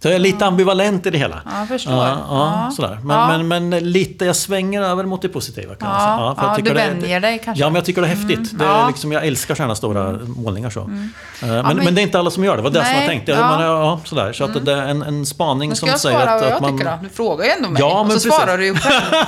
[0.02, 1.42] Så jag är lite ambivalent i det hela.
[1.46, 1.94] Ja, jag förstår.
[1.94, 2.72] Ja, ja, Ja.
[2.76, 3.00] Sådär.
[3.04, 3.38] Men, Ja.
[3.38, 6.36] men, men lite, jag svänger över mot det positiva kan Ja, man säga.
[6.36, 7.64] för jag ja, tycker du det- vänjer dig kanske.
[7.64, 8.60] Ja, men jag tycker det är häftigt.
[8.60, 8.76] Det är ja.
[8.78, 8.88] Mm.
[8.88, 10.80] liksom, jag älskar sådana stora målningar så.
[10.80, 10.88] Eh,
[11.42, 12.58] Men, men- men det är inte alla som gör det.
[12.58, 13.32] Det var det som jag tänkte.
[13.32, 13.38] ja.
[13.38, 13.48] Ja.
[13.48, 14.34] Man, ja, sådär.
[14.34, 16.50] Så att det är en, en spaning Nu som ska jag säger svara att, vad
[16.50, 16.78] jag att man...
[16.78, 16.98] tycker då.
[17.04, 17.82] Du frågar ju ändå mig.
[17.82, 18.34] Ja, och men så precis.
[18.44, 19.04] svarar du ju själv.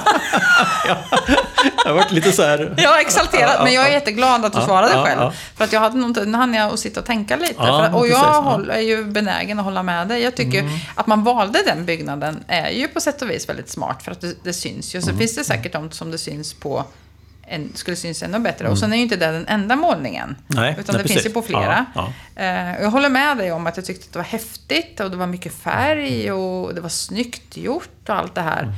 [1.86, 2.74] Jag varit lite så här...
[2.78, 3.94] Jag exalterad, Ja, men jag är ja.
[3.94, 5.22] jätteglad att du Ja, svarade ja, själv.
[5.22, 5.34] ja.
[5.56, 7.54] För att jag hade nog inte, nu hann jag att sitta och tänka lite.
[7.58, 8.40] Ja, för, och jag ja.
[8.40, 10.22] håll, är ju benägen att hålla med dig.
[10.22, 10.74] Jag tycker Mm.
[10.96, 14.04] att man valde den byggnaden är ju på sätt och vis väldigt smart.
[14.04, 14.98] För att det, det syns ju.
[14.98, 15.10] Mm.
[15.14, 16.86] Så finns det säkert de som det syns på
[17.48, 18.60] en, skulle syns ännu bättre.
[18.66, 18.72] Mm.
[18.72, 20.36] Och sen är ju inte det den enda målningen.
[20.48, 21.26] Nej, utan nej, det finns precis.
[21.30, 21.86] ju på flera.
[21.96, 25.00] Ja, Eh, och jag håller med dig om att jag tyckte att det var häftigt
[25.00, 28.64] och det var mycket färg och det var snyggt gjort och allt det här.
[28.64, 28.76] Mm.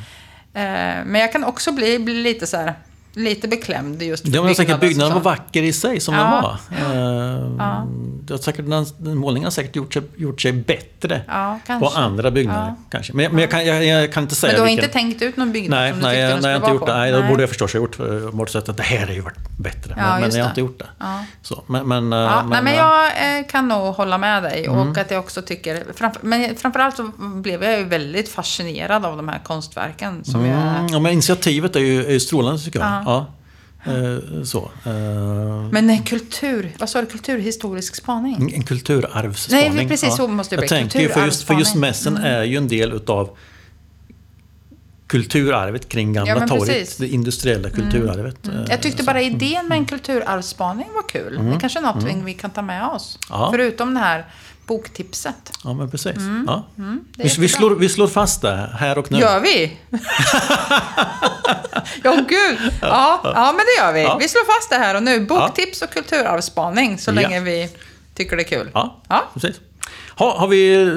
[1.00, 2.74] Eh, men jag kan också bli, bli lite så här,
[3.16, 6.22] lite beklämd just för Ja, men jag att byggnaden var vacker i sig som Ja.
[6.22, 6.58] den var.
[6.96, 7.84] Eh,
[8.22, 12.32] det har säkert, den, målningen har säkert gjort sig, gjort sig bättre Ja, på andra
[12.32, 12.68] byggnader.
[12.68, 12.76] Ja.
[12.92, 13.14] Kanske.
[13.14, 14.84] Men, jag- men jag, kan, jag, jag kan inte säga Men du har vilken.
[14.86, 16.80] inte tänkt ut någon byggnad Nej, som du nej, tyckte jag, den jag skulle har
[16.80, 17.12] vara det.
[17.12, 17.18] på?
[17.18, 19.22] Nej, då borde jag förstås ha gjort eh, bort så att det här är ju
[19.22, 19.94] varit bättre.
[19.98, 20.48] Ja, Men, men jag har det.
[20.50, 20.86] inte gjort det.
[21.00, 21.26] Ja.
[21.42, 23.06] Så, men, men, eh, Ja, nej, men eh, jag
[23.40, 24.66] eh, kan nog hålla med dig.
[24.66, 24.78] Mm.
[24.90, 25.84] Och att jag också tycker...
[25.96, 30.24] Framför, men framförallt så blev jag ju väldigt fascinerad av de här konstverken.
[30.26, 33.05] Som jag, Mm, ja, men initiativet är ju, är ju strålande tycker jag.
[33.06, 33.26] Ja.
[33.86, 33.92] Ja.
[33.92, 34.72] Eh, så.
[34.86, 34.92] eh,
[35.72, 36.72] men nej, kultur...
[36.80, 37.08] Vad sa du?
[37.08, 38.54] Kulturhistorisk spaning?
[38.56, 39.76] en kulturarvsspaning.
[39.76, 40.78] Nej, precis så måste det Jag bli.
[40.78, 43.30] tänker ju för just, för just mässen är ju en del utav
[45.08, 46.68] kulturarvet kring Gamla Ja, torget.
[46.68, 46.98] precis.
[46.98, 48.48] Det industriella kulturarvet.
[48.48, 51.52] eh, Jag tyckte bara idén med en kulturarvsspaning var kul.
[51.52, 53.20] Det kanske är något vi kan ta med oss.
[53.30, 53.42] Mm.
[53.42, 53.50] Ja.
[53.52, 54.26] Förutom det här
[54.68, 55.52] boktipset.
[55.64, 56.16] Ja, men precis.
[56.48, 56.64] Ja.
[56.78, 57.06] Mm.
[57.16, 59.20] det är vi, vi, slår, vi slår fast det här och nu.
[59.20, 59.78] Gör vi?
[62.04, 62.58] ja, gud.
[62.82, 64.02] Ja, ja, men det gör vi.
[64.04, 64.18] Ja.
[64.18, 65.26] Vi slår fast det här och nu.
[65.26, 67.16] Boktips och kulturarvsspaning så Ja.
[67.16, 67.70] länge vi
[68.16, 68.72] tycker det är kul.
[68.74, 69.24] Ja, Ja.
[69.34, 69.60] precis.
[70.18, 70.90] Ha, har vi...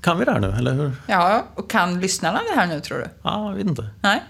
[0.00, 0.92] Kan vi det här nu, eller hur?
[1.06, 3.06] Ja, och kan lyssnarna det här nu tror du?
[3.22, 3.88] Ja, jag vet inte.
[4.00, 4.22] Nej?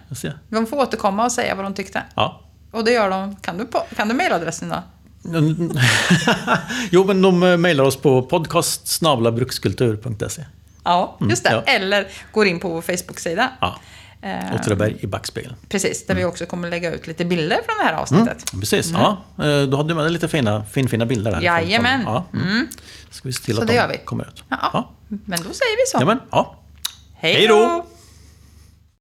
[0.48, 2.02] De får återkomma och säga vad de tyckte.
[2.14, 2.40] Ja.
[2.70, 3.36] Och det gör de.
[3.36, 4.82] Kan du, på, kan du mejladressen då?
[6.90, 9.00] jo, men de eh, mejlar oss på podcast
[9.32, 10.44] brukskultur.se.
[10.84, 11.50] Ja, just det.
[11.50, 11.62] ja.
[11.62, 13.52] Eller går in på vår Facebook-sida.
[13.60, 13.80] Ja.
[14.22, 15.54] Eh, Åtvidaberg i backspegel.
[15.68, 18.50] Precis, där vi också kommer lägga ut lite bilder från det här avsnittet.
[18.60, 19.24] Precis, ja.
[19.38, 21.40] Eh, Då hade du med lite fina, finfina bilder där.
[21.40, 22.02] Jajamän.
[22.04, 22.24] Ja.
[22.32, 22.66] Mm.
[23.10, 24.44] Ska vi se till Så att de kommer ut.
[24.48, 25.98] Ja, Men då säger vi så.
[26.00, 26.56] Jamen, ja.
[27.14, 27.86] Hej då!